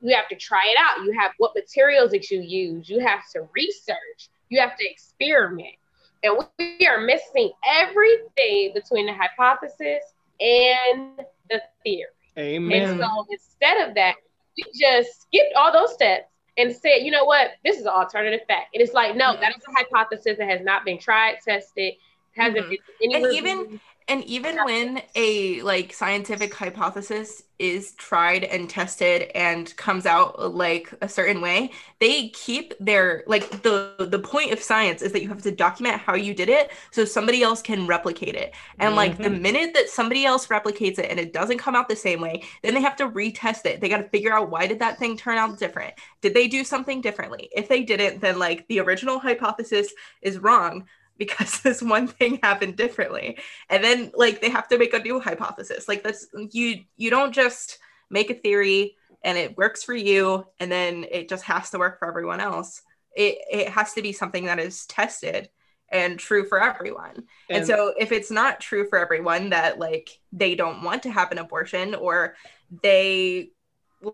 you 0.00 0.14
have 0.14 0.28
to 0.28 0.36
try 0.36 0.62
it 0.66 0.76
out. 0.78 1.04
You 1.04 1.18
have 1.18 1.32
what 1.38 1.52
materials 1.54 2.12
that 2.12 2.30
you 2.30 2.40
use. 2.40 2.88
You 2.88 3.00
have 3.00 3.20
to 3.34 3.48
research. 3.54 4.28
You 4.48 4.60
have 4.60 4.76
to 4.76 4.88
experiment. 4.88 5.74
And 6.22 6.44
we 6.58 6.86
are 6.86 7.00
missing 7.00 7.50
everything 7.66 8.72
between 8.74 9.06
the 9.06 9.14
hypothesis 9.14 10.02
and 10.40 11.18
the 11.50 11.60
theory. 11.82 12.06
Amen. 12.38 12.90
And 12.90 13.00
so 13.00 13.26
instead 13.30 13.88
of 13.88 13.94
that, 13.94 14.14
we 14.56 14.64
just 14.78 15.22
skipped 15.22 15.54
all 15.56 15.72
those 15.72 15.92
steps 15.92 16.30
and 16.56 16.74
said, 16.74 16.98
you 16.98 17.10
know 17.10 17.24
what, 17.24 17.52
this 17.64 17.76
is 17.76 17.82
an 17.82 17.88
alternative 17.88 18.40
fact. 18.48 18.74
And 18.74 18.82
it's 18.82 18.94
like, 18.94 19.16
no, 19.16 19.34
that 19.38 19.50
is 19.50 19.62
a 19.68 19.72
hypothesis 19.72 20.38
that 20.38 20.48
has 20.48 20.62
not 20.62 20.84
been 20.84 20.98
tried, 20.98 21.38
tested, 21.44 21.94
hasn't 22.34 22.66
Mhm. 22.66 22.70
been 22.70 22.78
any 23.02 23.14
And 23.14 23.32
even 23.32 23.80
and 24.08 24.22
even 24.24 24.56
when 24.64 25.02
a 25.14 25.60
like 25.62 25.92
scientific 25.92 26.54
hypothesis 26.54 27.42
is 27.58 27.92
tried 27.92 28.44
and 28.44 28.68
tested 28.68 29.30
and 29.34 29.74
comes 29.76 30.04
out 30.04 30.54
like 30.54 30.92
a 31.00 31.08
certain 31.08 31.40
way 31.40 31.70
they 32.00 32.28
keep 32.28 32.74
their 32.78 33.24
like 33.26 33.62
the 33.62 33.94
the 34.10 34.18
point 34.18 34.52
of 34.52 34.60
science 34.60 35.00
is 35.00 35.12
that 35.12 35.22
you 35.22 35.28
have 35.28 35.40
to 35.40 35.50
document 35.50 35.98
how 35.98 36.14
you 36.14 36.34
did 36.34 36.50
it 36.50 36.70
so 36.90 37.04
somebody 37.04 37.42
else 37.42 37.62
can 37.62 37.86
replicate 37.86 38.34
it. 38.34 38.54
And 38.78 38.94
like 38.94 39.16
the 39.16 39.24
mm-hmm. 39.24 39.42
minute 39.42 39.74
that 39.74 39.88
somebody 39.88 40.26
else 40.26 40.48
replicates 40.48 40.98
it 40.98 41.10
and 41.10 41.18
it 41.18 41.32
doesn't 41.32 41.58
come 41.58 41.74
out 41.74 41.88
the 41.88 41.96
same 41.96 42.20
way 42.20 42.42
then 42.62 42.74
they 42.74 42.82
have 42.82 42.96
to 42.96 43.08
retest 43.08 43.64
it. 43.64 43.80
They 43.80 43.88
got 43.88 43.98
to 43.98 44.08
figure 44.08 44.34
out 44.34 44.50
why 44.50 44.66
did 44.66 44.80
that 44.80 44.98
thing 44.98 45.16
turn 45.16 45.38
out 45.38 45.58
different? 45.58 45.94
Did 46.20 46.34
they 46.34 46.48
do 46.48 46.62
something 46.62 47.00
differently? 47.00 47.48
If 47.56 47.68
they 47.68 47.82
didn't 47.82 48.20
then 48.20 48.38
like 48.38 48.68
the 48.68 48.80
original 48.80 49.18
hypothesis 49.18 49.92
is 50.20 50.38
wrong 50.38 50.86
because 51.18 51.60
this 51.62 51.82
one 51.82 52.06
thing 52.06 52.38
happened 52.42 52.76
differently. 52.76 53.38
And 53.68 53.82
then 53.82 54.12
like 54.14 54.40
they 54.40 54.50
have 54.50 54.68
to 54.68 54.78
make 54.78 54.94
a 54.94 54.98
new 54.98 55.20
hypothesis. 55.20 55.88
Like 55.88 56.02
that's 56.02 56.26
you 56.52 56.84
you 56.96 57.10
don't 57.10 57.32
just 57.32 57.78
make 58.10 58.30
a 58.30 58.34
theory 58.34 58.96
and 59.24 59.36
it 59.36 59.56
works 59.56 59.82
for 59.82 59.94
you 59.94 60.46
and 60.60 60.70
then 60.70 61.04
it 61.10 61.28
just 61.28 61.44
has 61.44 61.70
to 61.70 61.78
work 61.78 61.98
for 61.98 62.08
everyone 62.08 62.40
else. 62.40 62.82
It 63.16 63.38
it 63.50 63.68
has 63.70 63.94
to 63.94 64.02
be 64.02 64.12
something 64.12 64.46
that 64.46 64.58
is 64.58 64.86
tested 64.86 65.48
and 65.90 66.18
true 66.18 66.44
for 66.46 66.62
everyone. 66.62 67.24
And, 67.48 67.58
And- 67.58 67.66
so 67.66 67.94
if 67.98 68.12
it's 68.12 68.30
not 68.30 68.60
true 68.60 68.88
for 68.88 68.98
everyone 68.98 69.50
that 69.50 69.78
like 69.78 70.10
they 70.32 70.54
don't 70.54 70.82
want 70.82 71.04
to 71.04 71.10
have 71.10 71.32
an 71.32 71.38
abortion 71.38 71.94
or 71.94 72.36
they 72.82 73.50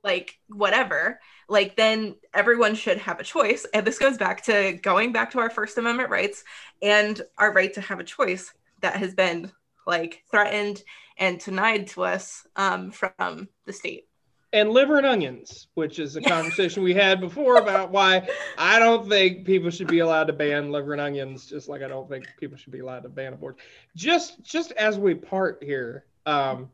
like 0.05 0.39
whatever 0.49 1.19
like 1.53 1.77
then 1.77 2.17
everyone 2.33 2.75
should 2.75 2.97
have 2.97 3.21
a 3.21 3.25
choice 3.25 3.67
and 3.75 3.87
this 3.87 3.99
goes 3.99 4.17
back 4.17 4.43
to 4.43 4.73
going 4.83 5.13
back 5.13 5.31
to 5.31 5.39
our 5.39 5.51
first 5.51 5.77
amendment 5.77 6.09
rights 6.09 6.45
and 6.81 7.21
our 7.37 7.53
right 7.53 7.75
to 7.75 7.81
have 7.81 8.01
a 8.01 8.05
choice 8.05 8.53
that 8.81 8.97
has 8.97 9.15
been 9.15 9.53
like 9.87 10.25
threatened 10.31 10.83
and 11.19 11.39
denied 11.39 11.87
to 11.87 12.03
us 12.03 12.47
um, 12.57 12.91
from 12.91 13.49
the 13.67 13.73
state 13.73 14.07
and 14.55 14.71
liver 14.71 14.99
and 14.99 15.07
onions, 15.07 15.69
which 15.75 15.99
is 15.99 16.17
a 16.17 16.21
conversation 16.35 16.83
we 16.83 16.95
had 16.95 17.21
before 17.21 17.57
about 17.57 17.91
why 17.91 18.29
I 18.59 18.79
don't 18.79 19.09
think 19.09 19.47
people 19.47 19.71
should 19.71 19.87
be 19.87 20.01
allowed 20.01 20.25
to 20.25 20.33
ban 20.33 20.71
liver 20.71 20.93
and 20.93 21.01
onions, 21.01 21.47
just 21.47 21.69
like 21.69 21.83
I 21.83 21.89
don't 21.89 22.09
think 22.09 22.27
people 22.39 22.57
should 22.57 22.73
be 22.73 22.81
allowed 22.81 23.05
to 23.05 23.09
ban 23.09 23.33
abortion. 23.33 23.61
Just 23.97 24.43
just 24.43 24.73
as 24.73 24.99
we 24.99 25.15
part 25.15 25.63
here, 25.63 26.05
um, 26.27 26.71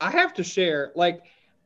I 0.00 0.10
have 0.10 0.34
to 0.34 0.44
share, 0.44 0.92
like, 0.96 1.22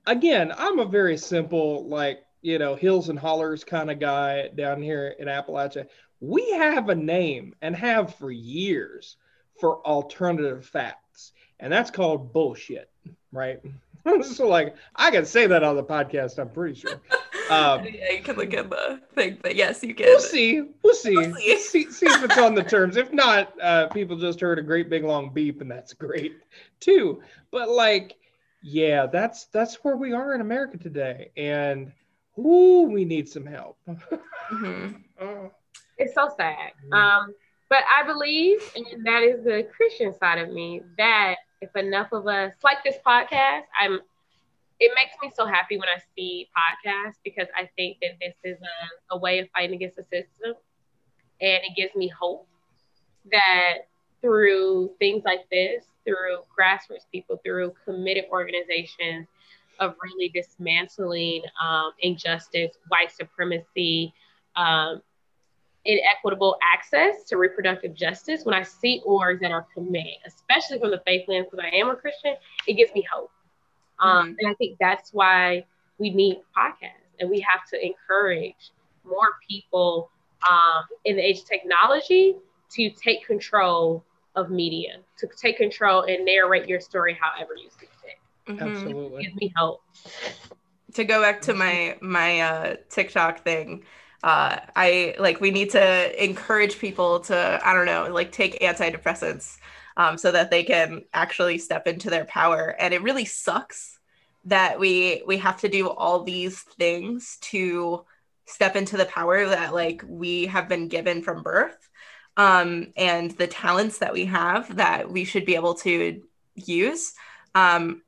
again, 0.07 0.53
I'm 0.57 0.81
a 0.81 0.85
very 0.85 1.17
simple, 1.17 1.89
like, 1.89 2.24
you 2.45 2.59
know, 2.59 2.74
hills 2.74 3.09
and 3.09 3.18
hollers 3.18 3.64
kind 3.64 3.90
of 3.90 3.99
guy 3.99 4.49
down 4.49 4.82
here 4.82 5.16
in 5.18 5.28
Appalachia. 5.28 5.86
We 6.20 6.53
have 6.53 6.90
a 6.90 6.95
name 6.95 7.55
and 7.62 7.74
have 7.74 8.14
for 8.16 8.30
years 8.30 9.16
for 9.59 9.84
alternative 9.86 10.66
facts, 10.66 11.32
and 11.59 11.72
that's 11.72 11.90
called 11.90 12.34
bullshit, 12.34 12.90
right? 13.32 13.61
so 14.22 14.47
like 14.47 14.76
I 14.95 15.11
can 15.11 15.24
say 15.24 15.47
that 15.47 15.62
on 15.62 15.74
the 15.74 15.82
podcast, 15.82 16.38
I'm 16.38 16.51
pretty 16.51 16.78
sure. 16.78 17.01
Um, 17.49 17.84
yeah 17.90 18.12
you 18.12 18.22
can 18.22 18.36
look 18.36 18.53
at 18.53 18.68
the 18.68 19.01
thing 19.14 19.38
but 19.42 19.55
yes 19.55 19.82
you 19.82 19.95
can 19.95 20.07
we'll 20.07 20.20
see. 20.20 20.61
We'll 20.82 20.95
see. 20.95 21.16
We'll 21.16 21.34
see. 21.34 21.57
see. 21.57 21.90
see. 21.90 22.07
if 22.07 22.24
it's 22.24 22.38
on 22.38 22.55
the 22.55 22.62
terms. 22.62 22.99
If 22.99 23.11
not, 23.11 23.55
uh, 23.59 23.88
people 23.88 24.18
just 24.18 24.40
heard 24.40 24.59
a 24.59 24.62
great 24.62 24.90
big 24.90 25.03
long 25.03 25.32
beep, 25.32 25.62
and 25.62 25.70
that's 25.70 25.95
great 25.95 26.36
too. 26.78 27.22
But 27.51 27.70
like, 27.70 28.16
yeah, 28.62 29.07
that's 29.07 29.47
that's 29.47 29.76
where 29.76 29.97
we 29.97 30.12
are 30.12 30.34
in 30.34 30.42
America 30.42 30.76
today, 30.76 31.30
and 31.38 31.90
ooh, 32.39 32.89
we 32.91 33.05
need 33.05 33.28
some 33.28 33.47
help. 33.47 33.78
Mhm. 34.51 35.03
Oh. 35.20 35.51
It's 35.97 36.14
so 36.14 36.28
sad. 36.37 36.72
Mm. 36.91 36.95
Um, 36.95 37.35
but 37.70 37.82
I 37.91 38.07
believe, 38.07 38.61
and 38.76 39.07
that 39.07 39.22
is 39.22 39.43
the 39.43 39.66
Christian 39.74 40.12
side 40.12 40.39
of 40.39 40.51
me, 40.51 40.82
that 40.99 41.37
if 41.62 41.74
enough 41.76 42.12
of 42.12 42.26
us 42.26 42.53
like 42.62 42.85
this 42.85 42.97
podcast, 43.07 43.62
I'm 43.80 44.01
it 44.80 44.93
makes 44.97 45.14
me 45.22 45.30
so 45.35 45.47
happy 45.47 45.78
when 45.78 45.89
I 45.89 46.01
see 46.16 46.49
podcasts 46.55 47.14
because 47.24 47.47
I 47.57 47.70
think 47.76 47.99
that 48.03 48.18
this 48.20 48.35
is 48.45 48.61
a, 48.61 49.14
a 49.14 49.18
way 49.18 49.39
of 49.39 49.49
fighting 49.55 49.76
against 49.76 49.97
the 49.97 50.03
system. 50.03 50.55
And 51.41 51.62
it 51.62 51.76
gives 51.76 51.95
me 51.95 52.09
hope 52.09 52.47
that 53.30 53.87
through 54.20 54.91
things 54.99 55.22
like 55.24 55.49
this, 55.51 55.85
through 56.05 56.39
grassroots 56.59 57.07
people, 57.11 57.41
through 57.45 57.72
committed 57.85 58.24
organizations 58.30 59.28
of 59.81 59.95
really 60.03 60.29
dismantling 60.29 61.43
um, 61.62 61.93
injustice, 62.01 62.72
white 62.89 63.12
supremacy, 63.12 64.12
um, 64.57 65.03
inequitable 65.85 66.57
access 66.62 67.25
to 67.25 67.37
reproductive 67.37 67.95
justice, 67.95 68.45
when 68.45 68.55
I 68.55 68.62
see 68.62 69.03
orgs 69.07 69.41
that 69.41 69.51
are 69.51 69.66
committed, 69.75 70.14
especially 70.27 70.79
from 70.79 70.91
the 70.91 71.03
faith 71.07 71.29
lens, 71.29 71.47
because 71.51 71.64
I 71.64 71.77
am 71.77 71.91
a 71.91 71.97
Christian, 71.97 72.35
it 72.66 72.75
gives 72.75 72.93
me 72.95 73.05
hope. 73.12 73.31
Um, 74.01 74.37
and 74.39 74.51
I 74.51 74.55
think 74.55 74.77
that's 74.81 75.12
why 75.12 75.64
we 75.99 76.11
need 76.11 76.39
podcasts 76.57 77.05
and 77.20 77.31
we 77.31 77.41
have 77.41 77.68
to 77.70 77.85
encourage 77.85 78.72
more 79.05 79.29
people 79.49 80.11
um, 80.51 80.85
in 81.05 81.16
the 81.16 81.22
age 81.22 81.41
of 81.41 81.47
technology 81.47 82.37
to 82.72 82.91
take 82.91 83.25
control 83.25 84.05
of 84.35 84.51
media, 84.51 84.97
to 85.18 85.29
take 85.41 85.59
control 85.59 86.03
and 86.03 86.25
narrate 86.25 86.68
your 86.68 86.81
story 86.81 87.16
however 87.20 87.53
you 87.57 87.68
see 87.79 87.87
fit. 88.47 88.57
Mhm. 88.57 88.68
Absolutely. 88.68 89.24
gives 89.24 89.34
me 89.36 89.53
hope. 89.57 89.80
to 90.95 91.05
go 91.05 91.20
back 91.20 91.42
to 91.42 91.55
my 91.55 91.97
my 92.01 92.40
uh 92.40 92.76
TikTok 92.90 93.42
thing, 93.45 93.84
uh 94.22 94.59
I 94.76 95.14
like 95.18 95.40
we 95.40 95.51
need 95.51 95.70
to 95.70 96.24
encourage 96.24 96.78
people 96.78 97.20
to 97.20 97.61
I 97.62 97.72
don't 97.74 97.86
know, 97.86 98.09
like 98.12 98.32
take 98.32 98.61
antidepressants 98.61 99.57
um 99.97 100.18
so 100.18 100.32
that 100.32 100.51
they 100.51 100.62
can 100.64 101.03
actually 101.12 101.59
step 101.59 101.86
into 101.86 102.11
their 102.11 102.24
power 102.26 102.76
and 102.78 102.92
it 102.95 103.03
really 103.03 103.24
sucks 103.24 103.99
that 104.45 104.78
we 104.78 105.22
we 105.26 105.38
have 105.38 105.61
to 105.61 105.68
do 105.68 105.88
all 105.88 106.22
these 106.24 106.61
things 106.78 107.38
to 107.40 108.05
step 108.47 108.76
into 108.76 108.97
the 108.97 109.07
power 109.07 109.47
that 109.49 109.72
like 109.74 110.03
we 110.07 110.47
have 110.47 110.68
been 110.68 110.88
given 110.88 111.22
from 111.22 111.42
birth 111.42 111.88
um 112.36 112.92
and 112.97 113.30
the 113.32 113.47
talents 113.47 113.99
that 113.99 114.12
we 114.12 114.26
have 114.26 114.76
that 114.76 115.11
we 115.11 115.24
should 115.24 115.45
be 115.47 115.55
able 115.55 115.74
to 115.74 116.22
use 116.57 117.14
um 117.55 118.03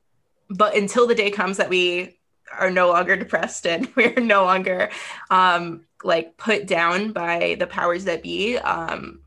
but 0.49 0.77
until 0.77 1.07
the 1.07 1.15
day 1.15 1.31
comes 1.31 1.57
that 1.57 1.69
we 1.69 2.19
are 2.57 2.71
no 2.71 2.89
longer 2.89 3.17
depressed 3.17 3.67
and 3.67 3.89
we're 3.97 4.21
no 4.21 4.45
longer 4.45 4.91
um 5.31 5.85
like 6.05 6.37
put 6.37 6.67
down 6.67 7.13
by 7.13 7.57
the 7.59 7.67
powers 7.67 8.05
that 8.05 8.23
be 8.23 8.57
um 8.59 9.21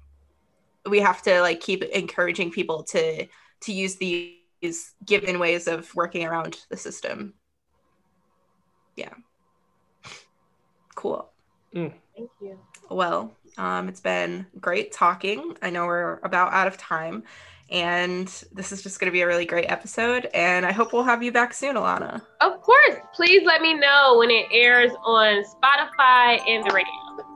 we 0.88 0.99
have 0.99 1.22
to 1.22 1.41
like 1.41 1.59
keep 1.59 1.84
encouraging 1.84 2.51
people 2.51 2.84
to 2.84 3.28
to 3.61 3.74
use 3.74 3.95
these 3.95 4.93
given 5.05 5.39
ways 5.39 5.67
of 5.67 5.93
working 5.95 6.26
around 6.26 6.57
the 6.70 6.78
system. 6.78 7.34
Yeah. 8.95 9.13
Cool. 10.95 11.30
Thank 11.74 11.93
you. 12.41 12.59
well 12.89 13.34
um 13.57 13.88
it's 13.88 14.01
been 14.01 14.45
great 14.59 14.91
talking. 14.91 15.57
I 15.61 15.70
know 15.70 15.86
we're 15.86 16.20
about 16.24 16.53
out 16.53 16.67
of 16.67 16.78
time 16.78 17.24
and 17.72 18.28
this 18.51 18.72
is 18.72 18.82
just 18.82 18.99
going 18.99 19.07
to 19.07 19.11
be 19.11 19.22
a 19.22 19.28
really 19.28 19.45
great 19.45 19.70
episode 19.70 20.30
and 20.34 20.65
i 20.65 20.72
hope 20.72 20.93
we'll 20.93 21.03
have 21.03 21.22
you 21.22 21.32
back 21.32 21.53
soon 21.53 21.76
alana 21.76 22.22
Of 22.41 22.61
course, 22.61 22.95
please 23.13 23.43
let 23.45 23.61
me 23.61 23.74
know 23.74 24.15
when 24.17 24.30
it 24.30 24.45
airs 24.51 24.91
on 25.05 25.43
Spotify 25.43 26.39
and 26.47 26.63
the 26.65 26.74
radio. 26.74 27.29